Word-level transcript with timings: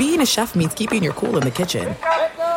being 0.00 0.22
a 0.22 0.26
chef 0.26 0.54
means 0.54 0.72
keeping 0.72 1.02
your 1.02 1.12
cool 1.12 1.36
in 1.36 1.42
the 1.42 1.50
kitchen. 1.50 1.94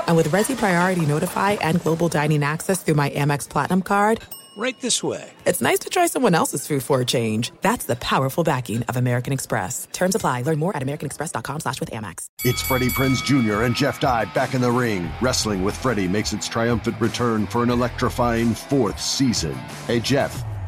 And 0.08 0.16
with 0.16 0.30
Resy 0.30 0.56
Priority 0.56 1.06
Notify 1.06 1.52
and 1.60 1.82
Global 1.82 2.08
Dining 2.08 2.42
Access 2.42 2.82
through 2.82 2.94
my 2.94 3.10
Amex 3.10 3.50
Platinum 3.50 3.82
card, 3.82 4.22
right 4.56 4.80
this 4.80 5.04
way. 5.04 5.30
It's 5.46 5.62
nice 5.62 5.80
to 5.80 5.90
try 5.90 6.08
someone 6.08 6.36
else's 6.36 6.66
food 6.66 6.84
for 6.84 7.02
a 7.02 7.06
change. 7.06 7.52
That's 7.60 7.86
the 7.86 7.98
powerful 7.98 8.46
backing 8.46 8.84
of 8.84 8.96
American 8.96 9.34
Express. 9.34 9.90
Terms 9.92 10.16
apply. 10.16 10.44
Learn 10.44 10.58
more 10.58 10.74
at 10.78 10.82
americanexpress.com 10.84 11.60
slash 11.60 11.82
with 11.82 11.92
Amex. 11.92 12.28
It's 12.46 12.62
Freddie 12.62 12.88
Prinze 12.88 13.22
Jr. 13.22 13.64
and 13.64 13.76
Jeff 13.76 14.00
Dye 14.00 14.24
back 14.34 14.54
in 14.54 14.62
the 14.62 14.72
ring. 14.72 15.12
Wrestling 15.20 15.64
with 15.64 15.76
Freddie 15.76 16.08
makes 16.08 16.32
its 16.32 16.48
triumphant 16.48 16.96
return 17.02 17.46
for 17.48 17.62
an 17.62 17.70
electrifying 17.70 18.54
fourth 18.54 19.02
season. 19.02 19.56
Hey, 19.86 20.00
Jeff. 20.00 20.46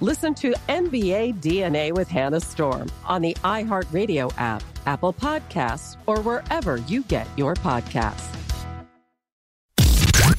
Listen 0.00 0.32
to 0.36 0.52
NBA 0.68 1.40
DNA 1.40 1.92
with 1.92 2.06
Hannah 2.06 2.40
Storm 2.40 2.88
on 3.04 3.20
the 3.20 3.34
iHeartRadio 3.42 4.32
app, 4.38 4.62
Apple 4.86 5.12
Podcasts, 5.12 5.96
or 6.06 6.20
wherever 6.20 6.76
you 6.76 7.02
get 7.02 7.26
your 7.36 7.54
podcasts. 7.56 8.36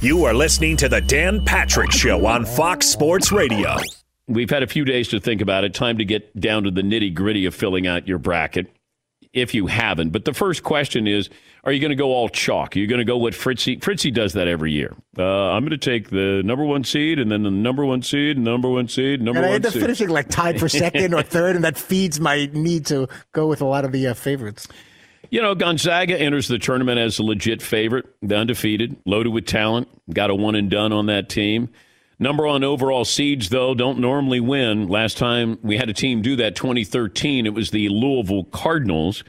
You 0.02 0.24
are 0.24 0.34
listening 0.34 0.78
to 0.78 0.88
The 0.88 1.02
Dan 1.02 1.44
Patrick 1.44 1.92
Show 1.92 2.26
on 2.26 2.46
Fox 2.46 2.86
Sports 2.86 3.34
Radio. 3.34 3.76
We've 4.28 4.50
had 4.50 4.64
a 4.64 4.68
few 4.68 4.86
days 4.86 5.10
to 5.10 5.20
think 5.20 5.42
about 5.42 5.66
it. 5.66 5.74
Time 5.74 5.98
to 5.98 6.06
get 6.06 6.40
down 6.40 6.64
to 6.64 6.72
the 6.72 6.82
nitty 6.82 7.14
gritty 7.14 7.46
of 7.46 7.54
filling 7.54 7.86
out 7.86 8.08
your 8.08 8.18
bracket 8.18 8.74
if 9.34 9.54
you 9.54 9.68
haven't. 9.68 10.10
But 10.10 10.26
the 10.26 10.34
first 10.34 10.64
question 10.64 11.08
is 11.08 11.30
are 11.64 11.72
you 11.72 11.80
going 11.80 11.90
to 11.90 11.96
go 11.96 12.08
all 12.12 12.30
chalk? 12.30 12.76
Are 12.76 12.80
you 12.80 12.88
going 12.88 13.00
to 13.00 13.06
go 13.06 13.18
what 13.18 13.34
Fritzy? 13.34 13.82
Fritzy 13.82 14.12
does 14.12 14.34
that 14.34 14.48
every 14.48 14.72
year. 14.72 14.96
Uh, 15.18 15.52
I'm 15.52 15.64
going 15.64 15.78
to 15.78 15.78
take 15.78 16.10
the 16.10 16.42
number 16.44 16.64
one 16.64 16.84
seed 16.84 17.20
and 17.20 17.32
then 17.32 17.44
the 17.44 17.52
number 17.52 17.86
one 17.86 18.02
seed, 18.02 18.38
number 18.38 18.70
one 18.70 18.88
seed, 18.88 19.22
number 19.22 19.42
one 19.42 19.44
seed. 19.44 19.44
and 19.44 19.44
one 19.44 19.52
I 19.52 19.56
end 19.56 19.66
up 19.66 19.74
seed. 19.74 19.82
finishing 19.82 20.10
like 20.10 20.30
tied 20.30 20.60
for 20.60 20.70
second 20.70 21.14
or 21.14 21.22
third, 21.22 21.56
and 21.56 21.66
that 21.66 21.78
feeds 21.78 22.20
my 22.20 22.50
need 22.54 22.86
to 22.88 23.08
go 23.34 23.48
with 23.48 23.62
a 23.62 23.66
lot 23.66 23.84
of 23.84 23.92
the 23.92 24.08
uh, 24.08 24.14
favorites. 24.14 24.68
You 25.32 25.42
know, 25.42 25.54
Gonzaga 25.54 26.20
enters 26.20 26.48
the 26.48 26.58
tournament 26.58 26.98
as 26.98 27.20
a 27.20 27.24
legit 27.24 27.62
favorite, 27.62 28.06
the 28.22 28.36
undefeated, 28.36 28.96
loaded 29.06 29.32
with 29.32 29.46
talent, 29.46 29.88
got 30.12 30.30
a 30.30 30.36
one 30.36 30.56
and 30.56 30.72
done 30.72 30.92
on 30.92 31.06
that 31.08 31.30
team. 31.30 31.70
Number 32.22 32.46
one 32.46 32.66
overall 32.66 33.06
seeds, 33.06 33.48
though, 33.48 33.74
don't 33.74 34.00
normally 34.00 34.42
win. 34.42 34.90
Last 34.90 35.18
time 35.18 35.58
we 35.62 35.78
had 35.78 35.90
a 35.90 35.94
team 35.94 36.22
do 36.22 36.36
that, 36.36 36.56
2013, 36.56 37.46
it 37.46 37.54
was 37.54 37.72
the 37.72 37.88
Louisville 37.88 38.44
Cardinals. 38.44 39.24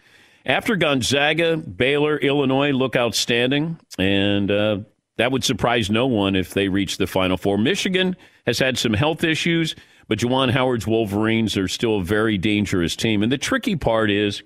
After 0.45 0.75
Gonzaga, 0.75 1.57
Baylor, 1.57 2.19
Illinois 2.19 2.73
look 2.73 2.97
outstanding, 2.97 3.79
and 3.97 4.51
uh, 4.51 4.79
that 5.19 5.31
would 5.31 5.45
surprise 5.45 5.89
no 5.89 6.09
one 6.09 6.35
if 6.35 6.53
they 6.53 6.69
reach 6.69 6.97
the 6.97 7.07
Final 7.07 7.37
Four. 7.37 7.59
Michigan 7.59 8.17
has 8.47 8.59
had 8.59 8.77
some 8.77 8.95
health 8.95 9.23
issues, 9.23 9.77
but 10.09 10.19
Juwan 10.19 10.51
Howard's 10.51 10.87
Wolverines 10.87 11.57
are 11.57 11.69
still 11.69 11.99
a 11.99 12.05
very 12.05 12.39
dangerous 12.39 12.97
team. 12.97 13.23
And 13.23 13.31
the 13.31 13.39
tricky 13.39 13.77
part 13.77 14.11
is, 14.11 14.43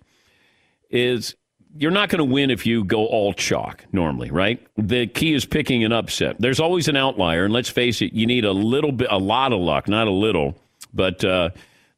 is 0.91 1.35
you're 1.77 1.91
not 1.91 2.09
going 2.09 2.19
to 2.19 2.25
win 2.25 2.51
if 2.51 2.67
you 2.67 2.85
go 2.85 3.07
all 3.07 3.33
chalk 3.33 3.85
normally, 3.93 4.31
right? 4.31 4.65
The 4.77 5.07
key 5.07 5.35
is 5.35 5.45
picking 5.45 5.85
an 5.85 5.93
upset. 5.93 6.37
There's 6.39 6.61
always 6.61 6.89
an 6.89 6.97
outlier, 6.97 7.45
and 7.45 7.53
let's 7.53 7.69
face 7.69 8.01
it, 8.01 8.13
you 8.13 8.27
need 8.27 8.45
a 8.45 8.53
little 8.53 8.93
bit, 8.93 9.09
a 9.11 9.19
lot 9.19 9.53
of 9.53 9.61
luck, 9.61 9.89
not 9.89 10.07
a 10.07 10.13
little, 10.13 10.57
but. 10.93 11.25
Uh, 11.25 11.51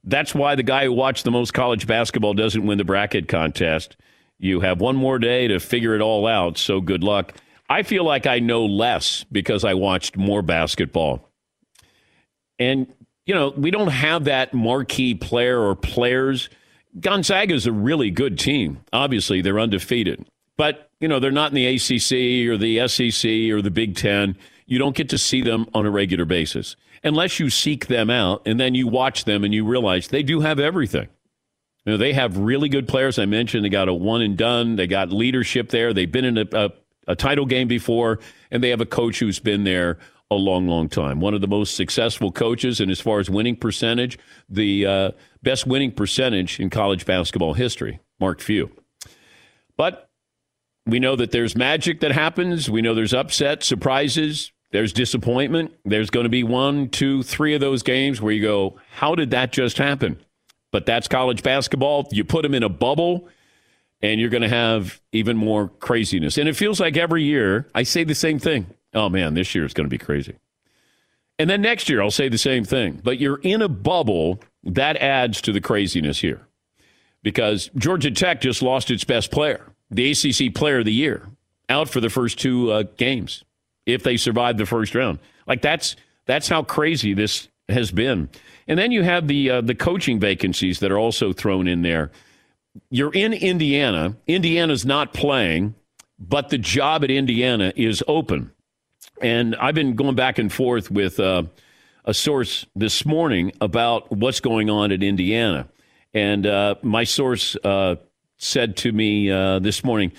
that's 0.07 0.35
why 0.35 0.55
the 0.55 0.63
guy 0.63 0.85
who 0.85 0.93
watched 0.93 1.25
the 1.25 1.31
most 1.31 1.53
college 1.53 1.87
basketball 1.87 2.33
doesn't 2.33 2.65
win 2.65 2.79
the 2.79 2.85
bracket 2.85 3.29
contest. 3.29 3.97
You 4.39 4.61
have 4.61 4.81
one 4.81 4.97
more 4.97 5.19
day 5.19 5.49
to 5.49 5.59
figure 5.59 5.95
it 5.95 6.01
all 6.01 6.27
out, 6.27 6.57
so 6.57 6.81
good 6.81 7.03
luck. 7.03 7.35
I 7.69 7.83
feel 7.83 8.05
like 8.05 8.27
I 8.27 8.39
know 8.39 8.65
less 8.65 9.25
because 9.25 9.65
I 9.65 9.75
watched 9.75 10.17
more 10.17 10.43
basketball. 10.43 11.29
And, 12.59 12.87
you 13.27 13.35
know, 13.35 13.53
we 13.57 13.73
don't 13.73 13.89
have 13.89 14.25
that 14.25 14.55
marquee 14.55 15.15
player 15.15 15.61
or 15.61 15.75
players. 15.75 16.49
Gonzaga 17.01 17.55
is 17.55 17.67
a 17.67 17.73
really 17.73 18.11
good 18.11 18.39
team. 18.39 18.79
Obviously, 18.93 19.43
they're 19.43 19.61
undefeated. 19.61 20.27
But, 20.57 20.91
you 21.01 21.09
know, 21.09 21.21
they're 21.21 21.31
not 21.31 21.53
in 21.53 21.55
the 21.55 21.67
ACC 21.67 22.49
or 22.49 22.57
the 22.57 22.89
SEC 22.89 23.31
or 23.53 23.61
the 23.61 23.71
Big 23.71 23.97
Ten. 23.97 24.37
You 24.67 24.79
don't 24.79 24.97
get 24.97 25.11
to 25.11 25.19
see 25.19 25.43
them 25.43 25.67
on 25.75 25.85
a 25.85 25.91
regular 25.91 26.25
basis 26.25 26.77
unless 27.05 27.39
you 27.39 27.51
seek 27.51 27.87
them 27.87 28.11
out 28.11 28.43
and 28.47 28.59
then 28.59 28.75
you 28.75 28.89
watch 28.89 29.25
them 29.25 29.45
and 29.45 29.53
you 29.53 29.65
realize 29.65 30.09
they 30.09 30.23
do 30.23 30.41
have 30.41 30.59
everything. 30.59 31.09
You 31.85 31.93
know, 31.93 31.99
they 31.99 32.15
have 32.15 32.37
really 32.37 32.69
good 32.69 32.89
players. 32.89 33.19
I 33.19 33.27
mentioned 33.27 33.65
they 33.65 33.69
got 33.69 33.89
a 33.89 33.95
one 33.95 34.23
and 34.23 34.37
done. 34.37 34.77
They 34.77 34.89
got 34.89 35.13
leadership 35.13 35.69
there. 35.69 35.93
They've 35.93 36.11
been 36.11 36.25
in 36.25 36.39
a, 36.39 36.47
a, 36.53 36.71
a 37.07 37.15
title 37.15 37.47
game 37.47 37.69
before, 37.69 38.19
and 38.51 38.63
they 38.63 38.71
have 38.71 38.81
a 38.81 38.87
coach 38.87 39.21
who's 39.21 39.39
been 39.39 39.63
there 39.63 39.99
a 40.31 40.35
long, 40.35 40.67
long 40.67 40.89
time. 40.89 41.21
One 41.21 41.35
of 41.35 41.41
the 41.41 41.47
most 41.47 41.77
successful 41.77 42.33
coaches, 42.33 42.81
and 42.81 42.91
as 42.91 43.01
far 43.01 43.21
as 43.21 43.31
winning 43.31 43.57
percentage, 43.57 44.19
the 44.49 44.87
uh, 44.87 45.11
best 45.43 45.67
winning 45.67 45.93
percentage 45.93 46.59
in 46.59 46.71
college 46.71 47.07
basketball 47.07 47.55
history. 47.55 48.01
Mark 48.19 48.41
Few. 48.41 48.71
But 49.77 50.11
we 50.87 50.99
know 50.99 51.17
that 51.17 51.33
there's 51.33 51.55
magic 51.55 52.01
that 52.01 52.13
happens. 52.13 52.71
We 52.71 52.83
know 52.83 52.95
there's 52.95 53.15
upset, 53.15 53.63
surprises, 53.63 54.53
there's 54.73 54.93
disappointment. 54.93 55.73
There's 55.85 56.11
going 56.11 56.25
to 56.25 56.31
be 56.31 56.43
one, 56.43 56.89
two, 56.89 57.23
three 57.23 57.55
of 57.55 57.61
those 57.61 57.83
games 57.83 58.21
where 58.21 58.33
you 58.33 58.43
go, 58.43 58.79
how 58.91 59.15
did 59.15 59.31
that 59.31 59.53
just 59.53 59.79
happen? 59.79 60.19
But 60.73 60.87
that's 60.87 61.09
college 61.09 61.43
basketball. 61.43 62.09
You 62.11 62.25
put 62.25 62.43
them 62.43 62.55
in 62.55 62.63
a 62.63 62.69
bubble, 62.69 63.29
and 64.03 64.21
you're 64.21 64.31
going 64.31 64.43
to 64.43 64.49
have 64.49 65.01
even 65.13 65.37
more 65.37 65.69
craziness. 65.69 66.37
And 66.37 66.49
it 66.49 66.57
feels 66.57 66.81
like 66.81 66.97
every 66.97 67.23
year 67.23 67.69
I 67.75 67.85
say 67.85 68.05
the 68.05 68.15
same 68.15 68.39
thing. 68.39 68.67
Oh, 68.97 69.09
man, 69.09 69.35
this 69.35 69.55
year 69.55 69.65
is 69.65 69.75
going 69.75 69.85
to 69.85 69.91
be 69.91 69.99
crazy. 69.99 70.37
And 71.39 71.51
then 71.51 71.61
next 71.61 71.89
year 71.89 72.03
I'll 72.03 72.11
say 72.11 72.29
the 72.29 72.39
same 72.39 72.65
thing. 72.65 73.01
But 73.05 73.21
you're 73.21 73.41
in 73.43 73.63
a 73.63 73.69
bubble, 73.69 74.41
that 74.65 74.97
adds 74.97 75.41
to 75.43 75.53
the 75.53 75.61
craziness 75.61 76.21
here. 76.21 76.47
Because 77.23 77.71
Georgia 77.77 78.11
Tech 78.11 78.41
just 78.41 78.63
lost 78.63 78.91
its 78.91 79.05
best 79.05 79.31
player, 79.31 79.67
the 79.91 80.11
ACC 80.11 80.55
player 80.55 80.79
of 80.79 80.87
the 80.87 80.93
year, 80.93 81.29
out 81.69 81.89
for 81.89 82.01
the 82.01 82.11
first 82.11 82.39
two 82.39 82.71
uh, 82.71 82.85
games 82.97 83.45
if 83.85 84.03
they 84.03 84.17
survive 84.17 84.57
the 84.57 84.67
first 84.67 84.95
round. 84.95 85.19
Like 85.47 85.61
that's 85.61 85.97
that's 86.27 86.49
how 86.49 86.63
crazy 86.63 87.15
this 87.15 87.49
has 87.69 87.91
been. 87.91 88.29
And 88.69 88.79
then 88.79 88.93
you 88.93 89.03
have 89.03 89.29
the 89.29 89.51
uh, 89.51 89.61
the 89.61 89.75
coaching 89.75 90.21
vacancies 90.21 90.81
that 90.81 90.93
are 90.93 90.99
also 90.99 91.33
thrown 91.33 91.67
in 91.69 91.83
there. 91.83 92.11
You're 92.91 93.13
in 93.13 93.33
Indiana. 93.33 94.17
Indiana's 94.27 94.85
not 94.85 95.13
playing, 95.13 95.75
but 96.19 96.51
the 96.51 96.59
job 96.59 97.03
at 97.05 97.11
Indiana 97.11 97.73
is 97.75 98.03
open. 98.07 98.53
And 99.21 99.57
I've 99.57 99.75
been 99.75 99.95
going 99.95 100.15
back 100.15 100.39
and 100.39 100.53
forth 100.53 100.91
with 100.91 101.19
uh, 101.21 101.45
a 102.05 102.15
source 102.15 102.67
this 102.75 103.07
morning 103.07 103.53
about 103.61 104.11
what's 104.11 104.41
going 104.41 104.71
on 104.71 104.93
at 104.93 105.03
Indiana. 105.03 105.69
And 106.13 106.47
uh, 106.47 106.77
my 106.83 107.05
source 107.05 107.57
uh, 107.65 107.97
said 108.39 108.77
to 108.79 108.93
me 108.93 109.31
uh, 109.31 109.59
this 109.59 109.85
morning, 109.85 110.13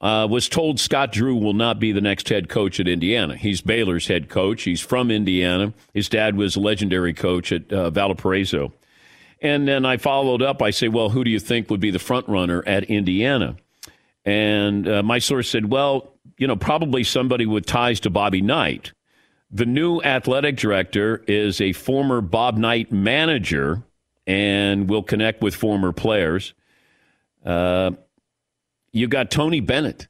uh, 0.00 0.26
was 0.30 0.48
told 0.48 0.78
Scott 0.78 1.10
Drew 1.10 1.34
will 1.34 1.54
not 1.54 1.80
be 1.80 1.92
the 1.92 2.00
next 2.00 2.28
head 2.28 2.48
coach 2.48 2.78
at 2.78 2.86
Indiana. 2.86 3.36
He's 3.36 3.60
Baylor's 3.60 4.06
head 4.06 4.28
coach. 4.28 4.62
He's 4.62 4.80
from 4.80 5.10
Indiana. 5.10 5.74
His 5.92 6.08
dad 6.08 6.36
was 6.36 6.54
a 6.56 6.60
legendary 6.60 7.12
coach 7.12 7.50
at 7.50 7.72
uh, 7.72 7.90
Valparaiso. 7.90 8.72
And 9.40 9.66
then 9.66 9.84
I 9.84 9.96
followed 9.96 10.42
up. 10.42 10.62
I 10.62 10.70
say, 10.70 10.88
well, 10.88 11.10
who 11.10 11.24
do 11.24 11.30
you 11.30 11.40
think 11.40 11.70
would 11.70 11.80
be 11.80 11.90
the 11.90 11.98
front 11.98 12.28
runner 12.28 12.62
at 12.66 12.84
Indiana? 12.84 13.56
And 14.24 14.88
uh, 14.88 15.02
my 15.02 15.18
source 15.18 15.48
said, 15.48 15.70
well, 15.70 16.14
you 16.38 16.46
know, 16.46 16.56
probably 16.56 17.04
somebody 17.04 17.44
with 17.44 17.66
ties 17.66 18.00
to 18.00 18.10
Bobby 18.10 18.40
Knight. 18.40 18.92
The 19.50 19.66
new 19.66 20.00
athletic 20.02 20.56
director 20.56 21.24
is 21.26 21.60
a 21.60 21.72
former 21.72 22.20
Bob 22.20 22.56
Knight 22.56 22.92
manager 22.92 23.82
and 24.26 24.88
will 24.88 25.02
connect 25.02 25.42
with 25.42 25.54
former 25.54 25.92
players. 25.92 26.54
Uh, 27.44 27.92
you 28.92 29.08
got 29.08 29.30
Tony 29.30 29.60
Bennett 29.60 30.08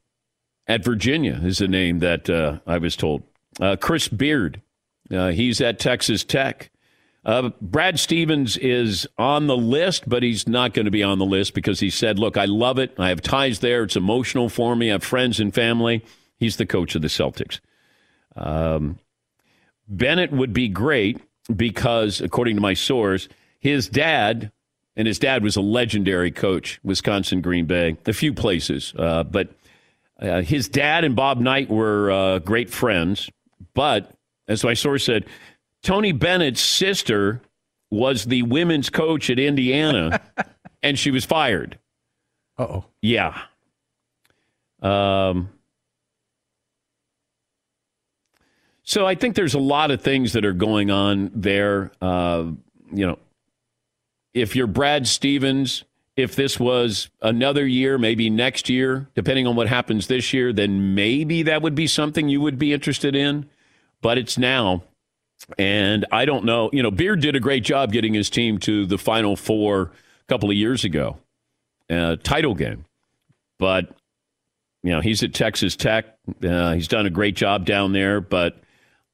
at 0.66 0.84
Virginia 0.84 1.40
is 1.42 1.58
the 1.58 1.68
name 1.68 2.00
that 2.00 2.28
uh, 2.28 2.58
I 2.66 2.78
was 2.78 2.94
told. 2.94 3.22
Uh, 3.60 3.76
Chris 3.76 4.08
Beard, 4.08 4.60
uh, 5.10 5.28
he's 5.28 5.60
at 5.60 5.78
Texas 5.78 6.22
Tech. 6.24 6.70
Uh, 7.28 7.50
Brad 7.60 8.00
Stevens 8.00 8.56
is 8.56 9.06
on 9.18 9.48
the 9.48 9.56
list, 9.56 10.08
but 10.08 10.22
he's 10.22 10.48
not 10.48 10.72
going 10.72 10.86
to 10.86 10.90
be 10.90 11.02
on 11.02 11.18
the 11.18 11.26
list 11.26 11.52
because 11.52 11.78
he 11.78 11.90
said, 11.90 12.18
"Look, 12.18 12.38
I 12.38 12.46
love 12.46 12.78
it. 12.78 12.94
I 12.98 13.10
have 13.10 13.20
ties 13.20 13.58
there. 13.58 13.82
It's 13.82 13.96
emotional 13.96 14.48
for 14.48 14.74
me. 14.74 14.88
I 14.88 14.92
have 14.92 15.04
friends 15.04 15.38
and 15.38 15.54
family." 15.54 16.02
He's 16.38 16.56
the 16.56 16.64
coach 16.64 16.94
of 16.94 17.02
the 17.02 17.08
Celtics. 17.08 17.60
Um, 18.34 18.98
Bennett 19.86 20.32
would 20.32 20.54
be 20.54 20.68
great 20.68 21.20
because, 21.54 22.22
according 22.22 22.56
to 22.56 22.62
my 22.62 22.72
source, 22.72 23.28
his 23.60 23.90
dad 23.90 24.50
and 24.96 25.06
his 25.06 25.18
dad 25.18 25.42
was 25.42 25.54
a 25.56 25.60
legendary 25.60 26.30
coach, 26.30 26.80
Wisconsin 26.82 27.42
Green 27.42 27.66
Bay, 27.66 27.98
a 28.06 28.14
few 28.14 28.32
places. 28.32 28.94
Uh, 28.96 29.22
but 29.24 29.50
uh, 30.18 30.40
his 30.40 30.66
dad 30.66 31.04
and 31.04 31.14
Bob 31.14 31.40
Knight 31.40 31.68
were 31.68 32.10
uh, 32.10 32.38
great 32.38 32.70
friends. 32.70 33.28
But 33.74 34.12
as 34.48 34.64
my 34.64 34.72
source 34.72 35.04
said, 35.04 35.26
Tony 35.82 36.12
Bennett's 36.12 36.60
sister 36.60 37.40
was 37.90 38.24
the 38.24 38.42
women's 38.42 38.90
coach 38.90 39.30
at 39.30 39.38
Indiana, 39.38 40.20
and 40.82 40.98
she 40.98 41.10
was 41.10 41.24
fired. 41.24 41.78
oh. 42.58 42.84
Yeah. 43.00 43.40
Um, 44.82 45.50
so 48.82 49.06
I 49.06 49.14
think 49.14 49.34
there's 49.34 49.54
a 49.54 49.58
lot 49.58 49.90
of 49.90 50.02
things 50.02 50.32
that 50.32 50.44
are 50.44 50.52
going 50.52 50.90
on 50.90 51.30
there. 51.34 51.90
Uh, 52.00 52.52
you 52.92 53.06
know, 53.06 53.18
if 54.34 54.54
you're 54.54 54.66
Brad 54.66 55.06
Stevens, 55.06 55.84
if 56.16 56.34
this 56.34 56.58
was 56.58 57.10
another 57.22 57.66
year, 57.66 57.98
maybe 57.98 58.30
next 58.30 58.68
year, 58.68 59.08
depending 59.14 59.46
on 59.46 59.56
what 59.56 59.68
happens 59.68 60.06
this 60.06 60.32
year, 60.32 60.52
then 60.52 60.94
maybe 60.94 61.42
that 61.44 61.62
would 61.62 61.74
be 61.74 61.86
something 61.86 62.28
you 62.28 62.40
would 62.40 62.58
be 62.58 62.72
interested 62.72 63.14
in. 63.14 63.48
But 64.00 64.18
it's 64.18 64.38
now. 64.38 64.84
And 65.56 66.04
I 66.12 66.24
don't 66.24 66.44
know. 66.44 66.70
You 66.72 66.82
know, 66.82 66.90
Beard 66.90 67.20
did 67.20 67.36
a 67.36 67.40
great 67.40 67.64
job 67.64 67.92
getting 67.92 68.14
his 68.14 68.28
team 68.28 68.58
to 68.60 68.86
the 68.86 68.98
Final 68.98 69.36
Four 69.36 69.82
a 69.82 69.90
couple 70.28 70.50
of 70.50 70.56
years 70.56 70.84
ago, 70.84 71.18
uh, 71.88 72.16
title 72.16 72.54
game. 72.54 72.84
But, 73.58 73.96
you 74.82 74.92
know, 74.92 75.00
he's 75.00 75.22
at 75.22 75.34
Texas 75.34 75.74
Tech. 75.74 76.18
Uh, 76.44 76.74
he's 76.74 76.88
done 76.88 77.06
a 77.06 77.10
great 77.10 77.34
job 77.34 77.64
down 77.64 77.92
there. 77.92 78.20
But 78.20 78.60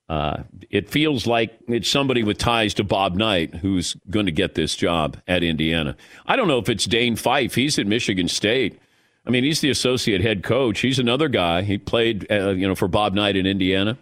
uh, 0.08 0.42
it 0.70 0.90
feels 0.90 1.26
like 1.26 1.56
it's 1.68 1.88
somebody 1.88 2.22
with 2.22 2.38
ties 2.38 2.74
to 2.74 2.84
Bob 2.84 3.14
Knight 3.14 3.54
who's 3.54 3.96
going 4.10 4.26
to 4.26 4.32
get 4.32 4.54
this 4.54 4.76
job 4.76 5.16
at 5.26 5.42
Indiana. 5.42 5.96
I 6.26 6.36
don't 6.36 6.48
know 6.48 6.58
if 6.58 6.68
it's 6.68 6.84
Dane 6.84 7.16
Fife. 7.16 7.54
He's 7.54 7.78
at 7.78 7.86
Michigan 7.86 8.28
State. 8.28 8.78
I 9.26 9.30
mean, 9.30 9.44
he's 9.44 9.60
the 9.60 9.70
associate 9.70 10.20
head 10.20 10.42
coach. 10.42 10.80
He's 10.80 10.98
another 10.98 11.28
guy. 11.28 11.62
He 11.62 11.78
played, 11.78 12.30
uh, 12.30 12.50
you 12.50 12.68
know, 12.68 12.74
for 12.74 12.88
Bob 12.88 13.14
Knight 13.14 13.36
in 13.36 13.46
Indiana. 13.46 13.96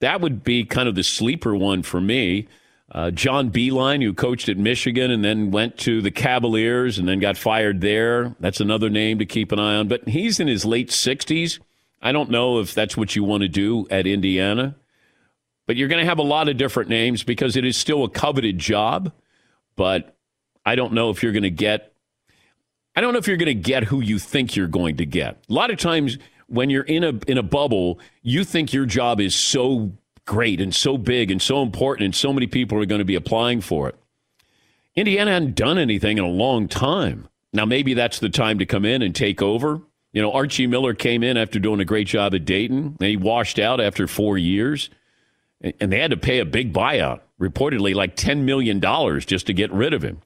That 0.00 0.20
would 0.20 0.44
be 0.44 0.64
kind 0.64 0.88
of 0.88 0.94
the 0.94 1.02
sleeper 1.02 1.54
one 1.54 1.82
for 1.82 2.00
me. 2.00 2.48
Uh, 2.90 3.10
John 3.10 3.50
Beilein, 3.50 4.02
who 4.02 4.14
coached 4.14 4.48
at 4.48 4.56
Michigan 4.56 5.10
and 5.10 5.24
then 5.24 5.50
went 5.50 5.76
to 5.78 6.00
the 6.00 6.10
Cavaliers 6.10 6.98
and 6.98 7.08
then 7.08 7.18
got 7.18 7.36
fired 7.36 7.80
there. 7.80 8.36
That's 8.38 8.60
another 8.60 8.88
name 8.88 9.18
to 9.18 9.26
keep 9.26 9.50
an 9.50 9.58
eye 9.58 9.76
on. 9.76 9.88
But 9.88 10.08
he's 10.08 10.38
in 10.38 10.46
his 10.46 10.64
late 10.64 10.90
60s. 10.90 11.58
I 12.00 12.12
don't 12.12 12.30
know 12.30 12.60
if 12.60 12.74
that's 12.74 12.96
what 12.96 13.16
you 13.16 13.24
want 13.24 13.42
to 13.42 13.48
do 13.48 13.86
at 13.90 14.06
Indiana, 14.06 14.76
but 15.66 15.76
you're 15.76 15.88
going 15.88 16.02
to 16.02 16.08
have 16.08 16.18
a 16.18 16.22
lot 16.22 16.48
of 16.48 16.56
different 16.56 16.88
names 16.88 17.24
because 17.24 17.56
it 17.56 17.64
is 17.64 17.76
still 17.76 18.04
a 18.04 18.08
coveted 18.08 18.58
job. 18.58 19.12
But 19.74 20.16
I 20.64 20.76
don't 20.76 20.92
know 20.92 21.10
if 21.10 21.22
you're 21.22 21.32
going 21.32 21.42
to 21.42 21.50
get. 21.50 21.92
I 22.94 23.00
don't 23.00 23.12
know 23.12 23.18
if 23.18 23.26
you're 23.26 23.36
going 23.36 23.46
to 23.46 23.54
get 23.54 23.84
who 23.84 24.00
you 24.00 24.18
think 24.18 24.56
you're 24.56 24.68
going 24.68 24.98
to 24.98 25.06
get. 25.06 25.42
A 25.50 25.52
lot 25.52 25.70
of 25.70 25.78
times 25.78 26.18
when 26.48 26.70
you're 26.70 26.82
in 26.82 27.04
a 27.04 27.12
in 27.26 27.38
a 27.38 27.42
bubble, 27.42 27.98
you 28.22 28.44
think 28.44 28.72
your 28.72 28.86
job 28.86 29.20
is 29.20 29.34
so 29.34 29.92
great 30.24 30.60
and 30.60 30.74
so 30.74 30.98
big 30.98 31.30
and 31.30 31.40
so 31.40 31.62
important, 31.62 32.04
and 32.04 32.14
so 32.14 32.32
many 32.32 32.46
people 32.46 32.80
are 32.80 32.86
going 32.86 32.98
to 33.00 33.04
be 33.04 33.14
applying 33.14 33.60
for 33.60 33.88
it. 33.88 33.96
Indiana 34.94 35.32
hadn't 35.32 35.54
done 35.54 35.78
anything 35.78 36.18
in 36.18 36.24
a 36.24 36.28
long 36.28 36.68
time. 36.68 37.28
Now 37.52 37.64
maybe 37.64 37.94
that's 37.94 38.18
the 38.18 38.28
time 38.28 38.58
to 38.58 38.66
come 38.66 38.84
in 38.84 39.02
and 39.02 39.14
take 39.14 39.42
over. 39.42 39.80
You 40.12 40.22
know, 40.22 40.32
Archie 40.32 40.66
Miller 40.66 40.94
came 40.94 41.22
in 41.22 41.36
after 41.36 41.58
doing 41.58 41.80
a 41.80 41.84
great 41.84 42.06
job 42.06 42.34
at 42.34 42.44
Dayton, 42.44 42.96
and 42.98 43.08
he 43.08 43.16
washed 43.16 43.58
out 43.58 43.80
after 43.80 44.06
four 44.06 44.38
years. 44.38 44.88
And 45.60 45.92
they 45.92 45.98
had 45.98 46.10
to 46.10 46.16
pay 46.16 46.38
a 46.38 46.44
big 46.44 46.72
buyout, 46.72 47.20
reportedly 47.40 47.94
like 47.94 48.16
$10 48.16 48.42
million 48.42 48.80
just 49.20 49.46
to 49.46 49.52
get 49.52 49.72
rid 49.72 49.92
of 49.92 50.02
him. 50.02 50.20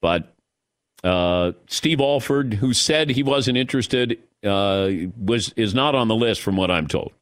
But 0.00 0.34
uh, 1.04 1.52
Steve 1.68 2.00
Alford, 2.00 2.54
who 2.54 2.72
said 2.72 3.10
he 3.10 3.22
wasn't 3.22 3.58
interested, 3.58 4.18
uh, 4.44 4.90
was 5.16 5.52
is 5.56 5.74
not 5.74 5.94
on 5.94 6.08
the 6.08 6.14
list 6.14 6.40
from 6.40 6.56
what 6.56 6.70
I'm 6.70 6.86
told. 6.86 7.12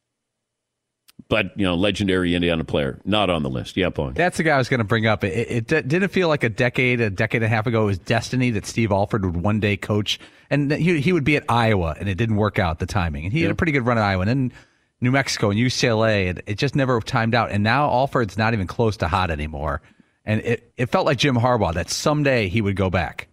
But 1.27 1.57
you 1.59 1.65
know, 1.65 1.75
legendary 1.75 2.33
Indiana 2.33 2.63
player, 2.63 2.99
not 3.05 3.29
on 3.29 3.43
the 3.43 3.49
list. 3.49 3.77
Yeah, 3.77 3.89
Paul. 3.89 4.11
That's 4.11 4.37
the 4.37 4.43
guy 4.43 4.55
I 4.55 4.57
was 4.57 4.67
going 4.67 4.79
to 4.79 4.85
bring 4.85 5.05
up. 5.05 5.23
It, 5.23 5.33
it, 5.37 5.71
it, 5.71 5.87
didn't 5.87 6.09
feel 6.09 6.27
like 6.27 6.43
a 6.43 6.49
decade, 6.49 7.01
a 7.01 7.09
decade 7.11 7.43
and 7.43 7.51
a 7.51 7.55
half 7.55 7.67
ago, 7.67 7.83
it 7.83 7.85
was 7.85 7.99
destiny 7.99 8.49
that 8.51 8.65
Steve 8.65 8.91
Alford 8.91 9.23
would 9.25 9.37
one 9.37 9.59
day 9.59 9.77
coach, 9.77 10.19
and 10.49 10.71
he 10.71 10.99
he 10.99 11.13
would 11.13 11.23
be 11.23 11.35
at 11.35 11.43
Iowa, 11.47 11.95
and 11.99 12.09
it 12.09 12.15
didn't 12.15 12.37
work 12.37 12.57
out 12.57 12.79
the 12.79 12.87
timing. 12.87 13.25
And 13.25 13.33
he 13.33 13.39
yeah. 13.39 13.45
had 13.45 13.51
a 13.51 13.55
pretty 13.55 13.73
good 13.73 13.85
run 13.85 13.97
at 13.97 14.03
Iowa, 14.03 14.21
and 14.21 14.29
then 14.29 14.53
New 15.01 15.11
Mexico 15.11 15.51
and 15.51 15.59
UCLA, 15.59 16.29
and 16.29 16.41
it 16.47 16.55
just 16.57 16.75
never 16.75 16.99
timed 16.99 17.35
out. 17.35 17.51
And 17.51 17.63
now 17.63 17.89
Alford's 17.89 18.37
not 18.37 18.53
even 18.53 18.65
close 18.65 18.97
to 18.97 19.07
hot 19.07 19.29
anymore, 19.29 19.81
and 20.25 20.41
it 20.41 20.73
it 20.77 20.87
felt 20.87 21.05
like 21.05 21.19
Jim 21.19 21.35
Harbaugh 21.35 21.75
that 21.75 21.91
someday 21.91 22.49
he 22.49 22.61
would 22.61 22.75
go 22.75 22.89
back. 22.89 23.28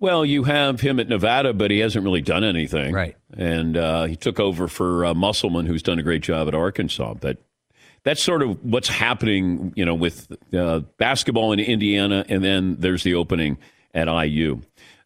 Well, 0.00 0.24
you 0.24 0.44
have 0.44 0.80
him 0.80 0.98
at 0.98 1.08
Nevada, 1.08 1.52
but 1.52 1.70
he 1.70 1.78
hasn't 1.80 2.04
really 2.04 2.22
done 2.22 2.42
anything. 2.42 2.94
Right. 2.94 3.16
And 3.36 3.76
uh, 3.76 4.04
he 4.04 4.16
took 4.16 4.40
over 4.40 4.66
for 4.66 5.04
uh, 5.04 5.14
Musselman, 5.14 5.66
who's 5.66 5.82
done 5.82 5.98
a 5.98 6.02
great 6.02 6.22
job 6.22 6.48
at 6.48 6.54
Arkansas. 6.54 7.14
But 7.14 7.36
that's 8.02 8.22
sort 8.22 8.42
of 8.42 8.64
what's 8.64 8.88
happening, 8.88 9.74
you 9.76 9.84
know, 9.84 9.94
with 9.94 10.34
uh, 10.54 10.80
basketball 10.96 11.52
in 11.52 11.60
Indiana, 11.60 12.24
and 12.30 12.42
then 12.42 12.76
there's 12.78 13.02
the 13.02 13.14
opening 13.14 13.58
at 13.92 14.08
IU. 14.08 14.62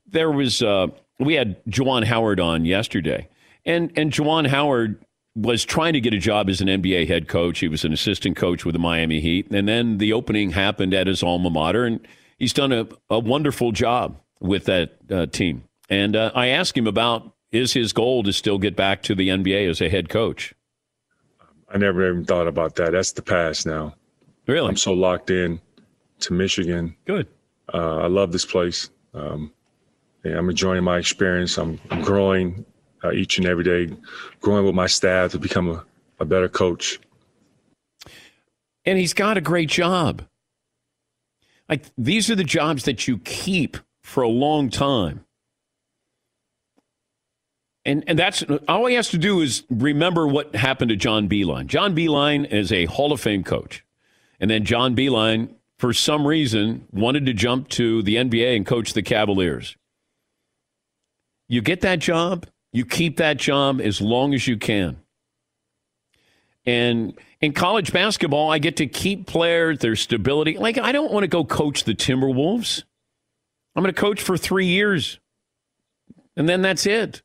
There 0.06 0.30
was 0.30 0.62
uh, 0.62 0.86
we 1.18 1.34
had 1.34 1.62
Juwan 1.66 2.04
Howard 2.04 2.38
on 2.38 2.64
yesterday, 2.64 3.28
and 3.66 3.90
and 3.96 4.12
Juwan 4.12 4.46
Howard 4.46 5.04
was 5.34 5.64
trying 5.64 5.94
to 5.94 6.00
get 6.00 6.14
a 6.14 6.18
job 6.18 6.48
as 6.48 6.60
an 6.60 6.68
NBA 6.68 7.08
head 7.08 7.26
coach. 7.26 7.58
He 7.58 7.66
was 7.66 7.84
an 7.84 7.92
assistant 7.92 8.36
coach 8.36 8.64
with 8.64 8.74
the 8.74 8.78
Miami 8.78 9.20
Heat, 9.20 9.50
and 9.50 9.66
then 9.66 9.98
the 9.98 10.12
opening 10.12 10.50
happened 10.50 10.94
at 10.94 11.08
his 11.08 11.24
alma 11.24 11.50
mater, 11.50 11.84
and 11.84 12.06
he's 12.38 12.52
done 12.52 12.70
a, 12.70 12.86
a 13.10 13.18
wonderful 13.18 13.72
job 13.72 14.20
with 14.40 14.64
that 14.64 14.96
uh, 15.10 15.26
team. 15.26 15.64
And 15.88 16.16
uh, 16.16 16.32
I 16.34 16.48
asked 16.48 16.76
him 16.76 16.86
about 16.86 17.32
is 17.52 17.72
his 17.72 17.92
goal 17.92 18.22
to 18.24 18.32
still 18.32 18.58
get 18.58 18.74
back 18.74 19.02
to 19.02 19.14
the 19.14 19.28
NBA 19.28 19.70
as 19.70 19.80
a 19.80 19.88
head 19.88 20.08
coach. 20.08 20.54
I 21.68 21.78
never 21.78 22.08
even 22.08 22.24
thought 22.24 22.48
about 22.48 22.76
that. 22.76 22.92
That's 22.92 23.12
the 23.12 23.22
past 23.22 23.66
now. 23.66 23.94
Really? 24.46 24.68
I'm 24.68 24.76
so 24.76 24.92
locked 24.92 25.30
in 25.30 25.60
to 26.20 26.32
Michigan. 26.32 26.96
Good. 27.04 27.28
Uh, 27.72 27.98
I 27.98 28.06
love 28.08 28.32
this 28.32 28.44
place. 28.44 28.90
Um, 29.14 29.52
yeah, 30.24 30.36
I'm 30.36 30.50
enjoying 30.50 30.84
my 30.84 30.98
experience. 30.98 31.56
I'm, 31.58 31.80
I'm 31.90 32.02
growing 32.02 32.64
uh, 33.02 33.12
each 33.12 33.38
and 33.38 33.46
every 33.46 33.64
day, 33.64 33.94
growing 34.40 34.64
with 34.64 34.74
my 34.74 34.86
staff 34.86 35.32
to 35.32 35.38
become 35.38 35.70
a, 35.70 35.84
a 36.20 36.24
better 36.24 36.48
coach. 36.48 36.98
And 38.84 38.98
he's 38.98 39.14
got 39.14 39.36
a 39.36 39.40
great 39.40 39.68
job. 39.68 40.22
Like 41.68 41.84
these 41.96 42.28
are 42.30 42.34
the 42.34 42.44
jobs 42.44 42.84
that 42.84 43.08
you 43.08 43.18
keep 43.18 43.78
for 44.04 44.22
a 44.22 44.28
long 44.28 44.70
time. 44.70 45.24
And, 47.86 48.04
and 48.06 48.18
that's 48.18 48.44
all 48.68 48.86
he 48.86 48.94
has 48.94 49.08
to 49.10 49.18
do 49.18 49.40
is 49.40 49.64
remember 49.68 50.26
what 50.26 50.54
happened 50.54 50.90
to 50.90 50.96
John 50.96 51.28
Beilein. 51.28 51.66
John 51.66 51.96
Beilein 51.96 52.50
is 52.50 52.70
a 52.70 52.84
Hall 52.84 53.12
of 53.12 53.20
Fame 53.20 53.42
coach. 53.42 53.84
And 54.38 54.50
then 54.50 54.64
John 54.64 54.94
Beilein, 54.94 55.54
for 55.78 55.92
some 55.92 56.26
reason, 56.26 56.86
wanted 56.92 57.26
to 57.26 57.32
jump 57.32 57.68
to 57.70 58.02
the 58.02 58.16
NBA 58.16 58.56
and 58.56 58.66
coach 58.66 58.92
the 58.92 59.02
Cavaliers. 59.02 59.76
You 61.48 61.60
get 61.60 61.80
that 61.80 61.98
job, 61.98 62.46
you 62.72 62.84
keep 62.84 63.16
that 63.18 63.38
job 63.38 63.80
as 63.80 64.00
long 64.00 64.34
as 64.34 64.46
you 64.46 64.56
can. 64.56 64.98
And 66.66 67.18
in 67.40 67.52
college 67.52 67.92
basketball, 67.92 68.50
I 68.50 68.58
get 68.58 68.76
to 68.76 68.86
keep 68.86 69.26
players, 69.26 69.78
their 69.78 69.96
stability. 69.96 70.56
Like, 70.56 70.78
I 70.78 70.92
don't 70.92 71.12
want 71.12 71.24
to 71.24 71.28
go 71.28 71.44
coach 71.44 71.84
the 71.84 71.94
Timberwolves. 71.94 72.84
I'm 73.74 73.82
going 73.82 73.94
to 73.94 74.00
coach 74.00 74.22
for 74.22 74.36
three 74.36 74.66
years, 74.66 75.18
and 76.36 76.48
then 76.48 76.62
that's 76.62 76.86
it 76.86 77.22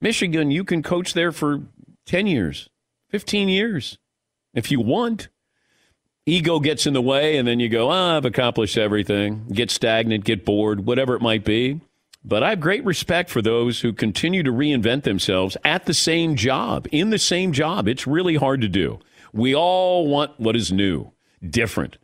Michigan, 0.00 0.50
you 0.50 0.64
can 0.64 0.82
coach 0.82 1.14
there 1.14 1.32
for 1.32 1.62
10 2.04 2.26
years, 2.26 2.68
15 3.08 3.48
years 3.48 3.98
if 4.52 4.70
you 4.70 4.78
want. 4.78 5.28
Ego 6.26 6.60
gets 6.60 6.86
in 6.86 6.92
the 6.92 7.02
way, 7.02 7.36
and 7.36 7.48
then 7.48 7.58
you 7.58 7.68
go, 7.68 7.90
oh, 7.90 8.16
I've 8.16 8.24
accomplished 8.24 8.76
everything, 8.76 9.46
get 9.52 9.70
stagnant, 9.70 10.24
get 10.24 10.44
bored, 10.44 10.86
whatever 10.86 11.14
it 11.14 11.22
might 11.22 11.44
be. 11.44 11.80
But 12.22 12.42
I 12.42 12.50
have 12.50 12.60
great 12.60 12.84
respect 12.84 13.28
for 13.30 13.42
those 13.42 13.80
who 13.80 13.92
continue 13.92 14.42
to 14.42 14.50
reinvent 14.50 15.02
themselves 15.02 15.56
at 15.64 15.86
the 15.86 15.92
same 15.92 16.36
job, 16.36 16.86
in 16.92 17.10
the 17.10 17.18
same 17.18 17.52
job. 17.52 17.88
It's 17.88 18.06
really 18.06 18.36
hard 18.36 18.62
to 18.62 18.68
do. 18.68 19.00
We 19.32 19.54
all 19.54 20.06
want 20.06 20.38
what 20.38 20.56
is 20.56 20.72
new, 20.72 21.12
different. 21.46 21.98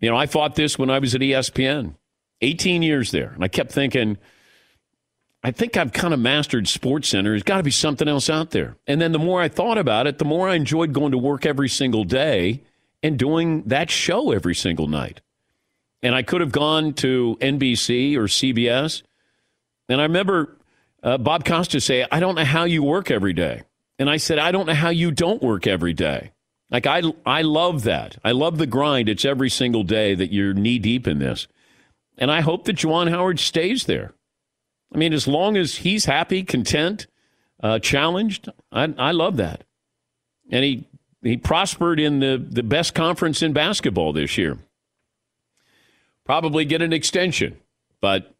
You 0.00 0.10
know, 0.10 0.16
I 0.16 0.26
fought 0.26 0.56
this 0.56 0.78
when 0.78 0.90
I 0.90 0.98
was 0.98 1.14
at 1.14 1.20
ESPN, 1.20 1.94
18 2.40 2.82
years 2.82 3.10
there. 3.10 3.30
And 3.30 3.44
I 3.44 3.48
kept 3.48 3.72
thinking, 3.72 4.18
I 5.42 5.50
think 5.50 5.76
I've 5.76 5.92
kind 5.92 6.12
of 6.12 6.20
mastered 6.20 6.68
Sports 6.68 7.08
Center. 7.08 7.30
There's 7.30 7.42
got 7.42 7.58
to 7.58 7.62
be 7.62 7.70
something 7.70 8.08
else 8.08 8.28
out 8.28 8.50
there. 8.50 8.76
And 8.86 9.00
then 9.00 9.12
the 9.12 9.18
more 9.18 9.40
I 9.40 9.48
thought 9.48 9.78
about 9.78 10.06
it, 10.06 10.18
the 10.18 10.24
more 10.24 10.48
I 10.48 10.54
enjoyed 10.54 10.92
going 10.92 11.12
to 11.12 11.18
work 11.18 11.46
every 11.46 11.68
single 11.68 12.04
day 12.04 12.62
and 13.02 13.18
doing 13.18 13.62
that 13.62 13.90
show 13.90 14.32
every 14.32 14.54
single 14.54 14.86
night. 14.86 15.20
And 16.02 16.14
I 16.14 16.22
could 16.22 16.40
have 16.40 16.52
gone 16.52 16.92
to 16.94 17.38
NBC 17.40 18.16
or 18.16 18.24
CBS. 18.24 19.02
And 19.88 20.00
I 20.00 20.04
remember 20.04 20.56
uh, 21.02 21.18
Bob 21.18 21.44
Costas 21.44 21.84
say, 21.84 22.06
I 22.10 22.20
don't 22.20 22.34
know 22.34 22.44
how 22.44 22.64
you 22.64 22.82
work 22.82 23.10
every 23.10 23.32
day. 23.32 23.62
And 23.98 24.08
I 24.08 24.18
said, 24.18 24.38
I 24.38 24.52
don't 24.52 24.66
know 24.66 24.74
how 24.74 24.90
you 24.90 25.10
don't 25.10 25.42
work 25.42 25.66
every 25.66 25.92
day. 25.92 26.32
Like, 26.70 26.86
I, 26.86 27.02
I 27.26 27.42
love 27.42 27.82
that. 27.84 28.16
I 28.24 28.32
love 28.32 28.58
the 28.58 28.66
grind. 28.66 29.08
It's 29.08 29.24
every 29.24 29.50
single 29.50 29.82
day 29.82 30.14
that 30.14 30.32
you're 30.32 30.54
knee 30.54 30.78
deep 30.78 31.08
in 31.08 31.18
this. 31.18 31.48
And 32.20 32.30
I 32.30 32.42
hope 32.42 32.66
that 32.66 32.76
Juwan 32.76 33.08
Howard 33.10 33.40
stays 33.40 33.84
there. 33.84 34.12
I 34.94 34.98
mean, 34.98 35.12
as 35.14 35.26
long 35.26 35.56
as 35.56 35.76
he's 35.76 36.04
happy, 36.04 36.42
content, 36.42 37.06
uh, 37.62 37.78
challenged, 37.78 38.48
I, 38.70 38.92
I 38.98 39.10
love 39.12 39.38
that. 39.38 39.64
And 40.50 40.62
he 40.62 40.86
he 41.22 41.36
prospered 41.36 42.00
in 42.00 42.20
the, 42.20 42.38
the 42.38 42.62
best 42.62 42.94
conference 42.94 43.42
in 43.42 43.52
basketball 43.52 44.12
this 44.12 44.38
year. 44.38 44.58
Probably 46.24 46.64
get 46.64 46.80
an 46.80 46.92
extension, 46.92 47.58
but 48.00 48.34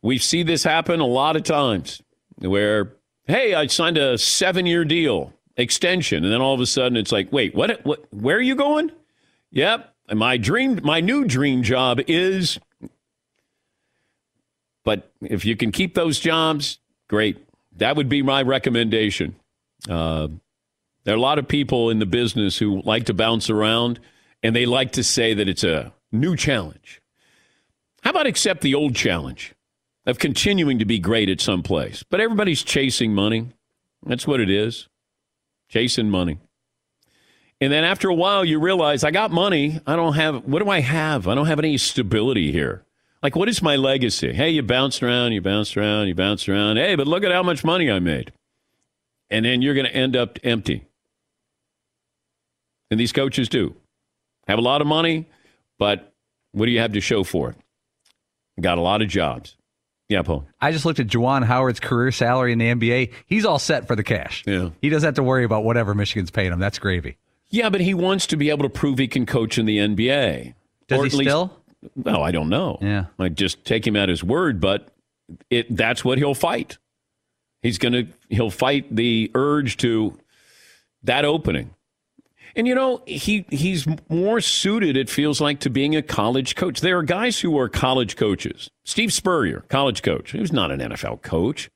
we 0.00 0.16
see 0.18 0.42
this 0.42 0.64
happen 0.64 1.00
a 1.00 1.06
lot 1.06 1.36
of 1.36 1.42
times 1.42 2.00
where, 2.38 2.94
hey, 3.26 3.54
I 3.54 3.66
signed 3.66 3.98
a 3.98 4.16
seven 4.16 4.64
year 4.64 4.84
deal 4.84 5.32
extension, 5.56 6.24
and 6.24 6.32
then 6.32 6.40
all 6.40 6.54
of 6.54 6.60
a 6.60 6.66
sudden 6.66 6.96
it's 6.96 7.12
like, 7.12 7.30
wait, 7.32 7.54
what? 7.54 7.84
What? 7.84 8.04
Where 8.12 8.36
are 8.36 8.42
you 8.42 8.54
going? 8.54 8.90
Yep, 9.50 9.94
my 10.14 10.36
dream, 10.38 10.80
my 10.82 11.00
new 11.00 11.24
dream 11.24 11.62
job 11.62 12.00
is. 12.06 12.58
But 14.84 15.10
if 15.20 15.44
you 15.44 15.56
can 15.56 15.72
keep 15.72 15.94
those 15.94 16.18
jobs, 16.18 16.78
great. 17.08 17.38
That 17.76 17.96
would 17.96 18.08
be 18.08 18.22
my 18.22 18.42
recommendation. 18.42 19.36
Uh, 19.88 20.28
there 21.04 21.14
are 21.14 21.18
a 21.18 21.20
lot 21.20 21.38
of 21.38 21.48
people 21.48 21.90
in 21.90 21.98
the 21.98 22.06
business 22.06 22.58
who 22.58 22.82
like 22.82 23.06
to 23.06 23.14
bounce 23.14 23.50
around 23.50 24.00
and 24.42 24.54
they 24.54 24.66
like 24.66 24.92
to 24.92 25.04
say 25.04 25.34
that 25.34 25.48
it's 25.48 25.64
a 25.64 25.92
new 26.10 26.36
challenge. 26.36 27.00
How 28.02 28.10
about 28.10 28.26
accept 28.26 28.62
the 28.62 28.74
old 28.74 28.94
challenge 28.94 29.54
of 30.06 30.18
continuing 30.18 30.78
to 30.80 30.84
be 30.84 30.98
great 30.98 31.28
at 31.28 31.40
some 31.40 31.62
place? 31.62 32.02
But 32.02 32.20
everybody's 32.20 32.62
chasing 32.62 33.14
money. 33.14 33.48
That's 34.04 34.26
what 34.26 34.40
it 34.40 34.50
is 34.50 34.88
chasing 35.68 36.10
money. 36.10 36.38
And 37.60 37.72
then 37.72 37.84
after 37.84 38.08
a 38.08 38.14
while, 38.14 38.44
you 38.44 38.60
realize 38.60 39.04
I 39.04 39.10
got 39.10 39.30
money. 39.30 39.80
I 39.86 39.96
don't 39.96 40.14
have, 40.14 40.44
what 40.44 40.62
do 40.62 40.68
I 40.68 40.80
have? 40.80 41.26
I 41.26 41.34
don't 41.34 41.46
have 41.46 41.60
any 41.60 41.78
stability 41.78 42.52
here. 42.52 42.84
Like, 43.22 43.36
what 43.36 43.48
is 43.48 43.62
my 43.62 43.76
legacy? 43.76 44.32
Hey, 44.32 44.50
you 44.50 44.62
bounced 44.62 45.02
around, 45.02 45.32
you 45.32 45.40
bounced 45.40 45.76
around, 45.76 46.08
you 46.08 46.14
bounced 46.14 46.48
around. 46.48 46.76
Hey, 46.76 46.96
but 46.96 47.06
look 47.06 47.22
at 47.22 47.30
how 47.30 47.42
much 47.42 47.64
money 47.64 47.90
I 47.90 48.00
made. 48.00 48.32
And 49.30 49.44
then 49.44 49.62
you're 49.62 49.74
going 49.74 49.86
to 49.86 49.94
end 49.94 50.16
up 50.16 50.38
empty. 50.42 50.84
And 52.90 52.98
these 52.98 53.12
coaches 53.12 53.48
do 53.48 53.74
have 54.48 54.58
a 54.58 54.62
lot 54.62 54.80
of 54.80 54.86
money, 54.86 55.26
but 55.78 56.12
what 56.50 56.66
do 56.66 56.72
you 56.72 56.80
have 56.80 56.92
to 56.92 57.00
show 57.00 57.22
for 57.24 57.50
it? 57.50 57.56
Got 58.60 58.76
a 58.76 58.82
lot 58.82 59.00
of 59.02 59.08
jobs. 59.08 59.56
Yeah, 60.08 60.20
Paul. 60.22 60.44
I 60.60 60.72
just 60.72 60.84
looked 60.84 61.00
at 61.00 61.06
Juwan 61.06 61.42
Howard's 61.44 61.80
career 61.80 62.12
salary 62.12 62.52
in 62.52 62.58
the 62.58 62.66
NBA. 62.66 63.12
He's 63.26 63.46
all 63.46 63.58
set 63.58 63.86
for 63.86 63.96
the 63.96 64.02
cash. 64.02 64.44
Yeah. 64.46 64.70
He 64.82 64.90
doesn't 64.90 65.06
have 65.06 65.14
to 65.14 65.22
worry 65.22 65.44
about 65.44 65.64
whatever 65.64 65.94
Michigan's 65.94 66.30
paying 66.30 66.52
him. 66.52 66.58
That's 66.58 66.78
gravy. 66.78 67.16
Yeah, 67.48 67.70
but 67.70 67.80
he 67.80 67.94
wants 67.94 68.26
to 68.26 68.36
be 68.36 68.50
able 68.50 68.64
to 68.64 68.68
prove 68.68 68.98
he 68.98 69.08
can 69.08 69.24
coach 69.24 69.56
in 69.56 69.64
the 69.64 69.78
NBA. 69.78 70.54
Does 70.88 70.98
he 71.12 71.18
least- 71.18 71.30
still? 71.30 71.61
Well, 71.96 72.22
I 72.22 72.30
don't 72.30 72.48
know. 72.48 72.78
Yeah. 72.80 73.06
I 73.18 73.28
just 73.28 73.64
take 73.64 73.86
him 73.86 73.96
at 73.96 74.08
his 74.08 74.22
word, 74.22 74.60
but 74.60 74.88
it 75.50 75.74
that's 75.74 76.04
what 76.04 76.18
he'll 76.18 76.34
fight. 76.34 76.78
He's 77.62 77.78
going 77.78 77.92
to 77.92 78.06
he'll 78.28 78.50
fight 78.50 78.94
the 78.94 79.30
urge 79.34 79.76
to 79.78 80.18
that 81.02 81.24
opening. 81.24 81.74
And 82.54 82.66
you 82.66 82.74
know, 82.74 83.02
he 83.06 83.46
he's 83.50 83.86
more 84.08 84.40
suited 84.40 84.96
it 84.96 85.08
feels 85.08 85.40
like 85.40 85.60
to 85.60 85.70
being 85.70 85.96
a 85.96 86.02
college 86.02 86.54
coach. 86.54 86.80
There 86.80 86.98
are 86.98 87.02
guys 87.02 87.40
who 87.40 87.58
are 87.58 87.68
college 87.68 88.16
coaches. 88.16 88.70
Steve 88.84 89.12
Spurrier, 89.12 89.64
college 89.68 90.02
coach. 90.02 90.32
He 90.32 90.40
was 90.40 90.52
not 90.52 90.70
an 90.70 90.80
NFL 90.80 91.22
coach. 91.22 91.70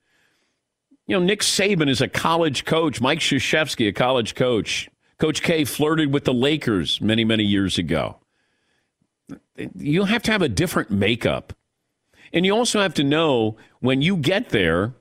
You 1.07 1.19
know, 1.19 1.25
Nick 1.25 1.41
Saban 1.41 1.89
is 1.89 2.01
a 2.01 2.09
college 2.09 2.65
coach. 2.65 3.01
Mike 3.01 3.21
Krzyzewski, 3.21 3.89
a 3.89 3.93
college 3.93 4.35
coach. 4.35 4.91
Coach 5.19 5.41
K 5.43 5.65
flirted 5.65 6.13
with 6.13 6.25
the 6.25 6.35
Lakers 6.35 7.01
many, 7.01 7.25
many 7.25 7.45
years 7.45 7.79
ago. 7.79 8.19
You 9.57 10.05
have 10.05 10.23
to 10.25 10.33
have 10.33 10.43
a 10.43 10.49
different 10.49 10.91
makeup. 10.91 11.53
And 12.33 12.45
you 12.45 12.55
also 12.55 12.81
have 12.81 12.95
to 12.95 13.05
know 13.05 13.57
when 13.81 14.03
you 14.03 14.17
get 14.17 14.51
there, 14.51 14.95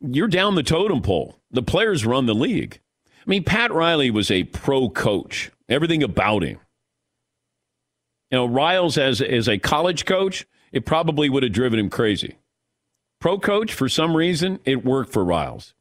you're 0.00 0.28
down 0.28 0.54
the 0.54 0.62
totem 0.62 1.02
pole. 1.02 1.36
The 1.50 1.62
players 1.62 2.06
run 2.06 2.26
the 2.26 2.34
league. 2.34 2.80
I 3.26 3.30
mean, 3.30 3.44
Pat 3.44 3.72
Riley 3.72 4.10
was 4.10 4.30
a 4.30 4.44
pro 4.44 4.88
coach, 4.88 5.50
everything 5.68 6.02
about 6.02 6.42
him. 6.42 6.58
You 8.30 8.38
know, 8.38 8.46
Riles, 8.46 8.98
as, 8.98 9.20
as 9.20 9.48
a 9.48 9.58
college 9.58 10.04
coach, 10.04 10.46
it 10.72 10.84
probably 10.84 11.28
would 11.28 11.42
have 11.42 11.52
driven 11.52 11.78
him 11.78 11.90
crazy. 11.90 12.36
Pro 13.20 13.38
coach, 13.38 13.72
for 13.72 13.88
some 13.88 14.16
reason, 14.16 14.60
it 14.64 14.84
worked 14.84 15.12
for 15.12 15.24
Riles. 15.24 15.74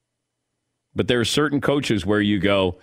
But 0.95 1.07
there 1.07 1.19
are 1.19 1.25
certain 1.25 1.59
coaches 1.59 2.05
where 2.05 2.21
you 2.21 2.39
go, 2.39 2.79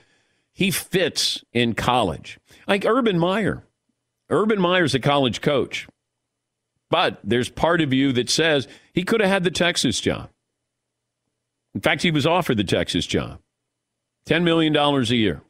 he 0.52 0.70
fits 0.70 1.42
in 1.52 1.74
college. 1.74 2.38
Like 2.68 2.84
Urban 2.84 3.18
Meyer. 3.18 3.64
Urban 4.30 4.60
Meyer's 4.60 4.94
a 4.94 5.00
college 5.00 5.40
coach. 5.40 5.86
But 6.90 7.20
there's 7.24 7.48
part 7.48 7.80
of 7.80 7.92
you 7.92 8.12
that 8.12 8.28
says 8.28 8.68
he 8.92 9.02
could 9.02 9.20
have 9.20 9.30
had 9.30 9.44
the 9.44 9.50
Texas 9.50 10.00
job. 10.00 10.28
In 11.74 11.80
fact, 11.80 12.02
he 12.02 12.10
was 12.10 12.26
offered 12.26 12.58
the 12.58 12.64
Texas 12.64 13.06
job. 13.06 13.38
$10 14.26 14.42
million 14.42 14.76
a 14.76 15.00
year. 15.14 15.42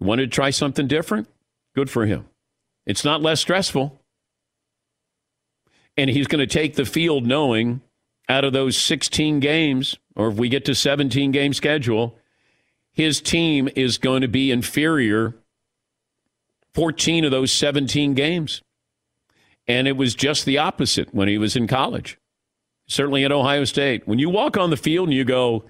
Wanted 0.00 0.30
to 0.30 0.34
try 0.34 0.50
something 0.50 0.86
different? 0.86 1.28
Good 1.74 1.90
for 1.90 2.06
him. 2.06 2.26
It's 2.86 3.04
not 3.04 3.20
less 3.20 3.40
stressful. 3.40 4.00
And 5.96 6.08
he's 6.08 6.28
going 6.28 6.46
to 6.46 6.52
take 6.52 6.74
the 6.74 6.86
field 6.86 7.26
knowing 7.26 7.82
out 8.28 8.44
of 8.44 8.52
those 8.52 8.76
16 8.76 9.40
games, 9.40 9.98
or 10.14 10.28
if 10.28 10.36
we 10.36 10.48
get 10.48 10.64
to 10.66 10.74
17 10.74 11.30
game 11.30 11.52
schedule, 11.52 12.16
his 12.92 13.20
team 13.20 13.68
is 13.76 13.98
going 13.98 14.22
to 14.22 14.28
be 14.28 14.50
inferior 14.50 15.34
14 16.74 17.24
of 17.24 17.30
those 17.30 17.52
17 17.52 18.14
games. 18.14 18.62
And 19.66 19.86
it 19.86 19.96
was 19.96 20.14
just 20.14 20.44
the 20.44 20.58
opposite 20.58 21.14
when 21.14 21.28
he 21.28 21.36
was 21.36 21.54
in 21.54 21.66
college, 21.66 22.18
certainly 22.86 23.24
at 23.24 23.32
Ohio 23.32 23.64
State. 23.64 24.08
When 24.08 24.18
you 24.18 24.30
walk 24.30 24.56
on 24.56 24.70
the 24.70 24.76
field 24.76 25.08
and 25.08 25.16
you 25.16 25.24
go, 25.24 25.64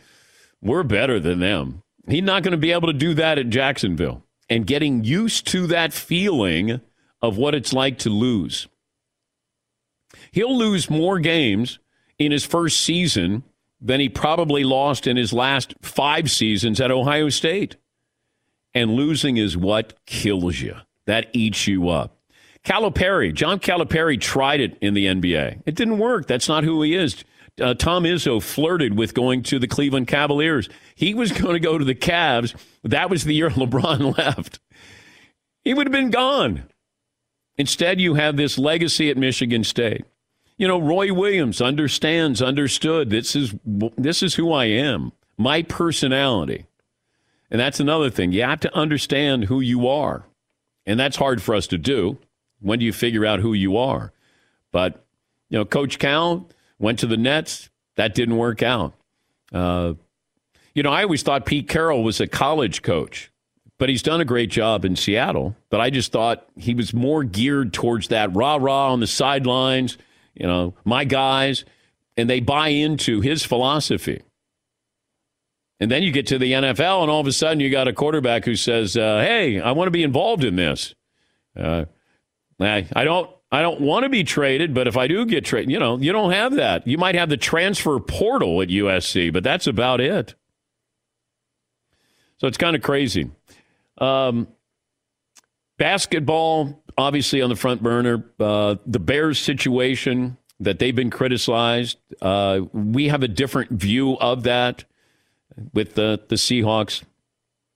we're 0.62 0.84
better 0.84 1.18
than 1.18 1.40
them, 1.40 1.82
he's 2.08 2.22
not 2.22 2.42
going 2.42 2.52
to 2.52 2.58
be 2.58 2.72
able 2.72 2.88
to 2.88 2.92
do 2.92 3.14
that 3.14 3.38
at 3.38 3.50
Jacksonville. 3.50 4.24
And 4.50 4.66
getting 4.66 5.04
used 5.04 5.46
to 5.48 5.66
that 5.66 5.92
feeling 5.92 6.80
of 7.20 7.36
what 7.36 7.54
it's 7.54 7.72
like 7.72 7.98
to 7.98 8.10
lose. 8.10 8.66
He'll 10.30 10.56
lose 10.56 10.88
more 10.88 11.18
games 11.18 11.78
in 12.18 12.32
his 12.32 12.46
first 12.46 12.80
season 12.80 13.42
than 13.80 14.00
he 14.00 14.08
probably 14.08 14.64
lost 14.64 15.06
in 15.06 15.16
his 15.16 15.32
last 15.32 15.74
five 15.82 16.30
seasons 16.30 16.80
at 16.80 16.90
Ohio 16.90 17.28
State. 17.28 17.76
And 18.74 18.92
losing 18.92 19.36
is 19.36 19.56
what 19.56 19.94
kills 20.06 20.60
you. 20.60 20.76
That 21.08 21.28
eats 21.32 21.66
you 21.66 21.88
up. 21.88 22.18
Calipari, 22.66 23.32
John 23.32 23.60
Calipari 23.60 24.20
tried 24.20 24.60
it 24.60 24.76
in 24.82 24.92
the 24.92 25.06
NBA. 25.06 25.62
It 25.64 25.74
didn't 25.74 25.96
work. 25.96 26.26
That's 26.26 26.48
not 26.48 26.64
who 26.64 26.82
he 26.82 26.94
is. 26.94 27.24
Uh, 27.58 27.72
Tom 27.72 28.04
Izzo 28.04 28.42
flirted 28.42 28.98
with 28.98 29.14
going 29.14 29.42
to 29.44 29.58
the 29.58 29.66
Cleveland 29.66 30.06
Cavaliers. 30.06 30.68
He 30.94 31.14
was 31.14 31.32
going 31.40 31.54
to 31.54 31.60
go 31.60 31.78
to 31.78 31.84
the 31.84 31.94
Cavs. 31.94 32.54
That 32.84 33.08
was 33.08 33.24
the 33.24 33.34
year 33.34 33.48
LeBron 33.50 34.18
left. 34.18 34.60
He 35.64 35.72
would 35.72 35.86
have 35.86 35.92
been 35.92 36.10
gone. 36.10 36.64
Instead, 37.56 38.02
you 38.02 38.14
have 38.14 38.36
this 38.36 38.58
legacy 38.58 39.08
at 39.08 39.16
Michigan 39.16 39.64
State. 39.64 40.04
You 40.58 40.68
know, 40.68 40.78
Roy 40.78 41.10
Williams 41.10 41.62
understands, 41.62 42.42
understood. 42.42 43.08
This 43.08 43.34
is 43.34 43.54
this 43.96 44.22
is 44.22 44.34
who 44.34 44.52
I 44.52 44.66
am. 44.66 45.12
My 45.38 45.62
personality. 45.62 46.66
And 47.50 47.58
that's 47.58 47.80
another 47.80 48.10
thing. 48.10 48.32
You 48.32 48.42
have 48.42 48.60
to 48.60 48.76
understand 48.76 49.44
who 49.44 49.60
you 49.60 49.88
are. 49.88 50.27
And 50.88 50.98
that's 50.98 51.16
hard 51.16 51.42
for 51.42 51.54
us 51.54 51.66
to 51.68 51.78
do. 51.78 52.16
When 52.60 52.78
do 52.78 52.84
you 52.86 52.94
figure 52.94 53.26
out 53.26 53.40
who 53.40 53.52
you 53.52 53.76
are? 53.76 54.10
But, 54.72 55.04
you 55.50 55.58
know, 55.58 55.66
Coach 55.66 55.98
Cal 55.98 56.48
went 56.78 56.98
to 57.00 57.06
the 57.06 57.18
Nets. 57.18 57.68
That 57.96 58.14
didn't 58.14 58.38
work 58.38 58.62
out. 58.62 58.94
Uh, 59.52 59.94
you 60.74 60.82
know, 60.82 60.90
I 60.90 61.02
always 61.02 61.22
thought 61.22 61.44
Pete 61.44 61.68
Carroll 61.68 62.02
was 62.02 62.20
a 62.20 62.26
college 62.26 62.80
coach, 62.80 63.30
but 63.76 63.90
he's 63.90 64.02
done 64.02 64.22
a 64.22 64.24
great 64.24 64.50
job 64.50 64.86
in 64.86 64.96
Seattle. 64.96 65.54
But 65.68 65.82
I 65.82 65.90
just 65.90 66.10
thought 66.10 66.48
he 66.56 66.72
was 66.74 66.94
more 66.94 67.22
geared 67.22 67.74
towards 67.74 68.08
that 68.08 68.34
rah 68.34 68.56
rah 68.56 68.90
on 68.90 69.00
the 69.00 69.06
sidelines, 69.06 69.98
you 70.34 70.46
know, 70.46 70.74
my 70.84 71.04
guys, 71.04 71.66
and 72.16 72.30
they 72.30 72.40
buy 72.40 72.68
into 72.68 73.20
his 73.20 73.44
philosophy. 73.44 74.22
And 75.80 75.90
then 75.90 76.02
you 76.02 76.10
get 76.10 76.26
to 76.28 76.38
the 76.38 76.52
NFL, 76.52 77.02
and 77.02 77.10
all 77.10 77.20
of 77.20 77.26
a 77.26 77.32
sudden 77.32 77.60
you 77.60 77.70
got 77.70 77.86
a 77.86 77.92
quarterback 77.92 78.44
who 78.44 78.56
says, 78.56 78.96
uh, 78.96 79.20
"Hey, 79.20 79.60
I 79.60 79.72
want 79.72 79.86
to 79.86 79.92
be 79.92 80.02
involved 80.02 80.42
in 80.42 80.56
this. 80.56 80.94
Uh, 81.56 81.84
I, 82.60 82.86
I 82.94 83.04
don't, 83.04 83.30
I 83.50 83.62
don't 83.62 83.80
want 83.80 84.02
to 84.02 84.08
be 84.08 84.24
traded, 84.24 84.74
but 84.74 84.88
if 84.88 84.96
I 84.96 85.06
do 85.06 85.24
get 85.24 85.44
traded, 85.44 85.70
you 85.70 85.78
know, 85.78 85.96
you 85.96 86.12
don't 86.12 86.32
have 86.32 86.54
that. 86.56 86.86
You 86.86 86.98
might 86.98 87.14
have 87.14 87.28
the 87.28 87.36
transfer 87.36 87.98
portal 88.00 88.60
at 88.60 88.68
USC, 88.68 89.32
but 89.32 89.44
that's 89.44 89.66
about 89.66 90.00
it. 90.00 90.34
So 92.38 92.46
it's 92.46 92.58
kind 92.58 92.76
of 92.76 92.82
crazy. 92.82 93.30
Um, 93.98 94.48
basketball, 95.76 96.82
obviously 96.96 97.40
on 97.40 97.48
the 97.48 97.56
front 97.56 97.82
burner. 97.82 98.24
Uh, 98.38 98.76
the 98.86 99.00
Bears 99.00 99.38
situation 99.38 100.36
that 100.60 100.78
they've 100.78 100.94
been 100.94 101.10
criticized. 101.10 101.98
Uh, 102.20 102.60
we 102.72 103.08
have 103.08 103.22
a 103.22 103.28
different 103.28 103.70
view 103.70 104.18
of 104.18 104.42
that 104.42 104.84
with 105.72 105.94
the, 105.94 106.20
the 106.28 106.36
Seahawks. 106.36 107.02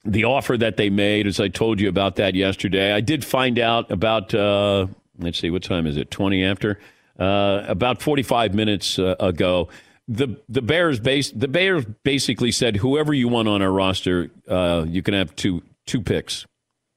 The 0.05 0.25
offer 0.25 0.57
that 0.57 0.77
they 0.77 0.91
made, 0.91 1.29
as 1.29 1.39
I 1.39 1.47
told 1.47 1.81
you 1.81 1.89
about 1.89 2.17
that 2.17 2.35
yesterday, 2.35 2.93
I 2.93 3.01
did 3.01 3.25
find 3.25 3.59
out 3.59 3.91
about, 3.93 4.35
uh, 4.35 4.89
let's 5.19 5.39
see, 5.39 5.51
what 5.51 5.63
time 5.63 5.87
is 5.87 5.97
it? 5.97 6.11
20 6.11 6.45
after? 6.45 6.81
Uh, 7.19 7.65
about 7.69 8.03
45 8.03 8.55
minutes 8.55 8.99
uh, 8.99 9.15
ago. 9.21 9.69
The 10.09 10.41
the 10.49 10.61
Bears 10.61 10.99
base 10.99 11.31
the 11.31 11.47
Bears 11.47 11.85
basically 12.03 12.51
said 12.51 12.77
whoever 12.77 13.15
you 13.15 13.29
want 13.29 13.47
on 13.47 13.63
our 13.63 13.71
roster, 13.71 14.31
uh, 14.49 14.85
you 14.89 15.01
can 15.03 15.15
have 15.15 15.37
two 15.37 15.63
two 15.87 16.01
picks. 16.01 16.45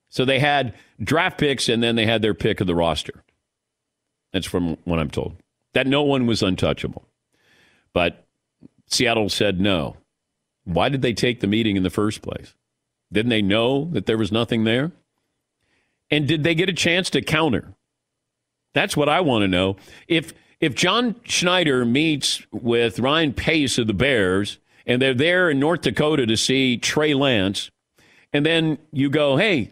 So 0.10 0.26
they 0.26 0.40
had 0.40 0.74
draft 1.00 1.38
picks 1.38 1.70
and 1.70 1.84
then 1.84 1.96
they 1.96 2.06
had 2.06 2.22
their 2.22 2.34
pick 2.34 2.62
of 2.62 2.68
the 2.68 2.74
roster. 2.74 3.24
That's 4.34 4.48
from 4.48 4.78
what 4.86 5.00
I'm 5.00 5.12
told. 5.12 5.36
That 5.74 5.88
no 5.88 6.04
one 6.04 6.26
was 6.26 6.42
untouchable. 6.42 7.06
But 7.94 8.26
Seattle 8.88 9.30
said 9.30 9.60
no. 9.60 9.98
Why 10.66 10.90
did 10.90 11.02
they 11.02 11.14
take 11.14 11.40
the 11.40 11.48
meeting 11.48 11.78
in 11.78 11.84
the 11.84 11.90
first 11.90 12.22
place? 12.22 12.54
Didn't 13.12 13.30
they 13.30 13.42
know 13.42 13.86
that 13.92 14.08
there 14.08 14.18
was 14.18 14.32
nothing 14.32 14.64
there? 14.64 14.92
And 16.12 16.28
did 16.28 16.44
they 16.44 16.56
get 16.56 16.70
a 16.70 16.74
chance 16.74 17.10
to 17.12 17.22
counter? 17.22 17.76
That's 18.74 18.98
what 18.98 19.08
I 19.08 19.22
want 19.22 19.44
to 19.44 19.48
know. 19.48 19.78
If 20.08 20.34
if 20.60 20.76
John 20.76 21.16
Schneider 21.24 21.86
meets 21.86 22.42
with 22.52 23.00
Ryan 23.00 23.34
Pace 23.34 23.78
of 23.78 23.88
the 23.88 23.94
Bears 23.94 24.60
and 24.86 25.02
they're 25.02 25.14
there 25.14 25.50
in 25.50 25.60
North 25.60 25.82
Dakota 25.82 26.26
to 26.26 26.38
see 26.38 26.78
Trey 26.78 27.14
Lance, 27.14 27.72
and 28.34 28.46
then 28.46 28.78
you 28.92 29.10
go, 29.10 29.38
hey, 29.38 29.72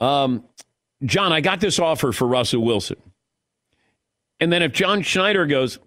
um, 0.00 0.44
John, 1.04 1.32
I 1.32 1.40
got 1.40 1.60
this 1.60 1.78
offer 1.78 2.12
for 2.12 2.26
Russell 2.26 2.62
Wilson. 2.62 3.00
And 4.40 4.52
then 4.52 4.62
if 4.62 4.72
John 4.72 5.02
Schneider 5.02 5.46
goes, 5.46 5.78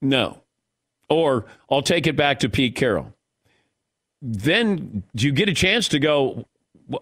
no, 0.00 0.42
or 1.08 1.46
I'll 1.70 1.82
take 1.82 2.06
it 2.06 2.16
back 2.16 2.40
to 2.40 2.48
Pete 2.48 2.76
Carroll 2.76 3.14
then 4.22 5.02
you 5.14 5.32
get 5.32 5.48
a 5.48 5.54
chance 5.54 5.88
to 5.88 5.98
go 5.98 6.46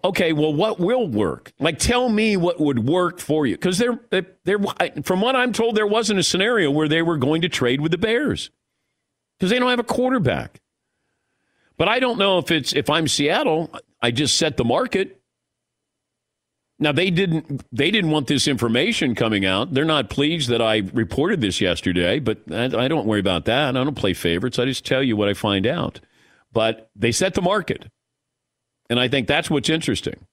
okay 0.03 0.33
well 0.33 0.53
what 0.53 0.81
will 0.81 1.07
work? 1.07 1.53
Like 1.61 1.79
tell 1.79 2.09
me 2.09 2.37
what 2.37 2.59
would 2.59 2.89
work 2.89 3.21
for 3.21 3.47
you. 3.47 3.57
Because 3.57 3.79
there 3.79 4.01
there 4.45 4.59
from 5.05 5.21
what 5.21 5.37
i'm 5.37 5.53
told 5.53 5.77
there 5.77 5.87
wasn't 5.87 6.19
a 6.19 6.23
scenario 6.23 6.71
where 6.71 6.89
they 6.89 7.03
were 7.03 7.19
going 7.19 7.43
to 7.43 7.49
trade 7.49 7.81
with 7.83 7.93
the 7.93 7.99
bears 7.99 8.51
because 9.39 9.51
they 9.51 9.59
don't 9.59 9.71
have 9.71 9.79
a 9.79 9.85
quarterback. 9.85 10.61
But 11.77 11.89
i 11.89 12.01
don't 12.01 12.19
know 12.19 12.39
if 12.39 12.51
it's 12.51 12.73
if 12.73 12.89
i'm 12.89 13.07
seattle 13.07 13.71
i 14.01 14.11
just 14.11 14.37
set 14.39 14.57
the 14.57 14.65
market. 14.65 15.19
Now 16.79 16.93
they 16.93 17.11
didn't 17.11 17.63
they 17.71 17.91
didn't 17.91 18.11
want 18.11 18.29
this 18.29 18.49
information 18.49 19.15
coming 19.15 19.45
out. 19.45 19.75
They're 19.75 19.85
not 19.85 20.09
pleased 20.09 20.49
that 20.49 20.63
i 20.63 20.79
reported 20.95 21.43
this 21.43 21.61
yesterday 21.61 22.19
but 22.19 22.39
i, 22.51 22.65
I 22.65 22.89
don't 22.89 23.07
worry 23.07 23.21
about 23.21 23.45
that. 23.45 23.77
I 23.77 23.85
don't 23.85 23.95
play 23.95 24.15
favorites. 24.15 24.59
I 24.59 24.65
just 24.65 24.87
tell 24.87 25.03
you 25.03 25.17
what 25.17 25.29
i 25.29 25.35
find 25.35 25.67
out 25.67 26.01
but 26.53 26.91
they 26.97 27.13
set 27.13 27.35
the 27.35 27.43
market. 27.43 27.87
And 28.89 28.99
I 28.99 29.09
think 29.09 29.29
that's 29.29 29.51
what's 29.51 29.71
interesting. 29.71 30.27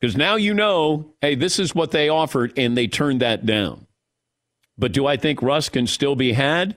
Because 0.00 0.16
now 0.16 0.36
you 0.36 0.52
know, 0.52 1.14
hey, 1.20 1.34
this 1.34 1.58
is 1.58 1.74
what 1.74 1.92
they 1.92 2.08
offered, 2.08 2.52
and 2.58 2.76
they 2.76 2.86
turned 2.86 3.22
that 3.22 3.46
down. 3.46 3.86
But 4.76 4.92
do 4.92 5.06
I 5.06 5.16
think 5.16 5.40
Russ 5.40 5.68
can 5.68 5.86
still 5.86 6.16
be 6.16 6.32
had? 6.32 6.76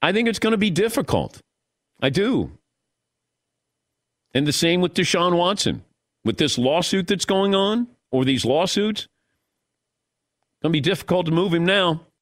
I 0.00 0.12
think 0.12 0.28
it's 0.28 0.38
going 0.38 0.52
to 0.52 0.58
be 0.58 0.70
difficult. 0.70 1.40
I 2.00 2.08
do. 2.08 2.52
And 4.32 4.46
the 4.46 4.52
same 4.52 4.80
with 4.80 4.94
Deshaun 4.94 5.36
Watson. 5.36 5.84
With 6.24 6.38
this 6.38 6.56
lawsuit 6.56 7.08
that's 7.08 7.24
going 7.24 7.54
on, 7.54 7.88
or 8.12 8.24
these 8.24 8.44
lawsuits, 8.44 9.02
it's 9.02 10.62
going 10.62 10.72
to 10.72 10.76
be 10.76 10.80
difficult 10.80 11.26
to 11.26 11.32
move 11.32 11.52
him 11.52 11.66
now. 11.66 12.06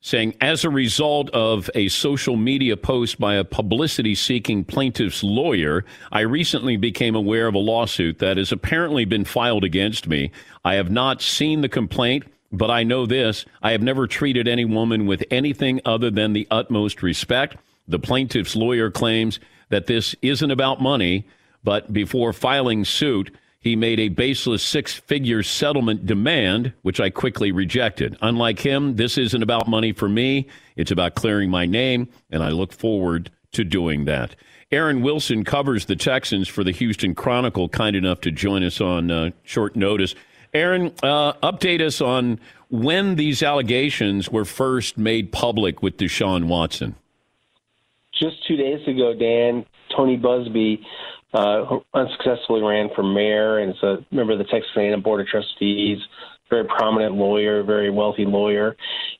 saying, 0.00 0.34
as 0.40 0.64
a 0.64 0.70
result 0.70 1.30
of 1.30 1.68
a 1.74 1.88
social 1.88 2.36
media 2.36 2.76
post 2.76 3.18
by 3.18 3.34
a 3.34 3.44
publicity 3.44 4.14
seeking 4.14 4.64
plaintiff's 4.64 5.22
lawyer, 5.22 5.84
I 6.10 6.20
recently 6.20 6.76
became 6.76 7.14
aware 7.14 7.46
of 7.46 7.54
a 7.54 7.58
lawsuit 7.58 8.18
that 8.18 8.36
has 8.36 8.52
apparently 8.52 9.04
been 9.04 9.24
filed 9.24 9.64
against 9.64 10.08
me. 10.08 10.30
I 10.64 10.74
have 10.74 10.90
not 10.90 11.22
seen 11.22 11.60
the 11.60 11.68
complaint. 11.68 12.24
But 12.52 12.70
I 12.70 12.82
know 12.82 13.06
this 13.06 13.44
I 13.62 13.70
have 13.72 13.82
never 13.82 14.06
treated 14.06 14.48
any 14.48 14.64
woman 14.64 15.06
with 15.06 15.22
anything 15.30 15.80
other 15.84 16.10
than 16.10 16.32
the 16.32 16.48
utmost 16.50 17.00
respect. 17.02 17.56
The 17.86 17.98
plaintiff's 17.98 18.56
lawyer 18.56 18.90
claims 18.90 19.38
that 19.68 19.86
this 19.86 20.16
isn't 20.20 20.50
about 20.50 20.82
money, 20.82 21.26
but 21.62 21.92
before 21.92 22.32
filing 22.32 22.84
suit, 22.84 23.30
he 23.60 23.76
made 23.76 24.00
a 24.00 24.08
baseless 24.08 24.62
six 24.62 24.94
figure 24.94 25.42
settlement 25.42 26.06
demand, 26.06 26.72
which 26.82 26.98
I 26.98 27.10
quickly 27.10 27.52
rejected. 27.52 28.16
Unlike 28.22 28.60
him, 28.60 28.96
this 28.96 29.18
isn't 29.18 29.42
about 29.42 29.68
money 29.68 29.92
for 29.92 30.08
me. 30.08 30.48
It's 30.76 30.90
about 30.90 31.14
clearing 31.14 31.50
my 31.50 31.66
name, 31.66 32.08
and 32.30 32.42
I 32.42 32.48
look 32.48 32.72
forward 32.72 33.30
to 33.52 33.64
doing 33.64 34.06
that. 34.06 34.34
Aaron 34.72 35.02
Wilson 35.02 35.44
covers 35.44 35.86
the 35.86 35.96
Texans 35.96 36.48
for 36.48 36.64
the 36.64 36.70
Houston 36.70 37.14
Chronicle, 37.14 37.68
kind 37.68 37.96
enough 37.96 38.20
to 38.22 38.30
join 38.30 38.62
us 38.62 38.80
on 38.80 39.10
uh, 39.10 39.30
short 39.42 39.76
notice. 39.76 40.14
Aaron, 40.54 40.94
uh, 41.02 41.34
update 41.42 41.82
us 41.82 42.00
on 42.00 42.40
when 42.70 43.16
these 43.16 43.42
allegations 43.42 44.30
were 44.30 44.44
first 44.44 44.96
made 44.96 45.32
public 45.32 45.82
with 45.82 45.96
Deshaun 45.96 46.44
Watson. 46.46 46.94
Just 48.18 48.46
two 48.46 48.56
days 48.56 48.86
ago, 48.86 49.12
Dan, 49.12 49.66
Tony 49.94 50.16
Buzbee 50.16 50.84
uh, 51.32 51.78
unsuccessfully 51.94 52.62
ran 52.62 52.88
for 52.94 53.02
mayor 53.02 53.58
and 53.58 53.70
is 53.72 53.82
a 53.82 53.96
member 54.10 54.32
of 54.32 54.38
the 54.38 54.44
Texas 54.44 54.70
A&M 54.76 55.02
Board 55.02 55.20
of 55.20 55.26
Trustees, 55.26 55.98
very 56.48 56.64
prominent 56.64 57.14
lawyer, 57.14 57.62
very 57.62 57.90
wealthy 57.90 58.24
lawyer. 58.24 58.76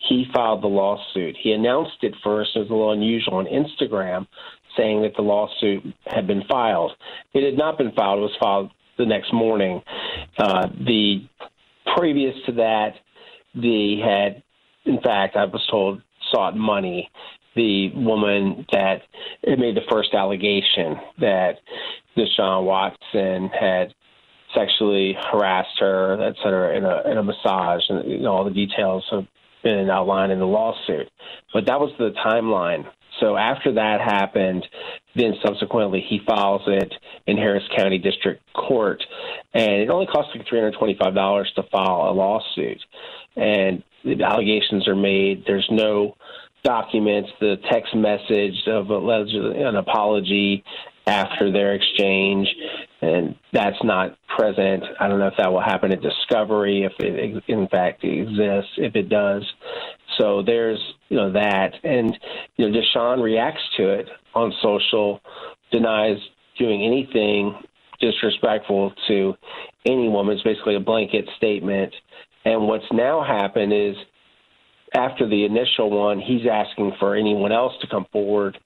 He 0.09 0.27
filed 0.35 0.63
the 0.63 0.69
lawsuit. 0.69 1.37
He 1.41 1.53
announced 1.53 1.99
it 2.03 2.15
first 2.25 2.51
as 2.57 2.69
a 2.69 2.73
little 2.73 2.93
unusual 2.93 3.35
on 3.35 3.47
Instagram, 3.47 4.27
saying 4.77 5.03
that 5.03 5.15
the 5.17 5.23
lawsuit 5.23 5.83
had 6.07 6.27
been 6.27 6.43
filed. 6.51 6.93
It 7.33 7.45
had 7.45 7.57
not 7.57 7.79
been 7.79 7.93
filed. 7.93 8.19
It 8.19 8.23
was 8.23 8.37
filed 8.41 8.71
the 8.99 9.07
next 9.07 9.33
morning. 9.33 9.83
Uh, 10.39 10.67
the 10.85 11.27
previous 11.97 12.35
to 12.47 12.53
that, 12.53 12.95
the 13.55 14.01
had, 14.05 14.43
in 14.85 15.01
fact, 15.01 15.37
I 15.37 15.45
was 15.45 15.65
told, 15.71 16.03
sought 16.33 16.57
money 16.57 17.11
the 17.57 17.91
woman 17.95 18.67
that 18.73 19.03
made 19.45 19.77
the 19.77 19.87
first 19.91 20.15
allegation 20.15 20.97
that 21.21 21.59
Deshaun 22.17 22.65
Watson 22.65 23.49
had 23.49 23.95
sexually 24.55 25.17
harassed 25.33 25.79
her, 25.79 26.21
et 26.23 26.35
cetera, 26.43 26.77
in 26.77 26.85
a 26.85 27.11
in 27.11 27.19
a 27.19 27.23
massage, 27.23 27.83
and 27.89 28.11
you 28.11 28.19
know, 28.19 28.33
all 28.33 28.45
the 28.45 28.51
details 28.51 29.05
have 29.11 29.27
been 29.63 29.91
outlined 29.91 30.33
in 30.33 30.39
the 30.39 30.47
lawsuit. 30.47 31.09
But 31.53 31.67
that 31.67 31.79
was 31.79 31.93
the 31.99 32.11
timeline. 32.25 32.85
So 33.21 33.37
after 33.37 33.75
that 33.75 34.01
happened, 34.01 34.67
then 35.15 35.35
subsequently 35.45 36.03
he 36.09 36.21
files 36.27 36.63
it 36.67 36.93
in 37.27 37.37
Harris 37.37 37.65
County 37.77 37.99
District 37.99 38.43
Court, 38.55 39.03
and 39.53 39.73
it 39.83 39.91
only 39.91 40.07
costs 40.07 40.31
like 40.35 40.47
three 40.49 40.59
hundred 40.59 40.79
twenty-five 40.79 41.15
dollars 41.15 41.53
to 41.57 41.63
file 41.65 42.11
a 42.11 42.13
lawsuit. 42.13 42.81
And 43.37 43.83
the 44.05 44.23
allegations 44.25 44.89
are 44.89 44.97
made. 44.97 45.45
There's 45.47 45.69
no 45.71 46.17
documents 46.65 47.31
the 47.41 47.57
text 47.71 47.95
message 47.95 48.67
of 48.67 48.91
allegedly 48.91 49.63
an 49.63 49.77
apology 49.77 50.65
after 51.07 51.51
their 51.51 51.75
exchange, 51.75 52.49
and 53.01 53.35
that's 53.53 53.83
not 53.83 54.17
present. 54.37 54.85
I 55.01 55.09
don't 55.09 55.19
know 55.19 55.29
if 55.29 55.35
that 55.39 55.51
will 55.51 55.63
happen 55.63 55.93
at 55.93 56.01
Discovery, 56.03 56.85
if 56.85 56.93
it 56.99 57.43
in 57.49 57.69
fact 57.69 58.05
exists, 58.05 58.73
if 58.77 58.95
it 58.95 59.09
does. 59.09 59.45
So 60.19 60.43
there's 60.43 60.79
you 61.09 61.17
know 61.17 61.33
that, 61.33 61.73
and 61.83 62.17
you 62.57 62.69
know 62.69 62.79
Deshaun 62.79 63.23
reacts 63.23 63.63
to 63.79 63.89
it 63.89 64.09
on 64.35 64.53
social, 64.63 65.21
denies 65.73 66.19
doing 66.59 66.85
anything 66.85 67.55
disrespectful 68.01 68.93
to 69.09 69.35
any 69.87 70.09
woman. 70.09 70.35
It's 70.35 70.43
basically 70.43 70.77
a 70.77 70.81
blanket 70.81 71.27
statement. 71.37 71.95
And 72.45 72.67
what's 72.67 72.91
now 72.93 73.23
happened 73.23 73.73
is 73.73 73.95
after 74.95 75.29
the 75.29 75.45
initial 75.45 75.91
one, 75.91 76.21
he's 76.21 76.47
asking 76.51 76.93
for 76.99 77.15
anyone 77.15 77.53
else 77.53 77.73
to 77.81 77.87
come 77.87 78.07
forward 78.13 78.59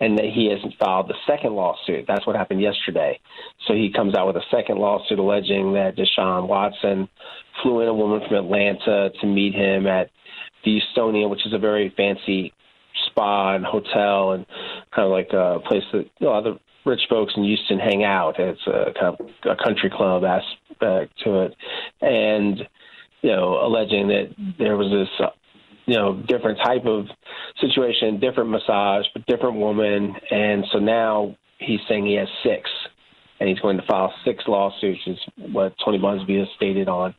and 0.00 0.18
that 0.18 0.26
he 0.26 0.50
hasn't 0.50 0.74
filed 0.78 1.08
the 1.08 1.14
second 1.26 1.54
lawsuit. 1.54 2.06
That's 2.08 2.26
what 2.26 2.36
happened 2.36 2.60
yesterday. 2.60 3.20
So 3.66 3.74
he 3.74 3.92
comes 3.92 4.14
out 4.14 4.26
with 4.26 4.36
a 4.36 4.44
second 4.50 4.78
lawsuit 4.78 5.18
alleging 5.18 5.74
that 5.74 5.96
Deshaun 5.96 6.48
Watson 6.48 7.08
flew 7.62 7.80
in 7.80 7.88
a 7.88 7.94
woman 7.94 8.20
from 8.26 8.36
Atlanta 8.36 9.10
to 9.20 9.26
meet 9.26 9.54
him 9.54 9.86
at 9.86 10.10
the 10.64 10.80
Houstonian, 10.80 11.30
which 11.30 11.46
is 11.46 11.52
a 11.52 11.58
very 11.58 11.92
fancy 11.96 12.52
spa 13.06 13.54
and 13.54 13.64
hotel 13.64 14.32
and 14.32 14.46
kind 14.94 15.06
of 15.06 15.10
like 15.10 15.30
a 15.32 15.60
place 15.66 15.84
that 15.92 16.06
you 16.18 16.26
know, 16.26 16.32
other 16.32 16.58
rich 16.84 17.02
folks 17.08 17.34
in 17.36 17.44
Houston 17.44 17.78
hang 17.78 18.04
out. 18.04 18.38
It's 18.38 18.66
a 18.66 18.92
kind 18.98 19.16
of 19.18 19.26
a 19.44 19.62
country 19.62 19.90
club 19.90 20.24
aspect 20.24 21.12
to 21.24 21.42
it, 21.42 21.56
and 22.00 22.58
you 23.22 23.30
know, 23.30 23.58
alleging 23.62 24.08
that 24.08 24.34
there 24.58 24.76
was 24.76 24.90
this 24.90 25.28
you 25.90 25.96
know 25.96 26.22
different 26.28 26.58
type 26.64 26.86
of 26.86 27.06
situation, 27.60 28.20
different 28.20 28.50
massage, 28.50 29.04
but 29.12 29.26
different 29.26 29.56
woman, 29.56 30.14
and 30.30 30.64
so 30.72 30.78
now 30.78 31.36
he's 31.58 31.80
saying 31.88 32.06
he 32.06 32.14
has 32.14 32.28
six. 32.44 32.68
And 33.38 33.48
he's 33.48 33.58
going 33.60 33.78
to 33.78 33.86
file 33.86 34.12
six 34.22 34.44
lawsuits, 34.46 35.00
is 35.06 35.16
what 35.50 35.72
Tony 35.82 35.98
Buzbee 35.98 36.40
has 36.40 36.48
stated 36.56 36.90
on 36.90 37.14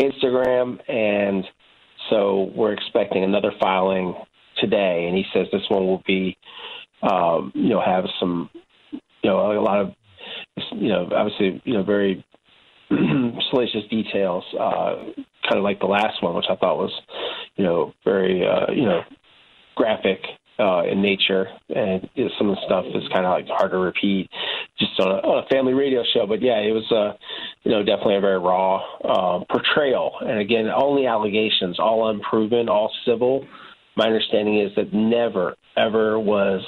Instagram. 0.00 0.80
And 0.90 1.44
so 2.10 2.50
we're 2.56 2.72
expecting 2.72 3.22
another 3.22 3.52
filing 3.60 4.16
today. 4.58 5.06
And 5.06 5.16
he 5.16 5.22
says 5.32 5.46
this 5.52 5.62
one 5.68 5.86
will 5.86 6.02
be, 6.04 6.36
um, 7.08 7.52
you 7.54 7.68
know, 7.68 7.80
have 7.80 8.04
some 8.18 8.50
you 9.22 9.30
know, 9.30 9.52
a 9.52 9.62
lot 9.62 9.80
of, 9.80 9.90
you 10.72 10.88
know, 10.88 11.08
obviously, 11.14 11.60
you 11.64 11.74
know, 11.74 11.82
very 11.82 12.24
salacious 13.50 13.88
details, 13.90 14.44
uh, 14.58 14.96
kind 15.48 15.58
of 15.58 15.62
like 15.62 15.80
the 15.80 15.86
last 15.86 16.22
one, 16.22 16.34
which 16.34 16.46
I 16.50 16.56
thought 16.56 16.76
was, 16.76 16.92
you 17.56 17.64
know, 17.64 17.92
very, 18.04 18.46
uh, 18.46 18.72
you 18.72 18.84
know, 18.84 19.02
graphic 19.76 20.18
uh, 20.58 20.82
in 20.84 21.00
nature, 21.00 21.46
and 21.74 22.08
you 22.14 22.24
know, 22.24 22.30
some 22.36 22.50
of 22.50 22.56
the 22.56 22.62
stuff 22.66 22.84
is 22.94 23.08
kind 23.12 23.24
of 23.24 23.32
like 23.32 23.46
hard 23.48 23.70
to 23.70 23.78
repeat 23.78 24.28
just 24.78 24.98
on 25.00 25.08
a, 25.08 25.14
on 25.26 25.44
a 25.44 25.48
family 25.48 25.72
radio 25.72 26.02
show. 26.12 26.26
But 26.26 26.42
yeah, 26.42 26.58
it 26.58 26.72
was, 26.72 26.90
uh, 26.92 27.16
you 27.62 27.70
know, 27.70 27.82
definitely 27.82 28.16
a 28.16 28.20
very 28.20 28.38
raw 28.38 28.82
uh, 29.02 29.44
portrayal. 29.50 30.12
And 30.20 30.38
again, 30.38 30.68
only 30.68 31.06
allegations, 31.06 31.78
all 31.78 32.10
unproven, 32.10 32.68
all 32.68 32.92
civil. 33.06 33.46
My 33.96 34.06
understanding 34.06 34.60
is 34.60 34.70
that 34.76 34.92
never, 34.92 35.56
ever 35.76 36.18
was 36.18 36.62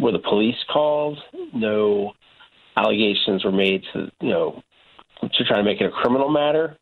were 0.00 0.12
the 0.12 0.18
police 0.18 0.56
called. 0.70 1.18
No 1.54 2.12
allegations 2.76 3.44
were 3.44 3.52
made 3.52 3.82
to 3.92 4.10
you 4.20 4.30
know 4.30 4.62
to 5.30 5.44
try 5.44 5.58
to 5.58 5.62
make 5.62 5.80
it 5.80 5.86
a 5.86 5.90
criminal 5.90 6.30
matter. 6.30 6.76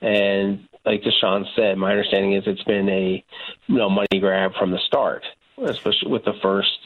And 0.00 0.68
like 0.84 1.02
Deshaun 1.02 1.44
said, 1.56 1.76
my 1.76 1.90
understanding 1.90 2.34
is 2.34 2.44
it's 2.46 2.62
been 2.64 2.88
a 2.88 3.24
you 3.66 3.76
know 3.76 3.90
money 3.90 4.20
grab 4.20 4.52
from 4.58 4.70
the 4.70 4.78
start, 4.86 5.24
especially 5.64 6.10
with 6.10 6.24
the 6.24 6.34
first 6.42 6.78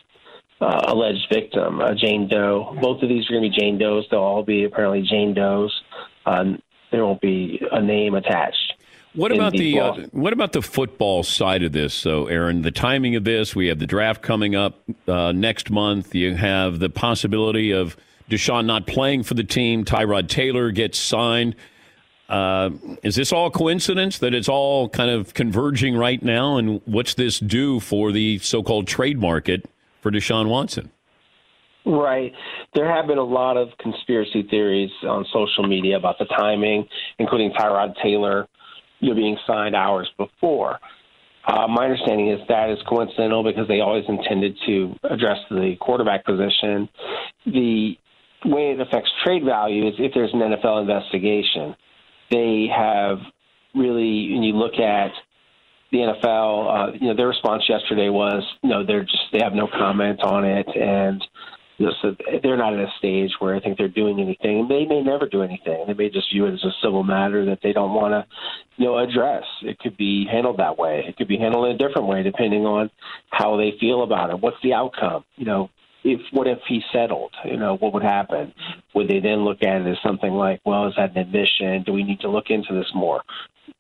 uh, 0.61 0.85
alleged 0.89 1.27
victim, 1.31 1.81
uh, 1.81 1.95
Jane 1.95 2.29
Doe. 2.29 2.77
Both 2.81 3.03
of 3.03 3.09
these 3.09 3.29
are 3.29 3.35
going 3.35 3.45
to 3.45 3.51
be 3.51 3.57
Jane 3.57 3.79
Does. 3.79 4.07
They'll 4.11 4.21
all 4.21 4.45
be 4.45 4.65
apparently 4.65 5.03
Jane 5.03 5.35
Does. 5.35 5.73
Um, 6.25 6.63
there 6.91 7.05
won't 7.05 7.21
be 7.21 7.61
a 7.71 7.83
name 7.83 8.15
attached. 8.15 8.75
What 9.15 9.31
about 9.31 9.53
the 9.53 9.79
uh, 9.79 9.95
what 10.13 10.33
about 10.33 10.53
the 10.53 10.63
football 10.63 11.23
side 11.23 11.63
of 11.63 11.73
this? 11.73 11.93
So, 11.93 12.29
Aaron, 12.29 12.63
the 12.63 12.71
timing 12.71 13.15
of 13.15 13.25
this, 13.25 13.55
we 13.55 13.67
have 13.67 13.79
the 13.79 13.87
draft 13.87 14.23
coming 14.23 14.55
up 14.55 14.83
uh, 15.07 15.33
next 15.33 15.71
month. 15.71 16.15
You 16.15 16.35
have 16.35 16.79
the 16.79 16.89
possibility 16.89 17.73
of 17.73 17.97
Deshaun 18.31 18.67
not 18.67 18.87
playing 18.87 19.23
for 19.23 19.35
the 19.35 19.45
team. 19.45 19.85
Tyrod 19.85 20.29
Taylor 20.29 20.71
gets 20.71 20.99
signed. 20.99 21.57
Uh, 22.29 22.71
is 23.03 23.15
this 23.15 23.33
all 23.33 23.51
coincidence 23.51 24.19
that 24.19 24.33
it's 24.33 24.49
all 24.49 24.89
kind 24.89 25.11
of 25.11 25.35
converging 25.35 25.97
right 25.97 26.23
now? 26.23 26.57
And 26.57 26.81
what's 26.87 27.15
this 27.15 27.39
do 27.39 27.79
for 27.79 28.11
the 28.11 28.39
so-called 28.39 28.87
trade 28.87 29.19
market 29.19 29.69
for 30.01 30.11
Deshaun 30.11 30.49
Watson? 30.49 30.91
Right. 31.85 32.33
There 32.75 32.91
have 32.91 33.07
been 33.07 33.19
a 33.19 33.25
lot 33.25 33.57
of 33.57 33.69
conspiracy 33.79 34.47
theories 34.49 34.91
on 35.03 35.27
social 35.33 35.67
media 35.67 35.97
about 35.97 36.19
the 36.19 36.27
timing, 36.27 36.87
including 37.19 37.53
Tyrod 37.53 37.95
Taylor 38.03 38.47
you 39.01 39.11
know, 39.11 39.15
being 39.17 39.37
signed 39.47 39.75
hours 39.75 40.09
before. 40.17 40.79
Uh, 41.45 41.67
my 41.67 41.85
understanding 41.85 42.31
is 42.31 42.39
that 42.49 42.71
is 42.71 42.79
coincidental 42.89 43.43
because 43.43 43.67
they 43.67 43.81
always 43.81 44.05
intended 44.09 44.57
to 44.65 44.95
address 45.11 45.39
the 45.51 45.75
quarterback 45.81 46.25
position. 46.25 46.89
The 47.47 47.97
way 48.45 48.73
it 48.73 48.81
affects 48.81 49.11
trade 49.25 49.45
value 49.45 49.89
is 49.89 49.95
if 49.99 50.13
there's 50.15 50.33
an 50.33 50.41
NFL 50.41 50.83
investigation. 50.83 51.77
They 52.31 52.69
have 52.75 53.19
really, 53.75 54.33
when 54.33 54.43
you 54.43 54.55
look 54.55 54.75
at 54.75 55.13
the 55.91 55.99
NFL, 55.99 56.25
uh, 56.25 56.93
you 56.99 57.09
know, 57.09 57.17
their 57.17 57.29
response 57.29 57.65
yesterday 57.69 58.09
was, 58.09 58.43
you 58.63 58.71
know, 58.71 58.85
they're 58.85 59.03
just 59.03 59.25
they 59.33 59.41
have 59.41 59.53
no 59.53 59.69
comment 59.69 60.21
on 60.23 60.45
it, 60.45 60.67
and 60.75 61.23
you 61.79 61.87
know, 61.87 61.93
so 62.01 62.17
they're 62.43 62.57
not 62.57 62.75
at 62.75 62.81
a 62.81 62.93
stage 62.99 63.31
where 63.41 63.55
I 63.55 63.61
think 63.61 63.77
they're 63.77 63.89
doing 63.89 64.21
anything. 64.21 64.69
They 64.69 64.85
may 64.87 65.03
never 65.03 65.27
do 65.27 65.43
anything. 65.43 65.85
They 65.87 65.95
may 65.95 66.11
just 66.11 66.33
view 66.33 66.47
it 66.47 66.55
as 66.55 66.65
a 66.65 66.71
civil 66.83 67.03
matter 67.03 67.45
that 67.47 67.59
they 67.63 67.73
don't 67.73 67.95
want 67.95 68.13
to, 68.13 68.27
you 68.77 68.87
know, 68.87 68.99
address. 68.99 69.45
It 69.63 69.79
could 69.79 69.97
be 69.97 70.27
handled 70.31 70.59
that 70.59 70.79
way. 70.79 71.05
It 71.07 71.17
could 71.17 71.29
be 71.29 71.39
handled 71.39 71.67
in 71.67 71.75
a 71.75 71.79
different 71.79 72.09
way 72.09 72.23
depending 72.23 72.67
on 72.67 72.91
how 73.31 73.57
they 73.57 73.73
feel 73.81 74.03
about 74.03 74.31
it. 74.31 74.41
What's 74.41 74.59
the 74.63 74.75
outcome? 74.75 75.25
You 75.37 75.47
know, 75.47 75.71
if 76.05 76.21
what 76.33 76.47
if 76.47 76.59
he 76.69 76.83
settled? 76.93 77.33
You 77.45 77.57
know, 77.57 77.77
what 77.77 77.93
would 77.95 78.03
happen? 78.03 78.53
Would 78.95 79.09
they 79.09 79.21
then 79.21 79.45
look 79.45 79.63
at 79.63 79.83
it 79.83 79.87
as 79.87 79.97
something 80.05 80.33
like, 80.33 80.61
well, 80.65 80.89
is 80.89 80.95
that 80.97 81.13
an 81.13 81.19
admission? 81.19 81.83
Do 81.85 81.93
we 81.93 82.03
need 82.03 82.21
to 82.21 82.31
look 82.31 82.47
into 82.51 82.75
this 82.75 82.91
more? 82.95 83.23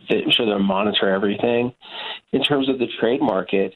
Sure 0.08 0.46
they'll 0.46 0.58
monitor 0.58 1.10
everything. 1.10 1.72
In 2.32 2.42
terms 2.42 2.68
of 2.68 2.78
the 2.78 2.86
trade 3.00 3.20
market, 3.20 3.74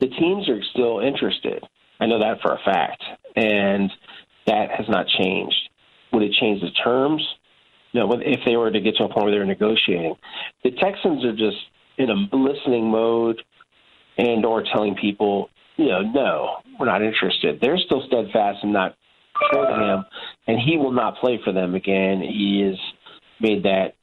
the 0.00 0.08
teams 0.08 0.48
are 0.48 0.62
still 0.72 1.00
interested. 1.00 1.62
I 2.00 2.06
know 2.06 2.18
that 2.18 2.40
for 2.42 2.52
a 2.52 2.58
fact, 2.64 3.02
and 3.34 3.90
that 4.46 4.70
has 4.70 4.86
not 4.88 5.06
changed. 5.06 5.56
Would 6.12 6.22
it 6.22 6.32
change 6.40 6.60
the 6.60 6.70
terms? 6.84 7.26
No. 7.94 8.10
If 8.12 8.40
they 8.44 8.56
were 8.56 8.70
to 8.70 8.80
get 8.80 8.96
to 8.96 9.04
a 9.04 9.08
point 9.08 9.24
where 9.24 9.30
they're 9.30 9.44
negotiating, 9.44 10.14
the 10.64 10.72
Texans 10.72 11.24
are 11.24 11.36
just 11.36 11.56
in 11.98 12.10
a 12.10 12.36
listening 12.36 12.90
mode, 12.90 13.42
and 14.18 14.44
or 14.44 14.62
telling 14.62 14.94
people, 14.94 15.48
you 15.76 15.86
know, 15.86 16.00
no, 16.02 16.56
we're 16.78 16.86
not 16.86 17.02
interested. 17.02 17.58
They're 17.60 17.78
still 17.78 18.02
steadfast 18.06 18.58
and 18.62 18.72
not 18.72 18.96
trading 19.50 19.80
him, 19.80 20.04
and 20.46 20.58
he 20.58 20.76
will 20.76 20.92
not 20.92 21.16
play 21.18 21.38
for 21.44 21.52
them 21.52 21.74
again. 21.74 22.20
He 22.20 22.62
has 22.66 22.78
made 23.40 23.64
that 23.64 23.94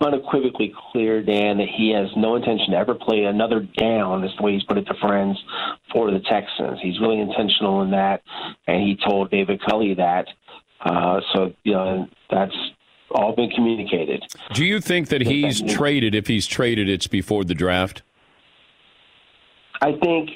unequivocally 0.00 0.72
clear, 0.90 1.22
Dan, 1.22 1.58
that 1.58 1.68
he 1.76 1.90
has 1.90 2.08
no 2.16 2.34
intention 2.34 2.72
to 2.72 2.76
ever 2.76 2.94
play 2.94 3.24
another 3.24 3.60
down, 3.60 4.24
is 4.24 4.30
the 4.38 4.42
way 4.42 4.54
he's 4.54 4.64
put 4.64 4.78
it 4.78 4.86
to 4.86 4.94
friends, 5.00 5.38
for 5.92 6.10
the 6.10 6.20
Texans. 6.20 6.78
He's 6.82 6.98
really 7.00 7.20
intentional 7.20 7.82
in 7.82 7.90
that, 7.90 8.22
and 8.66 8.82
he 8.82 8.96
told 9.06 9.30
David 9.30 9.60
Culley 9.68 9.94
that. 9.94 10.26
Uh, 10.80 11.20
so, 11.34 11.52
you 11.64 11.72
know, 11.72 12.08
that's 12.30 12.56
all 13.10 13.34
been 13.36 13.50
communicated. 13.50 14.22
Do 14.54 14.64
you 14.64 14.80
think 14.80 15.08
that 15.08 15.20
he's 15.20 15.60
traded? 15.60 16.14
If 16.14 16.26
he's 16.26 16.46
traded, 16.46 16.88
it's 16.88 17.06
before 17.06 17.44
the 17.44 17.54
draft? 17.54 18.02
I 19.82 19.92
think 20.02 20.30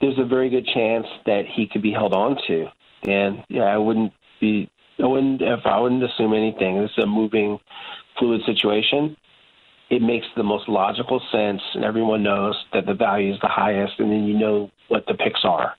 there's 0.00 0.18
a 0.18 0.24
very 0.24 0.50
good 0.50 0.66
chance 0.66 1.06
that 1.26 1.42
he 1.46 1.66
could 1.66 1.82
be 1.82 1.92
held 1.92 2.12
on 2.12 2.36
to. 2.46 2.66
And 3.06 3.44
yeah, 3.48 3.64
I 3.64 3.78
wouldn't 3.78 4.12
be, 4.40 4.70
I 5.02 5.06
wouldn't, 5.06 5.42
if 5.42 5.60
I 5.64 5.78
wouldn't 5.80 6.02
assume 6.02 6.34
anything. 6.34 6.80
This 6.80 6.90
is 6.96 7.04
a 7.04 7.06
moving 7.06 7.58
fluid 8.18 8.40
situation, 8.46 9.16
it 9.90 10.02
makes 10.02 10.26
the 10.36 10.42
most 10.42 10.68
logical 10.68 11.20
sense, 11.32 11.62
and 11.74 11.84
everyone 11.84 12.22
knows 12.22 12.54
that 12.72 12.84
the 12.84 12.94
value 12.94 13.32
is 13.32 13.40
the 13.40 13.48
highest, 13.48 13.94
and 13.98 14.10
then 14.10 14.24
you 14.24 14.38
know 14.38 14.70
what 14.88 15.06
the 15.06 15.14
picks 15.14 15.40
are. 15.44 15.74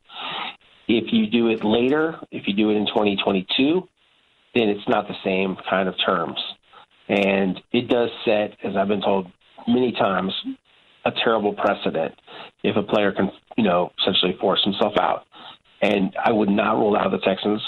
If 0.87 1.13
you 1.13 1.27
do 1.27 1.49
it 1.49 1.63
later, 1.63 2.19
if 2.31 2.47
you 2.47 2.53
do 2.53 2.71
it 2.71 2.75
in 2.75 2.87
2022, 2.87 3.87
then 4.55 4.69
it's 4.69 4.87
not 4.87 5.07
the 5.07 5.13
same 5.23 5.55
kind 5.69 5.87
of 5.87 5.95
terms. 6.03 6.39
And 7.07 7.59
it 7.71 7.87
does 7.87 8.09
set, 8.25 8.55
as 8.63 8.75
I've 8.75 8.87
been 8.87 9.01
told 9.01 9.27
many 9.67 9.91
times, 9.91 10.33
a 11.09 11.23
terrible 11.23 11.53
precedent 11.53 12.15
if 12.63 12.75
a 12.75 12.83
player 12.83 13.11
can, 13.11 13.31
you 13.57 13.63
know, 13.63 13.91
essentially 14.01 14.37
force 14.39 14.63
himself 14.63 14.93
out. 14.99 15.25
And 15.81 16.15
I 16.23 16.31
would 16.31 16.49
not 16.49 16.77
rule 16.77 16.95
out 16.97 17.11
the 17.11 17.19
Texans 17.19 17.61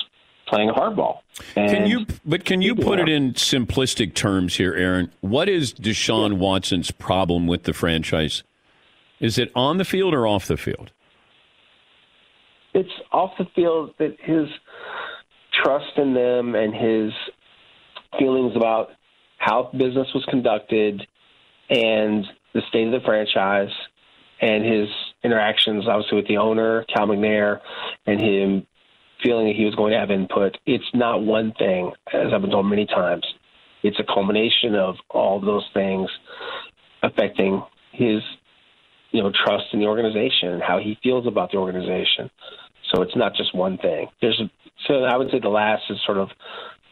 playing 0.48 0.70
a 0.70 0.74
hardball. 0.74 1.20
And 1.56 1.72
can 1.72 1.88
you? 1.88 2.06
But 2.26 2.46
can 2.46 2.62
you 2.62 2.76
put 2.76 3.00
it 3.00 3.08
in 3.08 3.34
simplistic 3.34 4.14
terms 4.14 4.56
here, 4.56 4.74
Aaron? 4.74 5.12
What 5.22 5.48
is 5.48 5.74
Deshaun 5.74 6.38
Watson's 6.38 6.92
problem 6.92 7.48
with 7.48 7.64
the 7.64 7.74
franchise? 7.74 8.44
Is 9.20 9.38
it 9.38 9.52
on 9.56 9.78
the 9.78 9.86
field 9.86 10.14
or 10.14 10.28
off 10.28 10.48
the 10.48 10.58
field? 10.58 10.92
It's 12.74 12.90
off 13.12 13.32
the 13.38 13.46
field 13.56 13.94
that 14.00 14.18
his 14.20 14.48
trust 15.64 15.98
in 15.98 16.14
them 16.14 16.56
and 16.56 16.74
his 16.74 17.12
feelings 18.18 18.56
about 18.56 18.90
how 19.38 19.70
business 19.74 20.08
was 20.14 20.26
conducted 20.30 21.06
and 21.70 22.26
the 22.54 22.62
state 22.70 22.88
of 22.88 22.92
the 22.92 23.06
franchise 23.06 23.72
and 24.42 24.66
his 24.66 24.88
interactions, 25.24 25.88
obviously, 25.88 26.18
with 26.18 26.28
the 26.28 26.38
owner, 26.38 26.84
Cal 26.94 27.08
McNair, 27.08 27.60
and 28.06 28.20
him 28.20 28.68
feeling 29.24 29.48
that 29.48 29.56
he 29.56 29.66
was 29.66 29.76
going 29.76 29.92
to 29.92 30.00
have 30.00 30.10
input. 30.10 30.58
It's 30.66 30.90
not 30.94 31.24
one 31.24 31.54
thing, 31.54 31.92
as 32.12 32.34
I've 32.34 32.42
been 32.42 32.50
told 32.50 32.66
many 32.66 32.88
times. 32.88 33.26
It's 33.84 34.00
a 34.00 34.04
culmination 34.04 34.76
of 34.76 34.96
all 35.10 35.40
those 35.40 35.68
things 35.74 36.10
affecting 37.04 37.64
his, 37.92 38.22
you 39.12 39.22
know, 39.22 39.32
trust 39.46 39.66
in 39.74 39.80
the 39.80 39.86
organization 39.86 40.50
and 40.50 40.62
how 40.62 40.80
he 40.80 40.98
feels 41.04 41.28
about 41.28 41.52
the 41.52 41.58
organization. 41.58 42.30
So 42.92 43.02
it's 43.04 43.16
not 43.16 43.36
just 43.36 43.56
one 43.56 43.78
thing. 43.78 44.08
There's 44.22 44.42
so 44.88 45.04
I 45.04 45.18
would 45.18 45.30
say 45.32 45.40
the 45.40 45.50
last 45.50 45.84
is 45.90 45.98
sort 46.06 46.18
of 46.18 46.30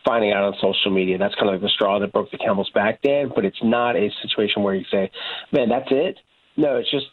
finding 0.09 0.31
out 0.31 0.43
on 0.43 0.53
social 0.59 0.89
media. 0.89 1.19
That's 1.19 1.35
kind 1.35 1.49
of 1.49 1.53
like 1.53 1.61
the 1.61 1.69
straw 1.69 1.99
that 1.99 2.11
broke 2.11 2.31
the 2.31 2.39
camel's 2.39 2.71
back, 2.73 3.03
Dan. 3.03 3.31
But 3.33 3.45
it's 3.45 3.61
not 3.61 3.95
a 3.95 4.09
situation 4.23 4.63
where 4.63 4.73
you 4.73 4.85
say, 4.89 5.11
"Man, 5.51 5.69
that's 5.69 5.91
it." 5.91 6.17
No, 6.57 6.77
it's 6.77 6.89
just 6.89 7.05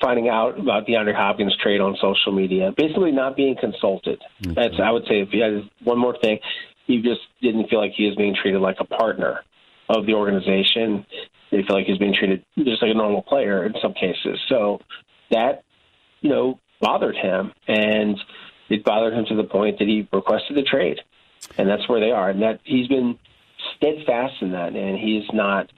finding 0.00 0.28
out 0.28 0.56
about 0.58 0.86
the 0.86 0.94
Andre 0.94 1.12
Hopkins 1.12 1.56
trade 1.60 1.80
on 1.80 1.96
social 2.00 2.30
media, 2.30 2.72
basically 2.76 3.10
not 3.10 3.34
being 3.34 3.56
consulted. 3.60 4.20
Mm-hmm. 4.42 4.52
That's 4.54 4.74
I 4.80 4.92
would 4.92 5.02
say 5.08 5.20
if 5.20 5.30
you 5.32 5.42
had 5.42 5.68
one 5.82 5.98
more 5.98 6.16
thing, 6.22 6.38
he 6.86 7.02
just 7.02 7.22
didn't 7.42 7.68
feel 7.68 7.80
like 7.80 7.92
he 7.96 8.06
was 8.06 8.14
being 8.14 8.36
treated 8.40 8.60
like 8.60 8.76
a 8.78 8.84
partner 8.84 9.40
of 9.88 10.06
the 10.06 10.14
organization. 10.14 11.04
They 11.50 11.64
feel 11.66 11.76
like 11.76 11.86
he's 11.86 11.98
being 11.98 12.14
treated 12.14 12.44
just 12.56 12.82
like 12.82 12.92
a 12.92 12.94
normal 12.94 13.22
player 13.22 13.66
in 13.66 13.74
some 13.82 13.94
cases. 13.94 14.38
So 14.48 14.78
that, 15.32 15.64
you 16.20 16.30
know, 16.30 16.60
bothered 16.80 17.16
him 17.16 17.52
and 17.66 18.16
it 18.68 18.84
bothered 18.84 19.14
him 19.14 19.24
to 19.26 19.34
the 19.34 19.44
point 19.44 19.78
that 19.78 19.88
he 19.88 20.06
requested 20.12 20.56
the 20.56 20.62
trade. 20.62 21.00
And 21.56 21.68
that's 21.68 21.88
where 21.88 22.00
they 22.00 22.10
are. 22.10 22.30
And 22.30 22.42
that 22.42 22.60
he's 22.64 22.88
been 22.88 23.18
steadfast 23.76 24.34
in 24.40 24.52
that 24.52 24.74
and 24.74 24.98
he's 24.98 25.24
not 25.32 25.70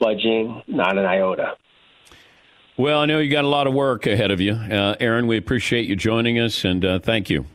budging, 0.00 0.62
not 0.66 0.98
an 0.98 1.04
iota. 1.04 1.54
Well, 2.76 3.00
I 3.00 3.06
know 3.06 3.18
you 3.18 3.30
got 3.30 3.44
a 3.44 3.48
lot 3.48 3.66
of 3.66 3.74
work 3.74 4.06
ahead 4.06 4.30
of 4.30 4.40
you. 4.40 4.54
Uh, 4.54 4.96
Aaron, 4.98 5.26
we 5.26 5.36
appreciate 5.36 5.86
you 5.86 5.94
joining 5.94 6.38
us 6.38 6.64
and 6.64 6.84
uh, 6.84 6.98
thank 6.98 7.30
you. 7.30 7.46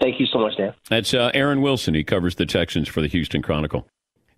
Thank 0.00 0.20
you 0.20 0.26
so 0.26 0.38
much, 0.38 0.56
Dan. 0.56 0.74
That's 0.88 1.12
uh, 1.12 1.30
Aaron 1.34 1.60
Wilson. 1.60 1.94
He 1.94 2.04
covers 2.04 2.36
the 2.36 2.46
Texans 2.46 2.88
for 2.88 3.00
the 3.00 3.08
Houston 3.08 3.42
Chronicle. 3.42 3.86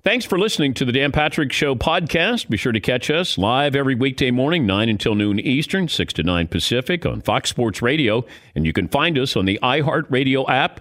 Thanks 0.03 0.25
for 0.25 0.39
listening 0.39 0.73
to 0.75 0.87
the 0.87 0.93
Dan 0.93 1.13
Patrick 1.13 1.53
Show 1.53 1.75
podcast. 1.75 2.49
Be 2.49 2.57
sure 2.57 2.73
to 2.73 2.81
catch 2.81 3.11
us 3.11 3.37
live 3.37 3.77
every 3.77 3.95
weekday 3.95 4.31
morning, 4.31 4.65
9 4.65 4.89
until 4.89 5.15
noon 5.15 5.39
Eastern, 5.39 5.89
6 5.89 6.15
to 6.15 6.23
9 6.23 6.49
Pacific 6.49 7.05
on 7.05 7.21
Fox 7.21 7.51
Sports 7.51 7.83
Radio. 7.83 8.25
And 8.55 8.65
you 8.65 8.73
can 8.73 8.89
find 8.89 9.19
us 9.19 9.37
on 9.37 9.45
the 9.45 9.59
iHeartRadio 9.63 10.49
app 10.49 10.81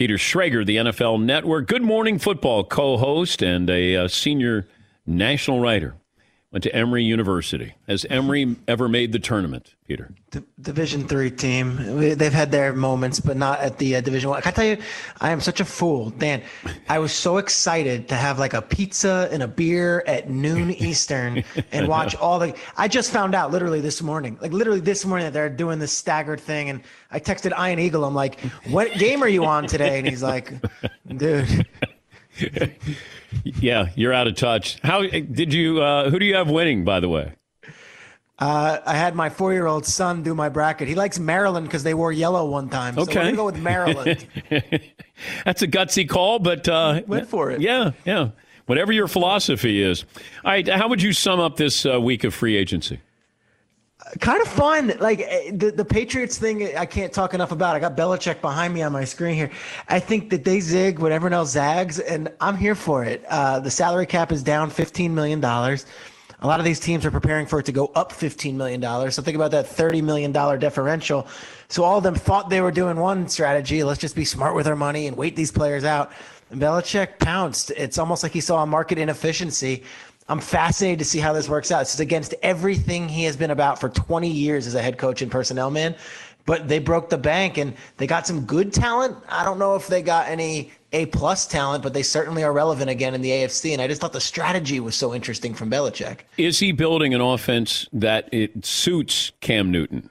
Peter 0.00 0.16
Schrager, 0.16 0.64
the 0.64 0.76
NFL 0.76 1.22
Network, 1.22 1.68
Good 1.68 1.82
Morning 1.82 2.18
Football 2.18 2.64
co 2.64 2.96
host 2.96 3.42
and 3.42 3.68
a 3.68 3.96
uh, 3.96 4.08
senior 4.08 4.66
national 5.06 5.60
writer. 5.60 5.94
Went 6.52 6.64
to 6.64 6.74
Emory 6.74 7.04
University. 7.04 7.74
Has 7.86 8.04
Emory 8.06 8.56
ever 8.66 8.88
made 8.88 9.12
the 9.12 9.20
tournament, 9.20 9.76
Peter? 9.86 10.12
D- 10.32 10.40
Division 10.60 11.06
three 11.06 11.30
team. 11.30 11.76
They've 12.16 12.32
had 12.32 12.50
their 12.50 12.72
moments, 12.72 13.20
but 13.20 13.36
not 13.36 13.60
at 13.60 13.78
the 13.78 13.94
uh, 13.94 14.00
Division 14.00 14.30
one. 14.30 14.42
I 14.44 14.50
tell 14.50 14.64
you, 14.64 14.78
I 15.20 15.30
am 15.30 15.40
such 15.40 15.60
a 15.60 15.64
fool, 15.64 16.10
Dan. 16.10 16.42
I 16.88 16.98
was 16.98 17.12
so 17.12 17.36
excited 17.36 18.08
to 18.08 18.16
have 18.16 18.40
like 18.40 18.52
a 18.52 18.62
pizza 18.62 19.28
and 19.30 19.44
a 19.44 19.46
beer 19.46 20.02
at 20.08 20.28
noon 20.28 20.70
Eastern 20.82 21.44
and 21.70 21.86
watch 21.86 22.16
all 22.16 22.40
the. 22.40 22.56
I 22.76 22.88
just 22.88 23.12
found 23.12 23.36
out 23.36 23.52
literally 23.52 23.80
this 23.80 24.02
morning, 24.02 24.36
like 24.40 24.52
literally 24.52 24.80
this 24.80 25.06
morning, 25.06 25.26
that 25.26 25.32
they're 25.32 25.48
doing 25.50 25.78
this 25.78 25.92
staggered 25.92 26.40
thing, 26.40 26.68
and 26.68 26.82
I 27.12 27.20
texted 27.20 27.52
Ian 27.56 27.78
Eagle. 27.78 28.04
I'm 28.04 28.14
like, 28.16 28.40
"What 28.70 28.92
game 28.94 29.22
are 29.22 29.28
you 29.28 29.44
on 29.44 29.68
today?" 29.68 30.00
And 30.00 30.08
he's 30.08 30.22
like, 30.22 30.52
"Dude." 31.06 31.64
yeah, 33.44 33.88
you're 33.94 34.12
out 34.12 34.26
of 34.26 34.34
touch. 34.36 34.78
How 34.82 35.02
did 35.02 35.52
you? 35.54 35.82
Uh, 35.82 36.10
who 36.10 36.18
do 36.18 36.24
you 36.24 36.36
have 36.36 36.48
winning, 36.50 36.84
by 36.84 37.00
the 37.00 37.08
way? 37.08 37.34
Uh, 38.38 38.78
I 38.86 38.94
had 38.96 39.14
my 39.14 39.28
four-year-old 39.28 39.84
son 39.84 40.22
do 40.22 40.34
my 40.34 40.48
bracket. 40.48 40.88
He 40.88 40.94
likes 40.94 41.18
Maryland 41.18 41.66
because 41.66 41.82
they 41.82 41.92
wore 41.92 42.10
yellow 42.10 42.48
one 42.48 42.70
time. 42.70 42.94
So 42.94 43.02
Okay. 43.02 43.12
gonna 43.14 43.32
go 43.36 43.44
with 43.44 43.58
Maryland. 43.58 44.26
That's 45.44 45.60
a 45.60 45.68
gutsy 45.68 46.08
call, 46.08 46.38
but 46.38 46.66
uh, 46.66 47.02
Went 47.06 47.28
for 47.28 47.50
it. 47.50 47.60
Yeah, 47.60 47.90
yeah. 48.06 48.30
Whatever 48.64 48.92
your 48.92 49.08
philosophy 49.08 49.82
is. 49.82 50.04
All 50.44 50.52
right, 50.52 50.66
how 50.66 50.88
would 50.88 51.02
you 51.02 51.12
sum 51.12 51.38
up 51.38 51.56
this 51.56 51.84
uh, 51.84 52.00
week 52.00 52.24
of 52.24 52.32
free 52.32 52.56
agency? 52.56 53.00
Kind 54.18 54.42
of 54.42 54.48
fun. 54.48 54.94
Like 54.98 55.20
eh, 55.20 55.50
the 55.54 55.70
the 55.70 55.84
Patriots 55.84 56.38
thing, 56.38 56.76
I 56.76 56.86
can't 56.86 57.12
talk 57.12 57.34
enough 57.34 57.52
about. 57.52 57.76
I 57.76 57.78
got 57.78 57.96
Belichick 57.96 58.40
behind 58.40 58.74
me 58.74 58.82
on 58.82 58.92
my 58.92 59.04
screen 59.04 59.34
here. 59.34 59.50
I 59.88 60.00
think 60.00 60.30
that 60.30 60.44
they 60.44 60.60
zig 60.60 60.98
when 60.98 61.12
everyone 61.12 61.34
else 61.34 61.50
zags, 61.50 61.98
and 61.98 62.32
I'm 62.40 62.56
here 62.56 62.74
for 62.74 63.04
it. 63.04 63.24
Uh, 63.28 63.60
the 63.60 63.70
salary 63.70 64.06
cap 64.06 64.32
is 64.32 64.42
down 64.42 64.70
15 64.70 65.14
million 65.14 65.40
dollars. 65.40 65.86
A 66.42 66.46
lot 66.46 66.58
of 66.58 66.64
these 66.64 66.80
teams 66.80 67.04
are 67.04 67.10
preparing 67.10 67.44
for 67.44 67.58
it 67.58 67.66
to 67.66 67.72
go 67.72 67.92
up 67.94 68.12
$15 68.12 68.54
million. 68.54 68.80
So 69.10 69.22
think 69.22 69.34
about 69.34 69.50
that 69.50 69.66
$30 69.66 70.02
million 70.02 70.32
differential. 70.58 71.28
So 71.68 71.84
all 71.84 71.98
of 71.98 72.02
them 72.02 72.14
thought 72.14 72.48
they 72.48 72.62
were 72.62 72.70
doing 72.70 72.96
one 72.96 73.28
strategy. 73.28 73.84
Let's 73.84 74.00
just 74.00 74.16
be 74.16 74.24
smart 74.24 74.54
with 74.54 74.66
our 74.66 74.74
money 74.74 75.06
and 75.06 75.18
wait 75.18 75.36
these 75.36 75.52
players 75.52 75.84
out. 75.84 76.12
And 76.50 76.60
Belichick 76.60 77.18
pounced. 77.18 77.72
It's 77.72 77.98
almost 77.98 78.22
like 78.22 78.32
he 78.32 78.40
saw 78.40 78.62
a 78.62 78.66
market 78.66 78.96
inefficiency. 78.96 79.84
I'm 80.30 80.38
fascinated 80.38 81.00
to 81.00 81.04
see 81.04 81.18
how 81.18 81.32
this 81.32 81.48
works 81.48 81.72
out. 81.72 81.80
This 81.80 81.94
is 81.94 82.00
against 82.00 82.36
everything 82.40 83.08
he 83.08 83.24
has 83.24 83.36
been 83.36 83.50
about 83.50 83.80
for 83.80 83.88
20 83.88 84.30
years 84.30 84.64
as 84.64 84.76
a 84.76 84.80
head 84.80 84.96
coach 84.96 85.22
and 85.22 85.30
personnel 85.30 85.72
man. 85.72 85.96
But 86.46 86.68
they 86.68 86.78
broke 86.78 87.10
the 87.10 87.18
bank 87.18 87.58
and 87.58 87.74
they 87.96 88.06
got 88.06 88.28
some 88.28 88.46
good 88.46 88.72
talent. 88.72 89.16
I 89.28 89.44
don't 89.44 89.58
know 89.58 89.74
if 89.74 89.88
they 89.88 90.02
got 90.02 90.28
any 90.28 90.70
A 90.92 91.06
plus 91.06 91.48
talent, 91.48 91.82
but 91.82 91.94
they 91.94 92.04
certainly 92.04 92.44
are 92.44 92.52
relevant 92.52 92.90
again 92.90 93.12
in 93.12 93.22
the 93.22 93.30
AFC. 93.30 93.72
And 93.72 93.82
I 93.82 93.88
just 93.88 94.00
thought 94.00 94.12
the 94.12 94.20
strategy 94.20 94.78
was 94.78 94.94
so 94.94 95.12
interesting 95.12 95.52
from 95.52 95.68
Belichick. 95.68 96.20
Is 96.38 96.60
he 96.60 96.70
building 96.70 97.12
an 97.12 97.20
offense 97.20 97.88
that 97.92 98.28
it 98.32 98.64
suits 98.64 99.32
Cam 99.40 99.72
Newton? 99.72 100.10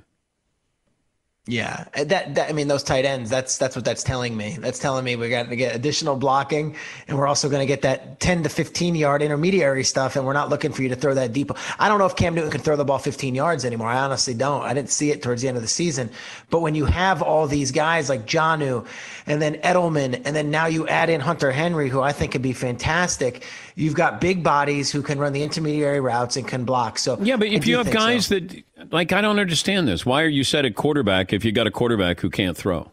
Yeah, 1.50 1.86
Uh, 1.96 2.04
that, 2.04 2.36
that 2.36 2.48
I 2.48 2.54
mean 2.54 2.68
those 2.68 2.84
tight 2.84 3.06
ends. 3.06 3.28
That's 3.28 3.58
that's 3.58 3.76
what 3.76 3.84
that's 3.84 4.04
telling 4.04 4.38
me. 4.38 4.58
That's 4.60 4.78
telling 4.78 5.04
me 5.04 5.16
we 5.16 5.30
got 5.30 5.50
to 5.50 5.56
get 5.56 5.76
additional 5.76 6.16
blocking, 6.16 6.76
and 7.08 7.18
we're 7.18 7.26
also 7.26 7.50
going 7.50 7.62
to 7.62 7.66
get 7.66 7.82
that 7.82 8.20
10 8.20 8.44
to 8.44 8.50
15 8.50 8.94
yard 8.94 9.24
intermediary 9.24 9.84
stuff. 9.84 10.16
And 10.16 10.28
we're 10.28 10.34
not 10.34 10.50
looking 10.50 10.72
for 10.72 10.84
you 10.84 10.90
to 10.90 10.96
throw 10.96 11.16
that 11.16 11.34
deep. 11.34 11.50
I 11.80 11.90
don't 11.90 11.98
know 11.98 12.06
if 12.06 12.16
Cam 12.16 12.36
Newton 12.36 12.52
can 12.52 12.62
throw 12.62 12.76
the 12.76 12.86
ball 12.86 13.00
15 13.00 13.34
yards 13.34 13.66
anymore. 13.66 13.88
I 13.88 13.98
honestly 13.98 14.36
don't. 14.36 14.62
I 14.62 14.76
didn't 14.76 14.92
see 14.92 15.10
it 15.10 15.24
towards 15.24 15.42
the 15.42 15.48
end 15.48 15.58
of 15.58 15.64
the 15.64 15.68
season. 15.70 16.12
But 16.52 16.60
when 16.60 16.76
you 16.76 16.86
have 16.86 17.24
all 17.24 17.48
these 17.48 17.72
guys 17.72 18.10
like 18.10 18.28
Jonnu, 18.28 18.86
and 19.30 19.40
then 19.40 19.56
Edelman, 19.58 20.22
and 20.26 20.36
then 20.36 20.50
now 20.50 20.66
you 20.66 20.88
add 20.88 21.10
in 21.10 21.22
Hunter 21.22 21.52
Henry, 21.52 21.88
who 21.88 22.02
I 22.02 22.12
think 22.12 22.32
could 22.32 22.42
be 22.42 22.52
fantastic. 22.52 23.46
You've 23.76 23.94
got 23.94 24.20
big 24.20 24.44
bodies 24.44 24.92
who 24.92 25.04
can 25.04 25.20
run 25.20 25.34
the 25.34 25.44
intermediary 25.44 26.00
routes 26.00 26.36
and 26.36 26.48
can 26.48 26.66
block. 26.66 26.98
So 26.98 27.18
Yeah, 27.22 27.38
but 27.38 27.48
if 27.48 27.68
you 27.68 27.78
have 27.78 27.86
think 27.86 28.00
so. 28.00 28.06
guys 28.06 28.28
that, 28.30 28.64
like, 28.92 29.14
I 29.14 29.22
don't 29.22 29.40
understand 29.40 29.88
this. 29.88 30.04
Why 30.04 30.24
are 30.24 30.28
you 30.28 30.44
set 30.44 30.66
at 30.66 30.76
quarterback 30.76 31.32
if 31.32 31.46
you 31.46 31.52
got 31.52 31.68
a 31.68 31.72
quarterback 31.72 32.20
who 32.20 32.32
can't 32.32 32.58
throw? 32.58 32.92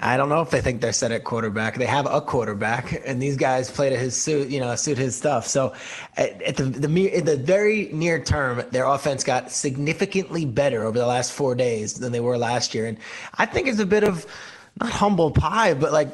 I 0.00 0.16
don't 0.18 0.28
know 0.28 0.42
if 0.42 0.50
they 0.50 0.60
think 0.60 0.82
they're 0.82 0.92
set 0.92 1.12
at 1.12 1.24
quarterback. 1.24 1.76
They 1.76 1.86
have 1.86 2.06
a 2.06 2.20
quarterback, 2.20 3.00
and 3.06 3.22
these 3.22 3.36
guys 3.36 3.70
play 3.70 3.88
to 3.88 3.96
his 3.96 4.14
suit, 4.14 4.48
you 4.48 4.60
know, 4.60 4.74
suit 4.74 4.98
his 4.98 5.16
stuff. 5.16 5.46
So, 5.46 5.72
at, 6.18 6.42
at 6.42 6.56
the 6.56 6.64
the 6.64 7.16
in 7.16 7.24
the 7.24 7.38
very 7.38 7.88
near 7.90 8.22
term, 8.22 8.62
their 8.70 8.84
offense 8.84 9.24
got 9.24 9.50
significantly 9.50 10.44
better 10.44 10.84
over 10.84 10.98
the 10.98 11.06
last 11.06 11.32
four 11.32 11.54
days 11.54 11.94
than 11.94 12.12
they 12.12 12.20
were 12.20 12.36
last 12.36 12.74
year, 12.74 12.84
and 12.84 12.98
I 13.38 13.46
think 13.46 13.66
it's 13.66 13.78
a 13.78 13.86
bit 13.86 14.04
of 14.04 14.26
not 14.80 14.90
humble 14.90 15.30
pie, 15.30 15.74
but 15.74 15.92
like 15.92 16.08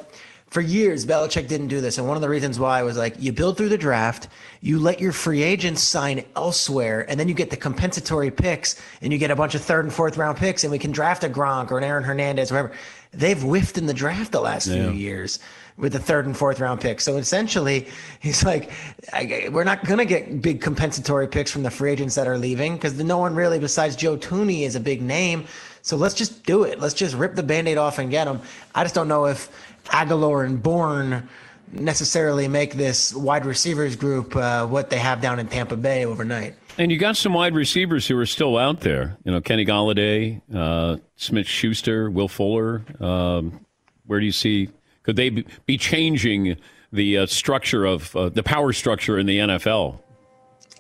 for 0.49 0.61
years, 0.61 1.05
Belichick 1.05 1.49
didn't 1.49 1.67
do 1.69 1.81
this. 1.81 1.99
And 1.99 2.07
one 2.07 2.17
of 2.17 2.21
the 2.21 2.29
reasons 2.29 2.61
why 2.61 2.83
was 2.83 2.97
like 2.97 3.15
you 3.19 3.33
build 3.33 3.57
through 3.57 3.71
the 3.71 3.79
draft, 3.79 4.29
you 4.61 4.79
let 4.79 5.01
your 5.01 5.13
free 5.13 5.43
agents 5.43 5.83
sign 5.83 6.25
elsewhere, 6.37 7.05
and 7.09 7.19
then 7.19 7.29
you 7.29 7.35
get 7.35 7.51
the 7.51 7.57
compensatory 7.57 8.31
picks 8.31 8.81
and 9.03 9.13
you 9.13 9.19
get 9.19 9.31
a 9.31 9.37
bunch 9.37 9.55
of 9.55 9.63
third 9.63 9.85
and 9.85 9.93
fourth 9.93 10.17
round 10.17 10.39
picks, 10.39 10.63
and 10.65 10.71
we 10.71 10.79
can 10.79 10.93
draft 10.93 11.25
a 11.25 11.29
Gronk 11.29 11.71
or 11.71 11.79
an 11.79 11.85
Aaron 11.85 12.05
Hernandez, 12.05 12.53
or 12.53 12.55
whatever. 12.55 12.73
They've 13.13 13.41
whiffed 13.41 13.79
in 13.79 13.87
the 13.87 13.95
draft 13.95 14.33
the 14.33 14.41
last 14.41 14.67
Yeah. 14.67 14.85
few 14.85 14.93
years 14.93 15.39
with 15.77 15.93
the 15.93 15.99
third 15.99 16.27
and 16.27 16.37
fourth 16.37 16.61
round 16.61 16.81
picks. 16.81 17.05
So 17.05 17.17
essentially, 17.17 17.89
he's 18.21 18.45
like, 18.45 18.71
I, 19.13 19.49
we're 19.51 19.65
not 19.65 19.85
going 19.85 19.99
to 19.99 20.05
get 20.05 20.41
big 20.41 20.61
compensatory 20.61 21.27
picks 21.27 21.51
from 21.51 21.63
the 21.63 21.71
free 21.71 21.93
agents 21.93 22.15
that 22.15 22.29
are 22.29 22.39
leaving 22.39 22.75
because 22.75 22.97
no 22.99 23.19
one 23.19 23.35
really, 23.35 23.59
besides 23.59 23.97
Joe 23.97 24.17
Thuney, 24.17 24.63
is 24.63 24.77
a 24.77 24.81
big 24.81 25.03
name. 25.03 25.45
So 25.83 25.97
let's 25.97 26.15
just 26.15 26.45
do 26.45 26.63
it. 26.63 26.81
Let's 26.81 26.95
just 26.95 27.15
rip 27.15 27.35
the 27.35 27.43
band 27.43 27.69
aid 27.69 27.77
off 27.77 27.99
and 27.99 28.11
get 28.11 28.25
them. 28.25 28.41
I 28.75 28.85
just 28.85 28.95
don't 28.95 29.09
know 29.09 29.27
if 29.27 29.51
Agholor 29.87 30.47
and 30.47 30.63
Bourne 30.63 31.29
necessarily 31.73 32.47
make 32.49 32.75
this 32.75 33.13
wide 33.13 33.45
receivers 33.45 33.97
group 33.97 34.35
uh, 34.37 34.67
what 34.67 34.91
they 34.91 34.99
have 34.99 35.21
down 35.21 35.39
in 35.39 35.49
Tampa 35.49 35.77
Bay 35.77 36.05
overnight. 36.05 36.55
And 36.79 36.91
you 36.91 36.99
got 36.99 37.17
some 37.17 37.35
wide 37.35 37.55
receivers 37.55 38.07
who 38.07 38.19
are 38.19 38.27
still 38.27 38.57
out 38.57 38.81
there. 38.81 39.17
You 39.25 39.33
know, 39.33 39.41
Kenny 39.41 39.65
Golladay, 39.65 40.41
uh, 40.55 40.97
Smith 41.17 41.47
Schuster, 41.47 42.11
Will 42.11 42.29
Fuller. 42.29 42.85
Um, 43.01 43.65
where 44.07 44.21
do 44.21 44.27
you 44.27 44.33
see? 44.33 44.71
Could 45.05 45.17
they 45.17 45.29
be 45.29 45.79
changing 45.79 46.57
the 46.93 47.19
uh, 47.19 47.27
structure 47.27 47.85
of 47.85 48.15
uh, 48.17 48.31
the 48.31 48.43
power 48.43 48.73
structure 48.73 49.19
in 49.19 49.27
the 49.27 49.39
NFL? 49.39 49.99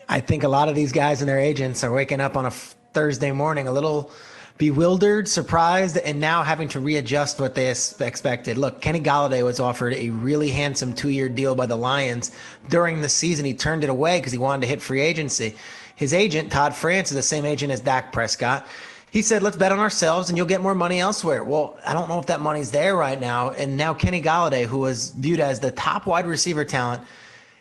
I 0.08 0.20
think 0.20 0.42
a 0.42 0.48
lot 0.48 0.68
of 0.68 0.74
these 0.74 0.92
guys 0.92 1.20
and 1.20 1.28
their 1.28 1.38
agents 1.38 1.84
are 1.84 1.92
waking 1.92 2.20
up 2.20 2.36
on 2.36 2.44
a 2.44 2.48
f- 2.48 2.74
Thursday 2.92 3.32
morning 3.32 3.68
a 3.68 3.72
little 3.72 4.10
bewildered, 4.56 5.28
surprised, 5.28 5.96
and 5.98 6.20
now 6.20 6.42
having 6.42 6.68
to 6.68 6.80
readjust 6.80 7.40
what 7.40 7.54
they 7.54 7.68
expected. 7.68 8.56
Look, 8.56 8.80
Kenny 8.80 9.00
Golladay 9.00 9.42
was 9.42 9.60
offered 9.60 9.94
a 9.94 10.10
really 10.10 10.50
handsome 10.50 10.94
two-year 10.94 11.28
deal 11.28 11.54
by 11.54 11.66
the 11.66 11.76
Lions 11.76 12.30
during 12.68 13.00
the 13.00 13.08
season. 13.08 13.44
He 13.44 13.54
turned 13.54 13.84
it 13.84 13.90
away 13.90 14.18
because 14.18 14.32
he 14.32 14.38
wanted 14.38 14.62
to 14.62 14.68
hit 14.68 14.80
free 14.80 15.00
agency. 15.00 15.56
His 15.96 16.14
agent, 16.14 16.52
Todd 16.52 16.74
France, 16.74 17.10
is 17.10 17.16
the 17.16 17.22
same 17.22 17.44
agent 17.44 17.72
as 17.72 17.80
Dak 17.80 18.12
Prescott. 18.12 18.66
He 19.14 19.22
said, 19.22 19.44
let's 19.44 19.56
bet 19.56 19.70
on 19.70 19.78
ourselves 19.78 20.28
and 20.28 20.36
you'll 20.36 20.48
get 20.48 20.60
more 20.60 20.74
money 20.74 20.98
elsewhere. 20.98 21.44
Well, 21.44 21.78
I 21.86 21.92
don't 21.92 22.08
know 22.08 22.18
if 22.18 22.26
that 22.26 22.40
money's 22.40 22.72
there 22.72 22.96
right 22.96 23.20
now. 23.20 23.50
And 23.50 23.76
now 23.76 23.94
Kenny 23.94 24.20
Golladay, 24.20 24.66
who 24.66 24.78
was 24.78 25.10
viewed 25.10 25.38
as 25.38 25.60
the 25.60 25.70
top 25.70 26.06
wide 26.06 26.26
receiver 26.26 26.64
talent, 26.64 27.00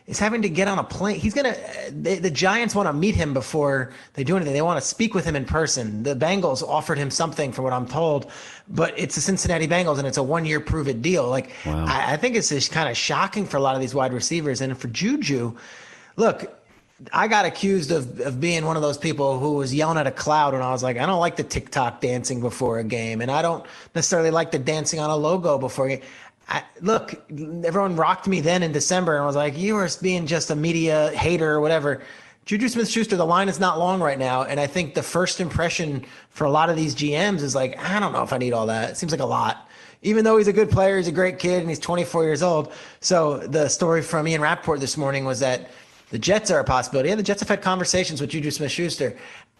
is 0.08 0.18
having 0.18 0.42
to 0.42 0.48
get 0.48 0.66
on 0.66 0.80
a 0.80 0.82
plane. 0.82 1.20
He's 1.20 1.32
going 1.32 1.54
to, 1.54 1.92
the 1.92 2.28
Giants 2.28 2.74
want 2.74 2.88
to 2.88 2.92
meet 2.92 3.14
him 3.14 3.34
before 3.34 3.92
they 4.14 4.24
do 4.24 4.34
anything. 4.34 4.52
They 4.52 4.62
want 4.62 4.82
to 4.82 4.84
speak 4.84 5.14
with 5.14 5.24
him 5.24 5.36
in 5.36 5.44
person. 5.44 6.02
The 6.02 6.16
Bengals 6.16 6.60
offered 6.60 6.98
him 6.98 7.08
something, 7.08 7.52
for 7.52 7.62
what 7.62 7.72
I'm 7.72 7.86
told, 7.86 8.32
but 8.68 8.92
it's 8.98 9.14
the 9.14 9.20
Cincinnati 9.20 9.68
Bengals 9.68 9.98
and 9.98 10.08
it's 10.08 10.18
a 10.18 10.24
one 10.24 10.44
year 10.44 10.58
prove 10.58 10.88
it 10.88 11.02
deal. 11.02 11.28
Like, 11.28 11.52
Wow. 11.64 11.86
I, 11.86 12.14
I 12.14 12.16
think 12.16 12.34
it's 12.34 12.48
just 12.48 12.72
kind 12.72 12.88
of 12.88 12.96
shocking 12.96 13.46
for 13.46 13.58
a 13.58 13.60
lot 13.60 13.76
of 13.76 13.80
these 13.80 13.94
wide 13.94 14.12
receivers. 14.12 14.60
And 14.60 14.76
for 14.76 14.88
Juju, 14.88 15.56
look, 16.16 16.52
I 17.12 17.26
got 17.26 17.44
accused 17.44 17.90
of, 17.90 18.20
of 18.20 18.40
being 18.40 18.64
one 18.64 18.76
of 18.76 18.82
those 18.82 18.98
people 18.98 19.38
who 19.38 19.54
was 19.54 19.74
yelling 19.74 19.98
at 19.98 20.06
a 20.06 20.12
cloud 20.12 20.52
when 20.52 20.62
I 20.62 20.70
was 20.70 20.82
like, 20.82 20.96
I 20.96 21.06
don't 21.06 21.18
like 21.18 21.36
the 21.36 21.42
TikTok 21.42 22.00
dancing 22.00 22.40
before 22.40 22.78
a 22.78 22.84
game, 22.84 23.20
and 23.20 23.30
I 23.30 23.42
don't 23.42 23.66
necessarily 23.94 24.30
like 24.30 24.52
the 24.52 24.60
dancing 24.60 25.00
on 25.00 25.10
a 25.10 25.16
logo 25.16 25.58
before 25.58 25.86
a 25.86 25.88
game. 25.96 26.02
I, 26.48 26.62
look, 26.80 27.14
everyone 27.64 27.96
rocked 27.96 28.28
me 28.28 28.40
then 28.40 28.62
in 28.62 28.70
December 28.70 29.16
and 29.16 29.24
was 29.24 29.34
like, 29.34 29.56
you 29.56 29.74
were 29.74 29.88
being 30.02 30.26
just 30.26 30.50
a 30.50 30.56
media 30.56 31.10
hater 31.16 31.50
or 31.50 31.60
whatever. 31.60 32.02
Juju 32.44 32.68
Smith 32.68 32.88
Schuster, 32.88 33.16
the 33.16 33.24
line 33.24 33.48
is 33.48 33.58
not 33.58 33.78
long 33.78 34.00
right 34.00 34.18
now. 34.18 34.42
And 34.42 34.60
I 34.60 34.66
think 34.66 34.92
the 34.92 35.02
first 35.02 35.40
impression 35.40 36.04
for 36.28 36.44
a 36.44 36.50
lot 36.50 36.68
of 36.68 36.76
these 36.76 36.94
GMs 36.94 37.40
is 37.40 37.54
like, 37.54 37.78
I 37.78 37.98
don't 37.98 38.12
know 38.12 38.22
if 38.22 38.34
I 38.34 38.38
need 38.38 38.52
all 38.52 38.66
that. 38.66 38.90
It 38.90 38.96
seems 38.98 39.10
like 39.10 39.22
a 39.22 39.26
lot. 39.26 39.68
Even 40.02 40.24
though 40.24 40.36
he's 40.36 40.48
a 40.48 40.52
good 40.52 40.70
player, 40.70 40.98
he's 40.98 41.08
a 41.08 41.12
great 41.12 41.38
kid, 41.38 41.60
and 41.60 41.68
he's 41.70 41.78
24 41.78 42.24
years 42.24 42.42
old. 42.42 42.74
So 43.00 43.38
the 43.38 43.68
story 43.68 44.02
from 44.02 44.28
Ian 44.28 44.42
Rapoport 44.42 44.80
this 44.80 44.98
morning 44.98 45.24
was 45.24 45.40
that 45.40 45.70
the 46.14 46.18
Jets 46.20 46.48
are 46.52 46.60
a 46.60 46.64
possibility. 46.64 47.08
Yeah, 47.08 47.16
the 47.16 47.24
Jets 47.24 47.40
have 47.40 47.48
had 47.48 47.60
conversations 47.60 48.20
with 48.20 48.30
Juju 48.30 48.52
Smith 48.52 48.70
Schuster. 48.70 49.16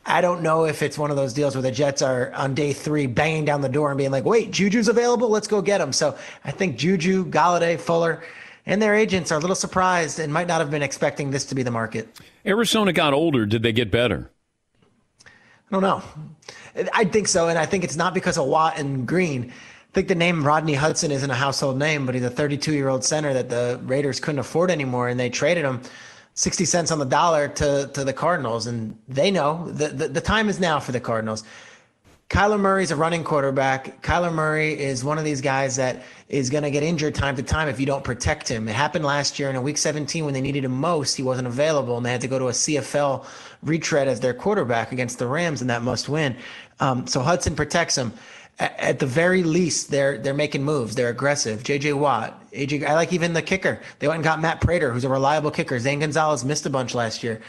I 0.07 0.21
don't 0.21 0.41
know 0.41 0.67
if 0.67 0.83
it's 0.83 0.97
one 0.97 1.11
of 1.11 1.17
those 1.17 1.33
deals 1.33 1.57
where 1.57 1.63
the 1.63 1.73
Jets 1.73 2.01
are 2.01 2.33
on 2.33 2.55
day 2.55 2.73
three 2.73 3.09
banging 3.09 3.45
down 3.45 3.61
the 3.61 3.69
door 3.69 3.91
and 3.91 3.99
being 3.99 4.13
like, 4.13 4.25
wait, 4.25 4.53
Juju's 4.53 4.87
available? 4.87 5.29
Let's 5.29 5.49
go 5.49 5.61
get 5.61 5.81
him. 5.81 5.93
So 5.93 6.17
I 6.45 6.53
think 6.53 6.77
Juju, 6.77 7.25
Golladay, 7.25 7.77
Fuller, 7.77 8.23
and 8.67 8.81
their 8.81 8.95
agents 8.95 9.33
are 9.33 9.39
a 9.39 9.41
little 9.41 9.57
surprised 9.57 10.21
and 10.21 10.33
might 10.33 10.47
not 10.47 10.61
have 10.61 10.71
been 10.71 10.81
expecting 10.81 11.33
this 11.33 11.45
to 11.47 11.57
be 11.57 11.65
the 11.65 11.73
market. 11.73 12.07
Arizona 12.47 12.93
got 12.93 13.15
older. 13.15 13.47
Did 13.47 13.65
they 13.65 13.73
get 13.73 13.91
better? 13.91 14.31
I 15.27 15.31
don't 15.73 15.83
know. 15.83 16.05
I 16.93 17.05
think 17.05 17.27
so. 17.27 17.49
And 17.49 17.59
I 17.59 17.67
think 17.67 17.83
it's 17.83 17.97
not 17.97 18.15
because 18.15 18.39
of 18.39 18.47
Watt 18.47 18.79
and 18.79 19.09
Green. 19.09 19.51
I 19.51 19.93
think 19.93 20.07
the 20.07 20.15
name 20.15 20.47
Rodney 20.47 20.75
Hudson 20.75 21.11
isn't 21.11 21.31
a 21.31 21.35
household 21.35 21.79
name, 21.79 22.07
but 22.07 22.15
he's 22.15 22.23
a 22.23 22.31
32 22.31 22.75
year 22.75 22.91
old 22.91 23.03
center 23.03 23.35
that 23.35 23.49
the 23.49 23.81
Raiders 23.83 24.21
couldn't 24.21 24.39
afford 24.39 24.71
anymore. 24.71 25.09
And 25.09 25.19
they 25.19 25.31
traded 25.31 25.65
him 25.65 25.81
60 26.35 26.65
cents 26.65 26.91
on 26.91 26.99
the 26.99 27.05
dollar 27.05 27.49
to, 27.49 27.91
to 27.95 28.05
the 28.05 28.13
Cardinals. 28.13 28.67
And 28.67 28.99
they 29.09 29.31
know 29.31 29.71
the, 29.71 29.89
the, 29.89 30.09
the 30.09 30.21
time 30.21 30.49
is 30.49 30.61
now 30.61 30.81
for 30.81 30.93
the 30.93 31.01
Cardinals. 31.01 31.45
Kyler 32.31 32.59
Murray's 32.59 32.91
a 32.91 32.97
running 32.97 33.23
quarterback. 33.23 34.03
Kyler 34.03 34.33
Murray 34.33 34.79
is 34.79 35.05
one 35.05 35.19
of 35.19 35.25
these 35.25 35.41
guys 35.41 35.77
that 35.77 36.03
is 36.29 36.51
going 36.51 36.65
to 36.65 36.71
get 36.71 36.83
injured 36.83 37.15
time 37.15 37.37
to 37.37 37.43
time 37.43 37.69
if 37.69 37.79
you 37.79 37.87
don't 37.87 38.03
protect 38.03 38.49
him. 38.49 38.67
It 38.67 38.75
happened 38.75 39.05
last 39.05 39.39
year 39.39 39.51
in 39.51 39.57
a 39.57 39.63
week 39.63 39.79
17 39.79 40.25
when 40.25 40.35
they 40.35 40.41
needed 40.41 40.65
him 40.65 40.73
most. 40.73 41.15
He 41.15 41.23
wasn't 41.23 41.47
available 41.47 41.97
and 41.97 42.05
they 42.05 42.11
had 42.11 42.23
to 42.23 42.29
go 42.29 42.39
to 42.39 42.49
a 42.49 42.53
CFL 42.53 43.27
retread 43.63 44.09
as 44.09 44.21
their 44.21 44.35
quarterback 44.35 44.91
against 44.91 45.19
the 45.19 45.27
Rams 45.27 45.61
in 45.61 45.69
that 45.69 45.83
must 45.83 46.09
win. 46.09 46.35
Um, 46.81 47.07
so 47.07 47.21
Hudson 47.21 47.55
protects 47.55 47.97
him. 47.97 48.13
At 48.59 49.01
the 49.01 49.07
very 49.07 49.43
least, 49.43 49.91
they're 49.91 50.17
they're 50.19 50.33
making 50.33 50.63
moves. 50.63 50.95
They're 50.95 51.09
aggressive. 51.09 51.65
JJ 51.65 51.95
Watt, 51.95 52.41
AJ. 52.53 52.87
I 52.87 52.95
like 52.95 53.13
even 53.13 53.33
the 53.33 53.43
kicker. 53.43 53.81
They 53.99 54.07
went 54.07 54.19
and 54.19 54.25
got 54.25 54.41
Matt 54.41 54.61
Prater, 54.61 54.93
who's 54.93 55.03
a 55.03 55.09
reliable 55.09 55.51
kicker. 55.51 55.79
Zane 55.81 55.99
Gonzalez 55.99 56.45
missed 56.45 56.65
a 56.65 56.71
bunch 56.71 56.95
last 56.95 57.25
year. 57.25 57.41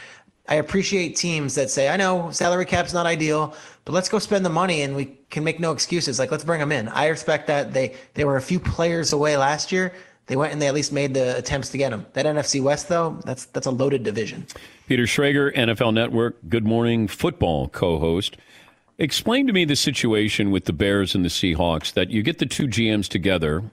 I 0.48 0.56
appreciate 0.56 1.16
teams 1.16 1.54
that 1.56 1.70
say, 1.70 1.88
I 1.88 1.96
know 1.96 2.30
salary 2.30 2.64
cap's 2.64 2.92
not 2.92 3.06
ideal, 3.06 3.54
but 3.84 3.92
let's 3.92 4.08
go 4.08 4.18
spend 4.18 4.44
the 4.44 4.50
money 4.50 4.82
and 4.82 4.94
we 4.94 5.16
can 5.30 5.42
make 5.42 5.58
no 5.58 5.72
excuses. 5.72 6.18
Like 6.18 6.30
let's 6.30 6.44
bring 6.44 6.60
them 6.60 6.72
in. 6.72 6.88
I 6.88 7.08
respect 7.08 7.46
that. 7.48 7.72
They 7.72 7.94
they 8.14 8.24
were 8.24 8.36
a 8.36 8.42
few 8.42 8.60
players 8.60 9.12
away 9.12 9.36
last 9.36 9.72
year. 9.72 9.92
They 10.26 10.34
went 10.36 10.52
and 10.52 10.60
they 10.60 10.66
at 10.66 10.74
least 10.74 10.92
made 10.92 11.14
the 11.14 11.36
attempts 11.36 11.70
to 11.70 11.78
get 11.78 11.90
them. 11.90 12.06
That 12.14 12.26
NFC 12.26 12.60
West 12.62 12.88
though, 12.88 13.18
that's 13.24 13.46
that's 13.46 13.66
a 13.66 13.70
loaded 13.70 14.02
division. 14.02 14.46
Peter 14.88 15.04
Schrager, 15.04 15.54
NFL 15.54 15.94
Network, 15.94 16.36
Good 16.48 16.64
Morning 16.64 17.08
Football 17.08 17.68
co 17.68 17.98
host. 17.98 18.36
Explain 18.98 19.46
to 19.46 19.52
me 19.52 19.64
the 19.64 19.76
situation 19.76 20.50
with 20.50 20.64
the 20.64 20.72
Bears 20.72 21.14
and 21.14 21.24
the 21.24 21.28
Seahawks 21.28 21.92
that 21.92 22.10
you 22.10 22.22
get 22.22 22.38
the 22.38 22.46
two 22.46 22.66
GMs 22.66 23.08
together 23.08 23.64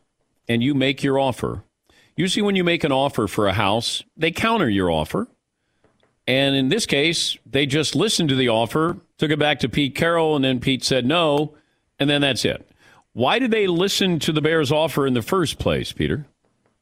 and 0.49 0.61
you 0.61 0.73
make 0.73 1.01
your 1.01 1.17
offer. 1.17 1.63
Usually, 2.17 2.43
when 2.43 2.55
you 2.55 2.63
make 2.63 2.83
an 2.83 2.91
offer 2.91 3.27
for 3.27 3.47
a 3.47 3.53
house, 3.53 4.03
they 4.17 4.31
counter 4.31 4.69
your 4.69 4.91
offer. 4.91 5.27
And 6.27 6.55
in 6.55 6.69
this 6.69 6.85
case, 6.85 7.37
they 7.45 7.65
just 7.65 7.95
listened 7.95 8.29
to 8.29 8.35
the 8.35 8.49
offer, 8.49 8.97
took 9.17 9.31
it 9.31 9.39
back 9.39 9.59
to 9.59 9.69
Pete 9.69 9.95
Carroll, 9.95 10.35
and 10.35 10.43
then 10.43 10.59
Pete 10.59 10.83
said 10.83 11.05
no, 11.05 11.55
and 11.99 12.09
then 12.09 12.21
that's 12.21 12.45
it. 12.45 12.69
Why 13.13 13.39
did 13.39 13.51
they 13.51 13.67
listen 13.67 14.19
to 14.19 14.31
the 14.31 14.41
Bears' 14.41 14.71
offer 14.71 15.07
in 15.07 15.13
the 15.13 15.21
first 15.21 15.57
place, 15.57 15.91
Peter? 15.91 16.25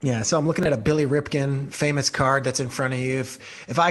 Yeah, 0.01 0.23
so 0.23 0.37
I'm 0.37 0.47
looking 0.47 0.65
at 0.65 0.73
a 0.73 0.77
Billy 0.77 1.05
Ripken 1.05 1.71
famous 1.71 2.09
card 2.09 2.43
that's 2.43 2.59
in 2.59 2.69
front 2.69 2.93
of 2.93 2.99
you. 2.99 3.19
If 3.19 3.37
if 3.69 3.77
I 3.77 3.89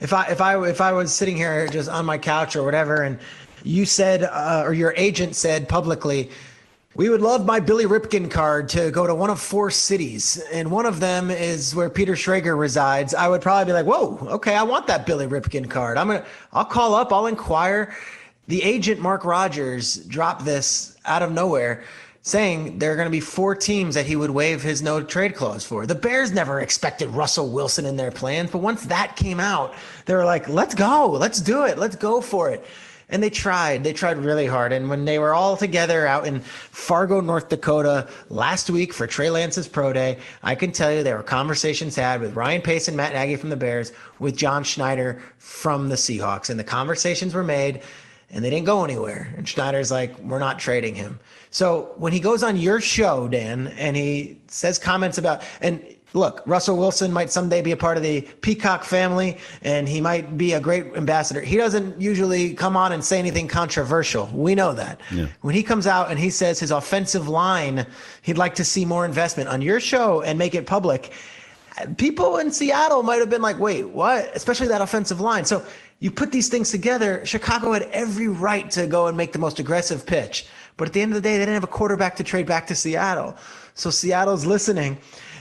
if 0.00 0.12
I 0.12 0.26
if 0.26 0.40
I 0.40 0.68
if 0.68 0.80
I 0.80 0.92
was 0.92 1.14
sitting 1.14 1.36
here 1.36 1.68
just 1.68 1.88
on 1.88 2.04
my 2.04 2.18
couch 2.18 2.56
or 2.56 2.64
whatever, 2.64 3.02
and 3.02 3.18
you 3.64 3.86
said 3.86 4.22
uh, 4.22 4.62
or 4.64 4.72
your 4.74 4.94
agent 4.96 5.34
said 5.34 5.68
publicly, 5.68 6.30
we 6.94 7.08
would 7.08 7.22
love 7.22 7.44
my 7.44 7.58
Billy 7.58 7.86
Ripken 7.86 8.30
card 8.30 8.68
to 8.68 8.90
go 8.92 9.04
to 9.04 9.14
one 9.14 9.30
of 9.30 9.40
four 9.40 9.68
cities, 9.70 10.40
and 10.52 10.70
one 10.70 10.86
of 10.86 11.00
them 11.00 11.28
is 11.28 11.74
where 11.74 11.90
Peter 11.90 12.12
Schrager 12.12 12.56
resides. 12.56 13.14
I 13.14 13.26
would 13.26 13.42
probably 13.42 13.64
be 13.64 13.72
like, 13.72 13.86
"Whoa, 13.86 14.16
okay, 14.34 14.54
I 14.54 14.62
want 14.62 14.86
that 14.86 15.04
Billy 15.04 15.26
Ripken 15.26 15.68
card. 15.68 15.98
I'm 15.98 16.06
gonna, 16.06 16.24
I'll 16.52 16.64
call 16.64 16.94
up, 16.94 17.12
I'll 17.12 17.26
inquire." 17.26 17.96
The 18.46 18.62
agent 18.62 19.00
Mark 19.00 19.24
Rodgers 19.24 19.96
dropped 19.96 20.44
this 20.44 20.96
out 21.06 21.22
of 21.22 21.32
nowhere, 21.32 21.82
saying 22.22 22.78
there 22.78 22.92
are 22.92 22.96
going 22.96 23.06
to 23.06 23.10
be 23.10 23.20
four 23.20 23.56
teams 23.56 23.94
that 23.94 24.04
he 24.04 24.16
would 24.16 24.30
waive 24.30 24.62
his 24.62 24.82
no 24.82 25.02
trade 25.02 25.34
clause 25.34 25.64
for. 25.64 25.86
The 25.86 25.94
Bears 25.94 26.30
never 26.30 26.60
expected 26.60 27.08
Russell 27.08 27.50
Wilson 27.50 27.86
in 27.86 27.96
their 27.96 28.10
plans, 28.12 28.50
but 28.50 28.58
once 28.58 28.84
that 28.84 29.16
came 29.16 29.40
out, 29.40 29.74
they 30.04 30.14
were 30.14 30.26
like, 30.26 30.46
"Let's 30.48 30.74
go, 30.74 31.10
let's 31.10 31.40
do 31.40 31.64
it, 31.64 31.76
let's 31.78 31.96
go 31.96 32.20
for 32.20 32.50
it." 32.50 32.64
And 33.14 33.22
they 33.22 33.30
tried. 33.30 33.84
They 33.84 33.92
tried 33.92 34.18
really 34.18 34.46
hard. 34.46 34.72
And 34.72 34.90
when 34.90 35.04
they 35.04 35.20
were 35.20 35.34
all 35.34 35.56
together 35.56 36.04
out 36.04 36.26
in 36.26 36.40
Fargo, 36.40 37.20
North 37.20 37.48
Dakota 37.48 38.08
last 38.28 38.68
week 38.68 38.92
for 38.92 39.06
Trey 39.06 39.30
Lance's 39.30 39.68
pro 39.68 39.92
day, 39.92 40.18
I 40.42 40.56
can 40.56 40.72
tell 40.72 40.92
you 40.92 41.04
there 41.04 41.16
were 41.16 41.22
conversations 41.22 41.94
had 41.94 42.20
with 42.20 42.34
Ryan 42.34 42.60
Pace 42.60 42.88
and 42.88 42.96
Matt 42.96 43.12
Nagy 43.12 43.36
from 43.36 43.50
the 43.50 43.56
Bears, 43.56 43.92
with 44.18 44.36
John 44.36 44.64
Schneider 44.64 45.22
from 45.38 45.90
the 45.90 45.94
Seahawks. 45.94 46.50
And 46.50 46.58
the 46.58 46.64
conversations 46.64 47.34
were 47.34 47.44
made 47.44 47.82
and 48.30 48.44
they 48.44 48.50
didn't 48.50 48.66
go 48.66 48.82
anywhere. 48.82 49.32
And 49.36 49.48
Schneider's 49.48 49.92
like, 49.92 50.18
we're 50.18 50.40
not 50.40 50.58
trading 50.58 50.96
him. 50.96 51.20
So 51.50 51.92
when 51.96 52.12
he 52.12 52.18
goes 52.18 52.42
on 52.42 52.56
your 52.56 52.80
show, 52.80 53.28
Dan, 53.28 53.68
and 53.78 53.96
he 53.96 54.40
says 54.48 54.76
comments 54.76 55.18
about, 55.18 55.44
and 55.60 55.80
look, 56.14 56.42
Russell 56.46 56.78
Wilson 56.78 57.12
might 57.12 57.30
someday 57.30 57.60
be 57.60 57.72
a 57.72 57.76
part 57.76 57.96
of 57.96 58.02
the 58.02 58.22
Peacock 58.40 58.84
family 58.84 59.36
and 59.62 59.88
he 59.88 60.00
might 60.00 60.38
be 60.38 60.52
a 60.52 60.60
great 60.60 60.86
ambassador. 60.96 61.40
He 61.40 61.56
doesn't 61.56 62.00
usually 62.00 62.54
come 62.54 62.76
on 62.76 62.92
and 62.92 63.04
say 63.04 63.18
anything 63.18 63.48
controversial. 63.48 64.30
We 64.32 64.54
know 64.54 64.72
that. 64.74 65.00
Yeah. 65.10 65.26
When 65.42 65.56
he 65.56 65.62
comes 65.62 65.86
out 65.88 66.10
and 66.10 66.18
he 66.18 66.30
says 66.30 66.60
his 66.60 66.70
offensive 66.70 67.28
line, 67.28 67.84
he'd 68.22 68.38
like 68.38 68.54
to 68.54 68.64
see 68.64 68.84
more 68.84 69.04
investment 69.04 69.48
on 69.48 69.60
your 69.60 69.80
show 69.80 70.22
and 70.22 70.38
make 70.38 70.54
it 70.54 70.66
public. 70.66 71.12
People 71.96 72.38
in 72.38 72.52
Seattle 72.52 73.02
might 73.02 73.18
have 73.18 73.28
been 73.28 73.42
like, 73.42 73.58
wait, 73.58 73.88
what? 73.88 74.30
Especially 74.36 74.68
that 74.68 74.80
offensive 74.80 75.20
line. 75.20 75.44
So 75.44 75.66
you 75.98 76.12
put 76.12 76.30
these 76.30 76.48
things 76.48 76.70
together. 76.70 77.26
Chicago 77.26 77.72
had 77.72 77.82
every 77.90 78.28
right 78.28 78.70
to 78.70 78.86
go 78.86 79.08
and 79.08 79.16
make 79.16 79.32
the 79.32 79.40
most 79.40 79.58
aggressive 79.58 80.06
pitch. 80.06 80.46
But 80.76 80.86
at 80.86 80.94
the 80.94 81.00
end 81.00 81.10
of 81.10 81.16
the 81.16 81.28
day, 81.28 81.34
they 81.34 81.40
didn't 81.40 81.54
have 81.54 81.64
a 81.64 81.68
quarterback 81.68 82.14
to 82.16 82.24
trade 82.24 82.46
back 82.46 82.68
to 82.68 82.76
Seattle. 82.76 83.36
So 83.74 83.90
Seattle's 83.90 84.46
listening. 84.46 84.98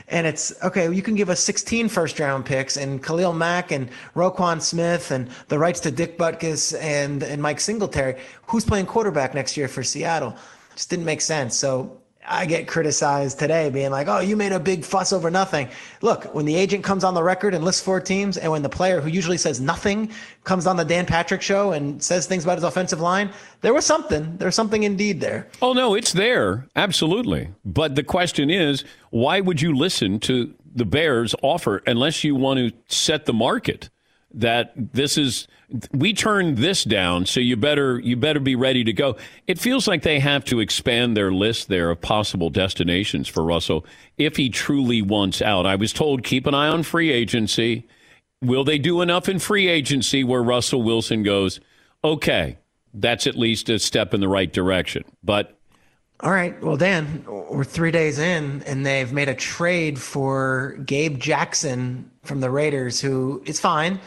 And 0.10 0.28
it's 0.28 0.54
okay, 0.64 0.93
you 0.93 1.01
can 1.01 1.16
give 1.16 1.30
us 1.30 1.39
16 1.39 1.89
first 1.89 2.20
round 2.20 2.45
picks 2.45 2.78
and 2.78 3.01
Khalil 3.01 3.34
Mack 3.34 3.72
and 3.72 3.89
Roquan 4.16 4.62
Smith 4.62 5.12
and 5.12 5.30
the 5.47 5.58
rights 5.58 5.80
to 5.82 5.91
Dick 5.91 6.18
Butkus 6.18 6.78
and, 6.80 7.24
and 7.24 7.41
Mike 7.41 7.60
Singletary. 7.60 8.20
Who's 8.47 8.66
playing 8.66 8.86
quarterback 8.86 9.34
next 9.34 9.58
year 9.58 9.68
for 9.68 9.84
Seattle? 9.84 10.36
Just 10.76 10.89
didn't 10.89 11.06
make 11.06 11.22
sense. 11.22 11.56
So 11.56 12.03
I 12.26 12.46
get 12.46 12.68
criticized 12.68 13.40
today 13.40 13.70
being 13.70 13.92
like, 13.92 14.08
oh, 14.08 14.20
you 14.20 14.36
made 14.36 14.52
a 14.52 14.60
big 14.60 14.86
fuss 14.86 15.12
over 15.14 15.30
nothing. 15.30 15.68
Look, 16.02 16.34
when 16.34 16.46
the 16.46 16.56
agent 16.56 16.84
comes 16.84 17.04
on 17.04 17.14
the 17.14 17.24
record 17.24 17.54
and 17.54 17.64
lists 17.64 17.82
four 17.82 18.00
teams, 18.00 18.38
and 18.38 18.52
when 18.52 18.62
the 18.62 18.70
player 18.70 19.02
who 19.02 19.10
usually 19.10 19.38
says 19.38 19.60
nothing 19.60 20.12
comes 20.44 20.68
on 20.68 20.78
the 20.78 20.86
Dan 20.86 21.06
Patrick 21.06 21.42
show 21.42 21.72
and 21.72 22.02
says 22.02 22.26
things 22.26 22.44
about 22.44 22.58
his 22.58 22.64
offensive 22.64 23.02
line, 23.02 23.30
there 23.62 23.74
was 23.74 23.86
something. 23.86 24.38
There's 24.38 24.56
something 24.56 24.84
indeed 24.84 25.22
there. 25.22 25.48
Oh, 25.62 25.74
no, 25.74 25.96
it's 25.96 26.14
there. 26.14 26.68
Absolutely. 26.76 27.50
But 27.66 27.96
the 27.96 28.04
question 28.04 28.50
is 28.50 28.84
why 29.10 29.40
would 29.42 29.62
you 29.62 29.76
listen 29.76 30.20
to 30.22 30.54
the 30.76 30.86
Bears' 30.86 31.36
offer 31.42 31.82
unless 31.86 32.24
you 32.24 32.36
want 32.36 32.60
to 32.60 32.72
set 32.88 33.26
the 33.26 33.34
market? 33.34 33.90
That 34.34 34.74
this 34.76 35.18
is 35.18 35.48
we 35.92 36.14
turned 36.14 36.58
this 36.58 36.84
down, 36.84 37.26
so 37.26 37.40
you 37.40 37.56
better 37.56 38.00
you 38.00 38.16
better 38.16 38.40
be 38.40 38.56
ready 38.56 38.84
to 38.84 38.94
go. 38.94 39.16
It 39.48 39.60
feels 39.60 39.88
like 39.88 40.02
they 40.02 40.20
have 40.20 40.44
to 40.46 40.60
expand 40.60 41.16
their 41.16 41.32
list 41.32 41.68
there 41.68 41.90
of 41.92 42.02
possible 42.02 42.50
destinations 42.50 43.28
for 43.28 43.44
Russell 43.44 43.86
if 44.18 44.38
he 44.38 44.50
truly 44.50 45.02
wants 45.02 45.42
out. 45.42 45.66
I 45.66 45.76
was 45.76 45.94
told 45.94 46.24
keep 46.24 46.48
an 46.48 46.54
eye 46.54 46.68
on 46.68 46.84
free 46.84 47.12
agency. 47.12 47.88
Will 48.42 48.64
they 48.64 48.78
do 48.78 49.02
enough 49.02 49.30
in 49.30 49.40
free 49.40 49.68
agency 49.68 50.24
where 50.24 50.44
Russell 50.44 50.84
Wilson 50.84 51.24
goes, 51.24 51.62
okay, 52.04 52.58
that's 52.94 53.26
at 53.26 53.36
least 53.36 53.70
a 53.70 53.80
step 53.80 54.14
in 54.14 54.22
the 54.22 54.28
right 54.28 54.52
direction. 54.52 55.04
But 55.24 55.58
All 56.20 56.32
right. 56.32 56.62
Well, 56.62 56.78
Dan, 56.78 57.26
we're 57.28 57.64
three 57.64 57.92
days 57.92 58.20
in, 58.20 58.64
and 58.64 58.86
they've 58.86 59.12
made 59.12 59.30
a 59.30 59.36
trade 59.36 60.00
for 60.00 60.78
Gabe 60.86 61.20
Jackson 61.20 62.10
from 62.24 62.40
the 62.40 62.50
Raiders, 62.50 63.02
who 63.02 63.42
is 63.46 63.60
fine, 63.60 64.00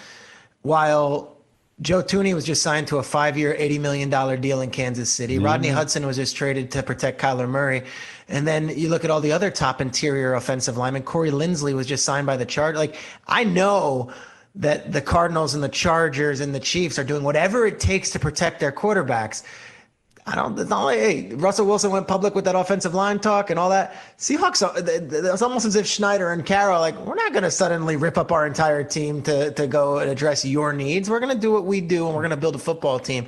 while 0.66 1.36
Joe 1.80 2.02
Thuney 2.02 2.34
was 2.34 2.44
just 2.44 2.60
signed 2.60 2.88
to 2.88 2.96
a 2.96 3.02
five-year, 3.02 3.54
eighty 3.56 3.78
million 3.78 4.10
dollar 4.10 4.36
deal 4.36 4.62
in 4.62 4.70
Kansas 4.70 5.10
City. 5.10 5.36
Mm-hmm. 5.36 5.44
Rodney 5.44 5.68
Hudson 5.68 6.04
was 6.04 6.16
just 6.16 6.34
traded 6.34 6.72
to 6.72 6.82
protect 6.82 7.20
Kyler 7.20 7.48
Murray, 7.48 7.84
and 8.28 8.46
then 8.46 8.70
you 8.70 8.88
look 8.88 9.04
at 9.04 9.10
all 9.10 9.20
the 9.20 9.30
other 9.30 9.50
top 9.50 9.80
interior 9.80 10.34
offensive 10.34 10.76
linemen. 10.76 11.04
Corey 11.04 11.30
Linsley 11.30 11.74
was 11.74 11.86
just 11.86 12.04
signed 12.04 12.26
by 12.26 12.36
the 12.36 12.46
Chargers. 12.46 12.78
Like 12.78 12.96
I 13.28 13.44
know 13.44 14.10
that 14.56 14.90
the 14.92 15.02
Cardinals 15.02 15.54
and 15.54 15.62
the 15.62 15.68
Chargers 15.68 16.40
and 16.40 16.52
the 16.54 16.60
Chiefs 16.60 16.98
are 16.98 17.04
doing 17.04 17.22
whatever 17.22 17.66
it 17.66 17.78
takes 17.78 18.10
to 18.10 18.18
protect 18.18 18.58
their 18.58 18.72
quarterbacks. 18.72 19.44
I 20.28 20.34
don't. 20.34 20.58
It's 20.58 20.70
not 20.70 20.82
like 20.84 20.98
hey, 20.98 21.34
Russell 21.34 21.66
Wilson 21.66 21.92
went 21.92 22.08
public 22.08 22.34
with 22.34 22.44
that 22.46 22.56
offensive 22.56 22.94
line 22.94 23.20
talk 23.20 23.48
and 23.50 23.60
all 23.60 23.70
that. 23.70 23.94
Seahawks. 24.18 24.60
uh, 24.60 24.72
It's 25.32 25.40
almost 25.42 25.64
as 25.64 25.76
if 25.76 25.86
Schneider 25.86 26.32
and 26.32 26.44
Carroll 26.44 26.80
like 26.80 26.96
we're 27.06 27.14
not 27.14 27.32
going 27.32 27.44
to 27.44 27.50
suddenly 27.50 27.94
rip 27.94 28.18
up 28.18 28.32
our 28.32 28.44
entire 28.44 28.82
team 28.82 29.22
to 29.22 29.52
to 29.52 29.66
go 29.68 29.98
and 29.98 30.10
address 30.10 30.44
your 30.44 30.72
needs. 30.72 31.08
We're 31.08 31.20
going 31.20 31.34
to 31.34 31.40
do 31.40 31.52
what 31.52 31.64
we 31.64 31.80
do 31.80 32.06
and 32.06 32.14
we're 32.14 32.22
going 32.22 32.30
to 32.30 32.36
build 32.36 32.56
a 32.56 32.58
football 32.58 32.98
team. 32.98 33.26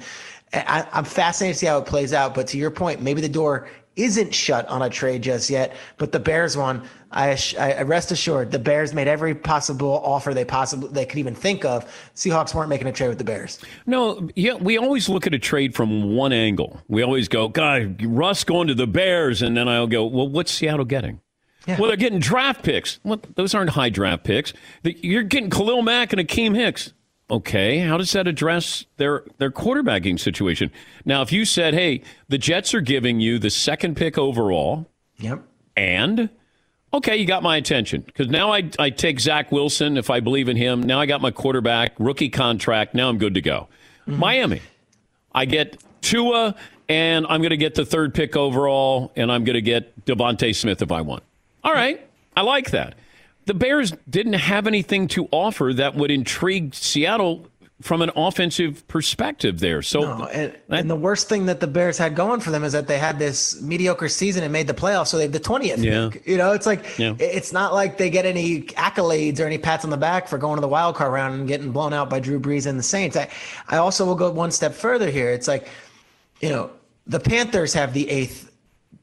I, 0.53 0.86
I'm 0.92 1.05
fascinated 1.05 1.55
to 1.55 1.59
see 1.61 1.66
how 1.66 1.78
it 1.78 1.86
plays 1.86 2.12
out. 2.12 2.34
But 2.34 2.49
to 2.49 2.59
your 2.59 2.70
point, 2.70 3.01
maybe 3.01 3.20
the 3.20 3.28
door 3.28 3.68
isn't 3.99 4.32
shut 4.34 4.66
on 4.68 4.80
a 4.82 4.88
trade 4.88 5.22
just 5.22 5.51
yet. 5.51 5.74
But 5.99 6.12
the 6.12 6.20
Bears 6.20 6.57
one, 6.57 6.82
I, 7.11 7.38
I 7.59 7.82
rest 7.82 8.11
assured, 8.11 8.51
the 8.51 8.59
Bears 8.59 8.94
made 8.94 9.09
every 9.09 9.34
possible 9.34 10.01
offer 10.05 10.32
they 10.32 10.44
possibly 10.44 10.88
they 10.90 11.05
could 11.05 11.18
even 11.18 11.34
think 11.34 11.64
of. 11.64 11.84
Seahawks 12.14 12.55
weren't 12.55 12.68
making 12.68 12.86
a 12.86 12.92
trade 12.92 13.09
with 13.09 13.18
the 13.18 13.24
Bears. 13.24 13.59
No, 13.86 14.28
yeah, 14.36 14.55
we 14.55 14.78
always 14.78 15.09
look 15.09 15.26
at 15.26 15.34
a 15.34 15.38
trade 15.38 15.74
from 15.74 16.14
one 16.14 16.32
angle. 16.32 16.80
We 16.88 17.03
always 17.03 17.28
go, 17.28 17.49
God, 17.49 18.03
Russ 18.05 18.44
going 18.44 18.68
to 18.68 18.74
the 18.74 18.86
Bears, 18.86 19.42
and 19.42 19.57
then 19.57 19.68
I'll 19.68 19.86
go, 19.86 20.07
well, 20.07 20.28
what's 20.28 20.53
Seattle 20.53 20.84
getting? 20.84 21.20
Well, 21.66 21.88
they're 21.88 21.96
getting 21.96 22.18
draft 22.18 22.62
picks. 22.62 22.99
Well, 23.05 23.20
those 23.34 23.55
aren't 23.55 23.68
high 23.68 23.90
draft 23.90 24.24
picks. 24.24 24.55
You're 24.82 25.22
getting 25.22 25.51
Khalil 25.51 25.82
Mack 25.82 26.14
and 26.14 26.26
Akiem 26.26 26.57
Hicks. 26.57 26.94
Okay, 27.30 27.80
how 27.80 27.98
does 27.98 28.12
that 28.12 28.26
address 28.26 28.86
their 28.96 29.24
their 29.36 29.50
quarterbacking 29.50 30.18
situation? 30.18 30.70
Now, 31.04 31.20
if 31.20 31.30
you 31.30 31.44
said, 31.44 31.74
"Hey, 31.74 32.02
the 32.28 32.38
Jets 32.38 32.72
are 32.72 32.80
giving 32.80 33.20
you 33.20 33.38
the 33.38 33.50
second 33.50 33.96
pick 33.96 34.16
overall," 34.16 34.86
Yep. 35.18 35.42
and 35.76 36.30
okay, 36.94 37.16
you 37.18 37.26
got 37.26 37.42
my 37.42 37.56
attention 37.58 38.00
because 38.00 38.28
now 38.28 38.50
I 38.52 38.70
I 38.78 38.88
take 38.88 39.20
Zach 39.20 39.52
Wilson 39.52 39.98
if 39.98 40.08
I 40.08 40.20
believe 40.20 40.48
in 40.48 40.56
him. 40.56 40.82
Now 40.82 41.00
I 41.00 41.06
got 41.06 41.20
my 41.20 41.30
quarterback 41.30 41.92
rookie 41.98 42.30
contract. 42.30 42.94
Now 42.94 43.10
I'm 43.10 43.18
good 43.18 43.34
to 43.34 43.42
go. 43.42 43.68
Mm-hmm. 44.06 44.18
Miami, 44.20 44.62
I 45.34 45.44
get 45.44 45.76
Tua, 46.00 46.54
and 46.88 47.26
I'm 47.28 47.42
going 47.42 47.50
to 47.50 47.58
get 47.58 47.74
the 47.74 47.84
third 47.84 48.14
pick 48.14 48.36
overall, 48.36 49.12
and 49.16 49.30
I'm 49.30 49.44
going 49.44 49.54
to 49.54 49.60
get 49.60 50.06
DeVonta 50.06 50.54
Smith 50.56 50.80
if 50.80 50.90
I 50.90 51.02
want. 51.02 51.24
All 51.62 51.74
right, 51.74 52.00
I 52.34 52.40
like 52.40 52.70
that. 52.70 52.94
The 53.49 53.55
Bears 53.55 53.94
didn't 54.11 54.34
have 54.34 54.66
anything 54.66 55.09
to 55.09 55.26
offer 55.32 55.72
that 55.74 55.94
would 55.94 56.11
intrigue 56.11 56.74
Seattle 56.74 57.46
from 57.80 58.03
an 58.03 58.11
offensive 58.14 58.86
perspective 58.88 59.59
there. 59.61 59.80
So 59.80 60.01
No, 60.01 60.26
and, 60.26 60.55
and 60.68 60.90
the 60.90 60.96
worst 60.96 61.30
thing 61.30 61.46
that 61.46 61.59
the 61.59 61.66
Bears 61.66 61.96
had 61.96 62.14
going 62.14 62.40
for 62.40 62.51
them 62.51 62.62
is 62.62 62.74
that 62.74 62.88
they 62.88 62.99
had 62.99 63.18
this 63.18 63.62
mediocre 63.62 64.11
season 64.11 64.42
and 64.44 64.53
made 64.53 64.66
the 64.66 64.74
playoffs, 64.74 65.07
so 65.07 65.16
they 65.16 65.22
have 65.22 65.32
the 65.32 65.40
twentieth. 65.40 65.78
Yeah. 65.78 66.11
pick. 66.12 66.26
You 66.26 66.36
know, 66.36 66.53
it's 66.53 66.66
like 66.66 66.99
Yeah. 66.99 67.14
it's 67.18 67.51
not 67.51 67.72
like 67.72 67.96
they 67.96 68.11
get 68.11 68.26
any 68.26 68.62
accolades 68.62 69.40
or 69.40 69.44
any 69.46 69.57
pats 69.57 69.82
on 69.82 69.90
the 69.90 69.96
back 69.96 70.28
for 70.28 70.36
going 70.36 70.57
to 70.57 70.61
the 70.61 70.68
wild 70.68 70.96
card 70.96 71.11
round 71.11 71.34
and 71.34 71.49
getting 71.49 71.72
blown 71.72 71.94
out 71.94 72.11
by 72.11 72.20
Drew 72.20 72.38
Brees 72.38 72.66
and 72.66 72.78
the 72.78 72.82
Saints. 72.82 73.16
I, 73.16 73.30
I 73.68 73.78
also 73.78 74.05
will 74.05 74.14
go 74.14 74.30
one 74.30 74.51
step 74.51 74.74
further 74.74 75.09
here. 75.09 75.30
It's 75.30 75.49
like, 75.49 75.68
you 76.42 76.51
know, 76.51 76.70
the 77.07 77.18
Panthers 77.20 77.72
have 77.72 77.94
the 77.94 78.11
eighth 78.11 78.53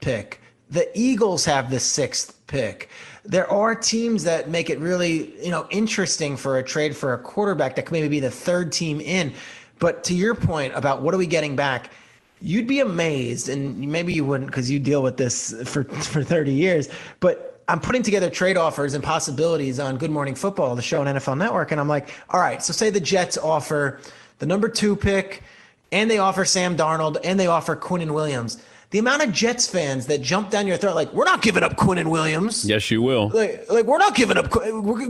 pick. 0.01 0.39
The 0.69 0.87
Eagles 0.93 1.45
have 1.45 1.71
the 1.71 1.79
sixth 1.79 2.45
pick. 2.45 2.89
There 3.25 3.49
are 3.51 3.73
teams 3.75 4.23
that 4.23 4.49
make 4.49 4.69
it 4.69 4.79
really, 4.79 5.33
you 5.43 5.51
know, 5.51 5.67
interesting 5.71 6.37
for 6.37 6.59
a 6.59 6.63
trade 6.63 6.95
for 6.95 7.13
a 7.13 7.17
quarterback 7.17 7.75
that 7.75 7.85
could 7.85 7.93
maybe 7.93 8.07
be 8.07 8.19
the 8.19 8.31
third 8.31 8.71
team 8.71 9.01
in. 9.01 9.33
But 9.79 10.03
to 10.05 10.13
your 10.13 10.35
point 10.35 10.73
about 10.75 11.01
what 11.01 11.13
are 11.13 11.17
we 11.17 11.27
getting 11.27 11.55
back, 11.55 11.91
you'd 12.41 12.67
be 12.67 12.79
amazed, 12.79 13.49
and 13.49 13.79
maybe 13.79 14.13
you 14.13 14.23
wouldn't 14.23 14.49
because 14.49 14.69
you 14.69 14.79
deal 14.79 15.01
with 15.01 15.17
this 15.17 15.53
for 15.65 15.83
for 16.03 16.23
30 16.23 16.53
years. 16.53 16.89
But 17.19 17.63
I'm 17.67 17.79
putting 17.79 18.03
together 18.03 18.29
trade 18.29 18.57
offers 18.57 18.93
and 18.93 19.03
possibilities 19.03 19.79
on 19.79 19.97
Good 19.97 20.11
Morning 20.11 20.35
Football, 20.35 20.75
the 20.75 20.83
show 20.83 21.01
on 21.01 21.07
NFL 21.07 21.37
Network, 21.37 21.71
and 21.71 21.81
I'm 21.81 21.87
like, 21.87 22.09
all 22.29 22.39
right, 22.39 22.61
so 22.61 22.73
say 22.73 22.91
the 22.91 22.99
Jets 22.99 23.37
offer 23.37 23.99
the 24.37 24.45
number 24.45 24.69
two 24.69 24.95
pick, 24.95 25.41
and 25.91 26.09
they 26.09 26.19
offer 26.19 26.45
Sam 26.45 26.77
Darnold, 26.77 27.17
and 27.23 27.39
they 27.39 27.47
offer 27.47 27.75
Quinnen 27.75 28.11
Williams. 28.11 28.63
The 28.95 28.99
amount 28.99 29.23
of 29.23 29.33
Jets 29.33 29.67
fans 29.67 30.05
that 30.05 30.21
jump 30.21 30.51
down 30.51 30.67
your 30.67 30.77
throat, 30.77 30.95
like, 30.95 31.11
we're 31.11 31.25
not 31.25 31.41
giving 31.41 31.63
up 31.63 31.75
Quinnen 31.75 32.09
Williams. 32.09 32.63
yes, 32.63 32.89
you 32.89 33.01
will. 33.01 33.27
Like, 33.27 33.69
like 33.69 33.83
we're 33.83 33.97
not 33.97 34.15
giving 34.15 34.37
up 34.37 34.49
Qu- 34.49 34.61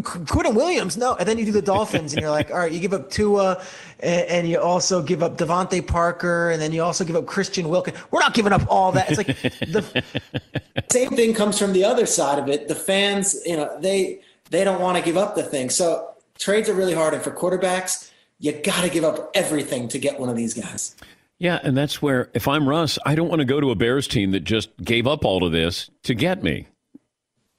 Quinnen 0.02 0.56
Williams. 0.56 0.98
No, 0.98 1.14
and 1.14 1.30
then 1.30 1.38
you 1.38 1.46
do 1.46 1.52
the 1.52 1.62
Dolphins, 1.62 2.12
and 2.12 2.20
you're 2.24 2.32
like, 2.32 2.50
all 2.50 2.58
right, 2.58 2.72
you 2.72 2.80
give 2.80 2.94
up 2.94 3.12
Tua, 3.12 3.64
and, 4.00 4.28
and 4.28 4.50
you 4.50 4.60
also 4.60 5.04
give 5.04 5.22
up 5.22 5.38
DeVante 5.38 5.86
Parker, 5.86 6.50
and 6.50 6.60
then 6.60 6.72
you 6.72 6.82
also 6.82 7.06
give 7.06 7.16
up 7.16 7.28
Christian 7.28 7.70
Wilkins. 7.70 7.96
We're 8.10 8.22
not 8.22 8.34
giving 8.34 8.54
up 8.54 8.66
all 8.70 8.92
that. 8.94 9.12
It's 9.12 9.20
like 9.20 9.28
the 9.38 10.04
same 10.92 11.12
thing 11.12 11.36
comes 11.36 11.60
from 11.60 11.72
the 11.72 11.84
other 11.84 12.08
side 12.08 12.40
of 12.40 12.50
it. 12.50 12.68
The 12.68 12.74
fans, 12.74 13.40
you 13.46 13.56
know, 13.56 13.80
they 13.80 14.20
they 14.50 14.64
don't 14.64 14.82
want 14.82 14.98
to 14.98 15.04
give 15.04 15.16
up 15.16 15.36
the 15.36 15.44
thing. 15.44 15.70
So 15.70 16.10
trades 16.40 16.70
are 16.70 16.74
really 16.74 16.96
hard, 16.96 17.14
and 17.14 17.22
for 17.22 17.30
quarterbacks, 17.30 18.10
you 18.40 18.52
got 18.52 18.82
to 18.82 18.90
give 18.90 19.04
up 19.04 19.30
everything 19.36 19.88
to 19.90 20.00
get 20.00 20.20
one 20.20 20.30
of 20.30 20.36
these 20.36 20.56
guys. 20.56 20.96
Yeah, 21.38 21.60
and 21.64 21.76
that's 21.76 22.02
where 22.02 22.30
if 22.34 22.48
I'm 22.48 22.68
Russ, 22.68 22.98
I 23.06 23.16
don't 23.16 23.28
want 23.28 23.40
to 23.40 23.46
go 23.46 23.60
to 23.60 23.72
a 23.72 23.76
Bears 23.76 24.08
team 24.08 24.32
that 24.32 24.42
just 24.42 24.76
gave 24.78 25.06
up 25.06 25.26
all 25.26 25.44
of 25.44 25.52
this 25.52 25.90
to 26.04 26.14
get 26.14 26.44
me. 26.44 26.68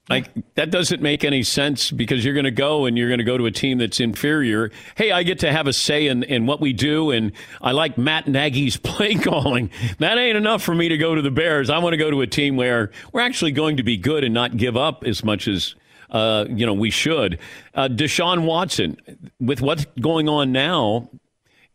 Like 0.09 0.29
that 0.55 0.71
doesn't 0.71 1.01
make 1.01 1.25
any 1.25 1.43
sense 1.43 1.91
because 1.91 2.23
you're 2.23 2.33
going 2.33 2.45
to 2.45 2.51
go 2.51 2.85
and 2.85 2.97
you're 2.97 3.09
going 3.09 3.17
to 3.19 3.25
go 3.25 3.37
to 3.37 3.45
a 3.45 3.51
team 3.51 3.77
that's 3.77 3.99
inferior. 3.99 4.71
Hey, 4.95 5.11
I 5.11 5.23
get 5.23 5.39
to 5.39 5.51
have 5.51 5.67
a 5.67 5.73
say 5.73 6.07
in, 6.07 6.23
in 6.23 6.45
what 6.45 6.61
we 6.61 6.71
do, 6.71 7.11
and 7.11 7.33
I 7.61 7.71
like 7.73 7.97
Matt 7.97 8.27
Nagy's 8.27 8.77
play 8.83 9.15
calling. 9.15 9.69
That 9.99 10.17
ain't 10.17 10.37
enough 10.37 10.63
for 10.63 10.73
me 10.73 10.87
to 10.89 10.97
go 10.97 11.13
to 11.13 11.21
the 11.21 11.31
Bears. 11.31 11.69
I 11.69 11.79
want 11.79 11.93
to 11.93 11.97
go 11.97 12.09
to 12.09 12.21
a 12.21 12.27
team 12.27 12.55
where 12.55 12.91
we're 13.11 13.21
actually 13.21 13.51
going 13.51 13.77
to 13.77 13.83
be 13.83 13.97
good 13.97 14.23
and 14.23 14.33
not 14.33 14.55
give 14.55 14.77
up 14.77 15.03
as 15.03 15.23
much 15.25 15.47
as 15.47 15.75
uh, 16.09 16.45
you 16.49 16.65
know 16.65 16.73
we 16.73 16.89
should. 16.89 17.37
Uh, 17.75 17.89
Deshaun 17.89 18.45
Watson, 18.45 18.97
with 19.41 19.61
what's 19.61 19.85
going 19.99 20.29
on 20.29 20.53
now, 20.53 21.09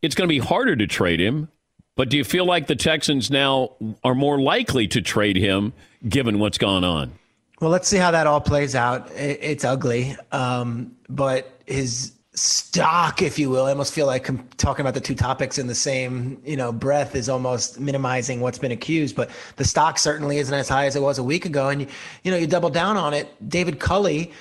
it's 0.01 0.15
going 0.15 0.27
to 0.27 0.33
be 0.33 0.39
harder 0.39 0.75
to 0.75 0.87
trade 0.87 1.21
him. 1.21 1.49
But 1.95 2.09
do 2.09 2.17
you 2.17 2.25
feel 2.25 2.47
like 2.47 2.67
the 2.67 2.77
Texans 2.77 3.31
now 3.31 3.73
are 4.03 4.15
more 4.15 4.41
likely 4.41 4.89
to 4.89 5.03
trade 5.03 5.37
him 5.37 5.73
given 6.09 6.39
what's 6.39 6.59
gone 6.59 6.85
on? 6.85 7.13
Well, 7.61 7.71
let's 7.71 7.87
see 7.87 7.99
how 7.99 8.11
that 8.11 8.27
all 8.27 8.41
plays 8.41 8.75
out. 8.75 9.11
It's 9.13 9.65
ugly, 9.65 10.17
um, 10.33 10.97
but 11.09 11.61
his 11.67 12.13
stock, 12.35 13.21
if 13.21 13.39
you 13.39 13.51
will, 13.51 13.67
I 13.67 13.71
almost 13.71 13.93
feel 13.93 14.07
like 14.07 14.25
com- 14.25 14.49
talking 14.57 14.81
about 14.81 14.95
the 14.95 15.01
two 15.01 15.15
topics 15.15 15.59
in 15.59 15.67
the 15.67 15.75
same, 15.75 16.41
you 16.45 16.57
know, 16.57 16.73
breath 16.73 17.15
is 17.15 17.29
almost 17.29 17.79
minimizing 17.79 18.41
what's 18.41 18.59
been 18.59 18.73
accused. 18.73 19.15
But 19.15 19.31
the 19.57 19.65
stock 19.65 19.99
certainly 19.99 20.39
isn't 20.39 20.55
as 20.55 20.69
high 20.69 20.87
as 20.87 20.97
it 20.97 21.03
was 21.03 21.19
a 21.19 21.23
week 21.23 21.45
ago, 21.45 21.69
and 21.69 21.83
you, 21.83 21.87
you 22.25 22.31
know, 22.31 22.37
you 22.37 22.47
double 22.47 22.71
down 22.71 22.97
on 22.97 23.15
it. 23.15 23.29
David 23.49 23.81
Culley, 23.81 24.33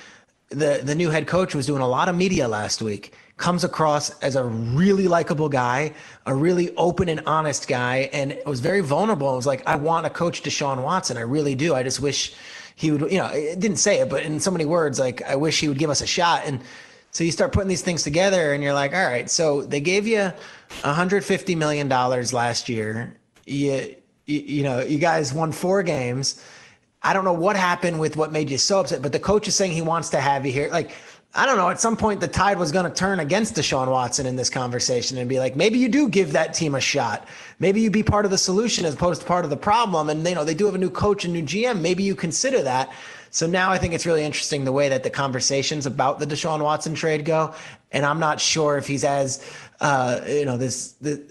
the 0.48 0.80
the 0.82 0.94
new 0.94 1.10
head 1.10 1.26
coach, 1.26 1.54
was 1.54 1.66
doing 1.66 1.82
a 1.82 1.88
lot 1.88 2.08
of 2.08 2.16
media 2.16 2.48
last 2.48 2.80
week. 2.82 3.14
Comes 3.42 3.64
across 3.64 4.10
as 4.20 4.36
a 4.36 4.44
really 4.44 5.08
likable 5.08 5.48
guy, 5.48 5.94
a 6.26 6.34
really 6.34 6.72
open 6.76 7.08
and 7.08 7.22
honest 7.26 7.66
guy, 7.66 8.08
and 8.12 8.38
was 8.46 8.60
very 8.60 8.82
vulnerable. 8.82 9.32
It 9.32 9.36
was 9.36 9.46
like, 9.48 9.66
I 9.66 9.74
want 9.74 10.06
to 10.06 10.10
coach 10.10 10.44
Deshaun 10.44 10.80
Watson. 10.84 11.16
I 11.16 11.22
really 11.22 11.56
do. 11.56 11.74
I 11.74 11.82
just 11.82 11.98
wish 12.00 12.34
he 12.76 12.92
would, 12.92 13.10
you 13.10 13.18
know, 13.18 13.26
it 13.26 13.58
didn't 13.58 13.78
say 13.78 13.98
it, 13.98 14.08
but 14.08 14.22
in 14.22 14.38
so 14.38 14.52
many 14.52 14.64
words, 14.64 15.00
like, 15.00 15.22
I 15.22 15.34
wish 15.34 15.58
he 15.58 15.66
would 15.66 15.78
give 15.78 15.90
us 15.90 16.02
a 16.02 16.06
shot. 16.06 16.42
And 16.46 16.60
so 17.10 17.24
you 17.24 17.32
start 17.32 17.52
putting 17.52 17.68
these 17.68 17.82
things 17.82 18.04
together 18.04 18.54
and 18.54 18.62
you're 18.62 18.74
like, 18.74 18.94
all 18.94 19.04
right, 19.04 19.28
so 19.28 19.62
they 19.62 19.80
gave 19.80 20.06
you 20.06 20.32
$150 20.82 21.56
million 21.56 21.88
last 21.88 22.68
year. 22.68 23.16
You, 23.44 23.96
you, 24.26 24.38
you 24.38 24.62
know, 24.62 24.80
you 24.82 24.98
guys 24.98 25.34
won 25.34 25.50
four 25.50 25.82
games. 25.82 26.40
I 27.02 27.12
don't 27.12 27.24
know 27.24 27.32
what 27.32 27.56
happened 27.56 27.98
with 27.98 28.16
what 28.16 28.30
made 28.30 28.48
you 28.48 28.58
so 28.58 28.78
upset, 28.78 29.02
but 29.02 29.10
the 29.10 29.18
coach 29.18 29.48
is 29.48 29.56
saying 29.56 29.72
he 29.72 29.82
wants 29.82 30.10
to 30.10 30.20
have 30.20 30.46
you 30.46 30.52
here. 30.52 30.68
Like, 30.70 30.92
I 31.34 31.46
don't 31.46 31.56
know. 31.56 31.70
At 31.70 31.80
some 31.80 31.96
point, 31.96 32.20
the 32.20 32.28
tide 32.28 32.58
was 32.58 32.72
going 32.72 32.84
to 32.84 32.94
turn 32.94 33.18
against 33.18 33.54
Deshaun 33.54 33.88
Watson 33.90 34.26
in 34.26 34.36
this 34.36 34.50
conversation 34.50 35.16
and 35.16 35.30
be 35.30 35.38
like, 35.38 35.56
maybe 35.56 35.78
you 35.78 35.88
do 35.88 36.06
give 36.08 36.32
that 36.32 36.52
team 36.52 36.74
a 36.74 36.80
shot. 36.80 37.26
Maybe 37.58 37.80
you 37.80 37.90
be 37.90 38.02
part 38.02 38.26
of 38.26 38.30
the 38.30 38.36
solution 38.36 38.84
as 38.84 38.92
opposed 38.92 39.22
to 39.22 39.26
part 39.26 39.44
of 39.44 39.50
the 39.50 39.56
problem. 39.56 40.10
And 40.10 40.26
you 40.26 40.34
know, 40.34 40.44
they 40.44 40.52
do 40.52 40.66
have 40.66 40.74
a 40.74 40.78
new 40.78 40.90
coach 40.90 41.24
and 41.24 41.32
new 41.32 41.42
GM. 41.42 41.80
Maybe 41.80 42.02
you 42.02 42.14
consider 42.14 42.62
that. 42.62 42.92
So 43.30 43.46
now 43.46 43.70
I 43.70 43.78
think 43.78 43.94
it's 43.94 44.04
really 44.04 44.24
interesting 44.24 44.66
the 44.66 44.72
way 44.72 44.90
that 44.90 45.04
the 45.04 45.10
conversations 45.10 45.86
about 45.86 46.18
the 46.18 46.26
Deshaun 46.26 46.62
Watson 46.62 46.94
trade 46.94 47.24
go. 47.24 47.54
And 47.92 48.04
I'm 48.04 48.20
not 48.20 48.38
sure 48.38 48.76
if 48.76 48.86
he's 48.86 49.04
as, 49.04 49.42
uh, 49.80 50.20
you 50.28 50.44
know, 50.44 50.58
this, 50.58 50.92
the, 51.00 51.22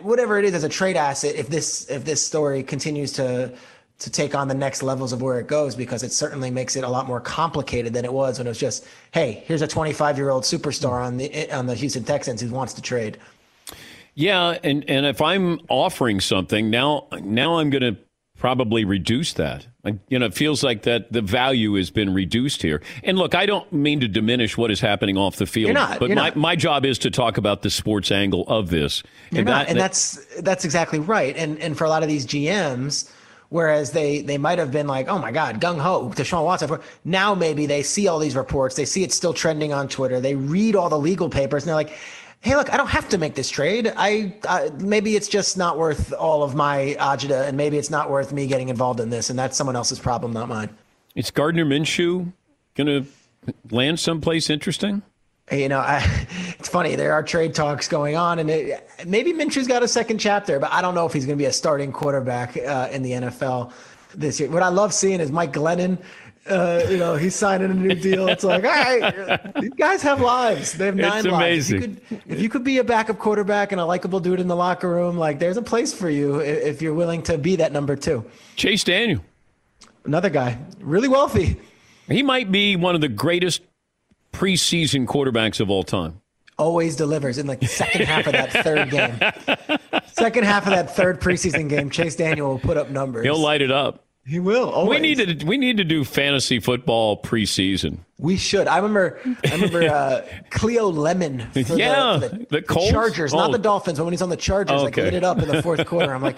whatever 0.00 0.38
it 0.38 0.44
is 0.44 0.52
as 0.52 0.64
a 0.64 0.68
trade 0.68 0.96
asset. 0.96 1.34
If 1.34 1.48
this, 1.48 1.88
if 1.88 2.04
this 2.04 2.24
story 2.24 2.62
continues 2.62 3.12
to 3.12 3.54
to 3.98 4.10
take 4.10 4.34
on 4.34 4.48
the 4.48 4.54
next 4.54 4.82
levels 4.82 5.12
of 5.12 5.22
where 5.22 5.40
it 5.40 5.46
goes 5.46 5.74
because 5.74 6.02
it 6.02 6.12
certainly 6.12 6.50
makes 6.50 6.76
it 6.76 6.84
a 6.84 6.88
lot 6.88 7.06
more 7.06 7.20
complicated 7.20 7.94
than 7.94 8.04
it 8.04 8.12
was 8.12 8.38
when 8.38 8.46
it 8.46 8.50
was 8.50 8.58
just, 8.58 8.86
hey, 9.12 9.42
here's 9.46 9.62
a 9.62 9.66
25 9.66 10.18
year 10.18 10.30
old 10.30 10.44
superstar 10.44 11.04
on 11.04 11.16
the 11.16 11.50
on 11.50 11.66
the 11.66 11.74
Houston 11.74 12.04
Texans 12.04 12.40
who 12.40 12.50
wants 12.50 12.74
to 12.74 12.82
trade. 12.82 13.18
Yeah, 14.14 14.58
and 14.62 14.88
and 14.88 15.06
if 15.06 15.20
I'm 15.20 15.60
offering 15.68 16.20
something 16.20 16.70
now, 16.70 17.06
now 17.22 17.58
I'm 17.58 17.70
going 17.70 17.82
to 17.82 18.00
probably 18.38 18.84
reduce 18.84 19.32
that. 19.34 19.66
Like, 19.82 19.94
you 20.08 20.18
know, 20.18 20.26
it 20.26 20.34
feels 20.34 20.62
like 20.62 20.82
that 20.82 21.12
the 21.12 21.22
value 21.22 21.74
has 21.74 21.90
been 21.90 22.12
reduced 22.12 22.60
here. 22.60 22.82
And 23.02 23.16
look, 23.16 23.34
I 23.34 23.46
don't 23.46 23.70
mean 23.72 24.00
to 24.00 24.08
diminish 24.08 24.56
what 24.56 24.70
is 24.70 24.80
happening 24.80 25.16
off 25.16 25.36
the 25.36 25.46
field, 25.46 25.68
You're 25.68 25.74
not, 25.74 26.00
but 26.00 26.10
my, 26.10 26.14
not. 26.14 26.36
my 26.36 26.56
job 26.56 26.84
is 26.84 26.98
to 27.00 27.10
talk 27.10 27.38
about 27.38 27.62
the 27.62 27.70
sports 27.70 28.10
angle 28.10 28.44
of 28.48 28.68
this. 28.68 29.02
You're 29.30 29.44
not, 29.44 29.68
and 29.68 29.78
that's 29.78 30.24
that's 30.42 30.64
exactly 30.64 30.98
right. 30.98 31.36
And 31.36 31.58
and 31.60 31.78
for 31.78 31.84
a 31.84 31.88
lot 31.88 32.02
of 32.02 32.08
these 32.08 32.26
GMs, 32.26 33.10
whereas 33.48 33.92
they 33.92 34.22
they 34.22 34.38
might 34.38 34.58
have 34.58 34.70
been 34.70 34.86
like, 34.86 35.08
oh 35.08 35.18
my 35.18 35.32
God, 35.32 35.60
gung 35.60 35.78
ho, 35.78 36.12
Deshaun 36.14 36.44
Watson. 36.44 36.78
Now 37.04 37.34
maybe 37.34 37.66
they 37.66 37.82
see 37.82 38.08
all 38.08 38.18
these 38.18 38.36
reports, 38.36 38.76
they 38.76 38.84
see 38.84 39.02
it's 39.02 39.14
still 39.14 39.34
trending 39.34 39.72
on 39.72 39.88
Twitter, 39.88 40.20
they 40.20 40.34
read 40.34 40.76
all 40.76 40.88
the 40.88 40.98
legal 40.98 41.28
papers, 41.28 41.62
and 41.64 41.68
they're 41.68 41.76
like. 41.76 41.92
Hey, 42.42 42.54
look! 42.54 42.72
I 42.72 42.76
don't 42.76 42.90
have 42.90 43.08
to 43.08 43.18
make 43.18 43.34
this 43.34 43.48
trade. 43.48 43.92
I, 43.96 44.36
I 44.48 44.70
maybe 44.78 45.16
it's 45.16 45.26
just 45.26 45.56
not 45.56 45.78
worth 45.78 46.12
all 46.12 46.42
of 46.44 46.54
my 46.54 46.94
agita, 47.00 47.48
and 47.48 47.56
maybe 47.56 47.78
it's 47.78 47.90
not 47.90 48.10
worth 48.10 48.30
me 48.30 48.46
getting 48.46 48.68
involved 48.68 49.00
in 49.00 49.08
this, 49.10 49.30
and 49.30 49.38
that's 49.38 49.56
someone 49.56 49.74
else's 49.74 49.98
problem, 49.98 50.32
not 50.32 50.46
mine. 50.46 50.68
Is 51.16 51.30
Gardner 51.30 51.64
Minshew 51.64 52.32
going 52.76 52.86
to 52.86 53.06
land 53.74 53.98
someplace 53.98 54.50
interesting? 54.50 55.02
You 55.50 55.68
know, 55.68 55.78
I, 55.78 56.04
it's 56.58 56.68
funny. 56.68 56.96
There 56.96 57.12
are 57.12 57.22
trade 57.22 57.54
talks 57.54 57.88
going 57.88 58.16
on, 58.16 58.38
and 58.38 58.50
it, 58.50 58.88
maybe 59.06 59.32
Minshew's 59.32 59.68
got 59.68 59.82
a 59.82 59.88
second 59.88 60.18
chapter, 60.18 60.58
but 60.58 60.72
I 60.72 60.82
don't 60.82 60.94
know 60.94 61.06
if 61.06 61.12
he's 61.12 61.24
going 61.24 61.38
to 61.38 61.42
be 61.42 61.46
a 61.46 61.52
starting 61.52 61.92
quarterback 61.92 62.56
uh, 62.56 62.88
in 62.90 63.02
the 63.02 63.12
NFL 63.12 63.72
this 64.14 64.40
year. 64.40 64.50
What 64.50 64.62
I 64.62 64.68
love 64.68 64.92
seeing 64.92 65.20
is 65.20 65.30
Mike 65.30 65.52
Glennon. 65.52 65.98
Uh, 66.48 66.80
you 66.88 66.96
know, 66.96 67.16
he's 67.16 67.34
signing 67.34 67.72
a 67.72 67.74
new 67.74 67.94
deal. 67.94 68.28
It's 68.28 68.44
like, 68.44 68.62
all 68.62 68.70
right, 68.70 69.54
these 69.60 69.74
guys 69.74 70.00
have 70.02 70.20
lives. 70.20 70.74
They 70.74 70.86
have 70.86 70.94
nine 70.94 71.24
It's 71.24 71.26
lives. 71.26 71.70
If 71.72 71.80
you, 71.80 71.84
amazing. 71.86 71.96
could, 72.08 72.22
if 72.32 72.40
you 72.40 72.48
could 72.48 72.62
be 72.62 72.78
a 72.78 72.84
backup 72.84 73.18
quarterback 73.18 73.72
and 73.72 73.80
a 73.80 73.84
likable 73.84 74.20
dude 74.20 74.38
in 74.38 74.46
the 74.46 74.54
locker 74.54 74.88
room, 74.88 75.18
like 75.18 75.40
there's 75.40 75.56
a 75.56 75.62
place 75.62 75.92
for 75.92 76.08
you 76.08 76.38
if 76.38 76.80
you're 76.80 76.94
willing 76.94 77.22
to 77.24 77.36
be 77.36 77.56
that 77.56 77.72
number 77.72 77.96
two. 77.96 78.24
Chase 78.54 78.84
Daniel. 78.84 79.24
Another 80.04 80.30
guy, 80.30 80.58
really 80.78 81.08
wealthy. 81.08 81.56
He 82.08 82.22
might 82.22 82.52
be 82.52 82.76
one 82.76 82.94
of 82.94 83.00
the 83.00 83.08
greatest 83.08 83.62
preseason 84.36 85.06
quarterbacks 85.06 85.60
of 85.60 85.70
all 85.70 85.82
time. 85.82 86.20
always 86.58 86.96
delivers 86.96 87.38
in 87.38 87.46
the 87.46 87.66
second 87.66 88.02
half 88.06 88.26
of 88.26 88.32
that 88.32 88.50
third 88.64 88.90
game. 88.90 89.78
Second 90.12 90.44
half 90.44 90.64
of 90.66 90.70
that 90.72 90.94
third 90.96 91.20
preseason 91.20 91.68
game, 91.68 91.90
Chase 91.90 92.16
Daniel 92.16 92.48
will 92.48 92.58
put 92.58 92.76
up 92.76 92.90
numbers. 92.90 93.24
He'll 93.24 93.38
light 93.38 93.60
it 93.62 93.70
up. 93.70 94.04
He 94.24 94.40
will. 94.40 94.66
We 94.66 94.72
always. 94.72 95.00
need 95.00 95.38
to 95.40 95.46
we 95.46 95.56
need 95.56 95.76
to 95.76 95.84
do 95.84 96.02
fantasy 96.02 96.58
football 96.58 97.22
preseason. 97.22 97.98
We 98.18 98.36
should. 98.36 98.66
I 98.66 98.78
remember. 98.78 99.20
I 99.44 99.52
remember 99.54 99.82
uh, 99.84 100.26
Cleo 100.50 100.88
Lemon. 100.90 101.48
For 101.52 101.60
Yeah, 101.76 102.16
the, 102.16 102.28
for 102.30 102.36
the 102.36 102.46
the 102.50 102.62
Colts? 102.62 102.90
Chargers, 102.90 103.32
Oh. 103.32 103.36
not 103.38 103.52
the 103.52 103.58
Dolphins. 103.58 103.98
But 103.98 104.04
when 104.04 104.12
he's 104.12 104.22
on 104.22 104.30
the 104.30 104.36
Chargers, 104.36 104.82
like 104.82 104.94
Okay. 104.94 105.02
lit 105.04 105.14
it 105.14 105.22
up 105.22 105.38
in 105.40 105.46
the 105.46 105.62
fourth 105.62 105.86
quarter. 105.86 106.12
I'm 106.12 106.22
like, 106.22 106.36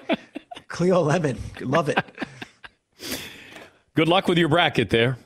Cleo 0.68 1.00
Lemon, 1.00 1.38
love 1.62 1.88
it. 1.88 1.98
Good 3.94 4.08
luck 4.08 4.28
with 4.28 4.36
your 4.36 4.48
bracket 4.48 4.90
there. 4.90 5.16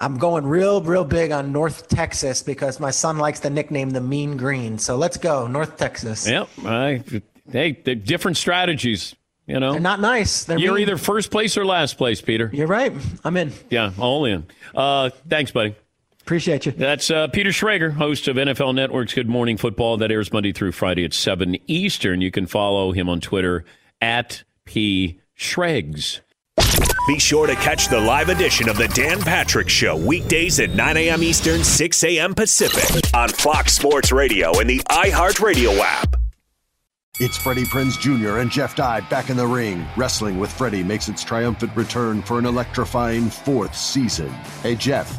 I'm 0.00 0.16
going 0.18 0.46
real, 0.46 0.80
real 0.82 1.04
big 1.04 1.32
on 1.32 1.50
North 1.52 1.88
Texas 1.88 2.42
because 2.42 2.78
my 2.78 2.90
son 2.90 3.18
likes 3.18 3.40
the 3.40 3.50
nickname 3.50 3.90
the 3.90 4.00
Mean 4.00 4.36
Green. 4.36 4.78
So 4.78 4.96
let's 4.96 5.16
go 5.16 5.46
North 5.46 5.76
Texas. 5.76 6.28
Yep. 6.28 6.48
I, 6.64 7.02
hey, 7.50 7.72
they're 7.84 7.94
different 7.96 8.36
strategies. 8.36 9.14
You 9.46 9.58
know, 9.58 9.72
They're 9.72 9.80
not 9.80 9.98
nice. 10.00 10.44
They're 10.44 10.58
You're 10.58 10.74
mean. 10.74 10.82
either 10.82 10.98
first 10.98 11.30
place 11.30 11.56
or 11.56 11.64
last 11.64 11.96
place, 11.96 12.20
Peter. 12.20 12.50
You're 12.52 12.66
right. 12.66 12.92
I'm 13.24 13.34
in. 13.38 13.50
Yeah, 13.70 13.92
all 13.98 14.26
in. 14.26 14.46
Uh, 14.74 15.08
thanks, 15.26 15.52
buddy. 15.52 15.74
Appreciate 16.20 16.66
you. 16.66 16.72
That's 16.72 17.10
uh, 17.10 17.28
Peter 17.28 17.48
Schrager, 17.48 17.90
host 17.90 18.28
of 18.28 18.36
NFL 18.36 18.74
Network's 18.74 19.14
Good 19.14 19.26
Morning 19.26 19.56
Football. 19.56 19.96
That 19.96 20.12
airs 20.12 20.30
Monday 20.34 20.52
through 20.52 20.72
Friday 20.72 21.02
at 21.02 21.14
7 21.14 21.56
Eastern. 21.66 22.20
You 22.20 22.30
can 22.30 22.46
follow 22.46 22.92
him 22.92 23.08
on 23.08 23.20
Twitter 23.20 23.64
at 24.02 24.44
P. 24.66 25.18
Shregs. 25.34 26.20
Be 27.08 27.18
sure 27.18 27.46
to 27.46 27.54
catch 27.54 27.88
the 27.88 27.98
live 27.98 28.28
edition 28.28 28.68
of 28.68 28.76
the 28.76 28.86
Dan 28.88 29.18
Patrick 29.18 29.70
Show 29.70 29.96
weekdays 29.96 30.60
at 30.60 30.74
9 30.74 30.94
a.m. 30.98 31.22
Eastern, 31.22 31.64
6 31.64 32.04
a.m. 32.04 32.34
Pacific 32.34 33.02
on 33.14 33.30
Fox 33.30 33.72
Sports 33.72 34.12
Radio 34.12 34.60
and 34.60 34.68
the 34.68 34.80
iHeartRadio 34.90 35.78
app. 35.78 36.16
It's 37.18 37.38
Freddie 37.38 37.64
Prinze 37.64 37.98
Jr. 37.98 38.40
and 38.40 38.50
Jeff 38.50 38.76
Dye 38.76 39.00
back 39.08 39.30
in 39.30 39.38
the 39.38 39.46
ring. 39.46 39.86
Wrestling 39.96 40.38
with 40.38 40.52
Freddie 40.52 40.84
makes 40.84 41.08
its 41.08 41.24
triumphant 41.24 41.74
return 41.74 42.20
for 42.20 42.38
an 42.38 42.44
electrifying 42.44 43.30
fourth 43.30 43.74
season. 43.74 44.28
Hey, 44.62 44.74
Jeff, 44.74 45.18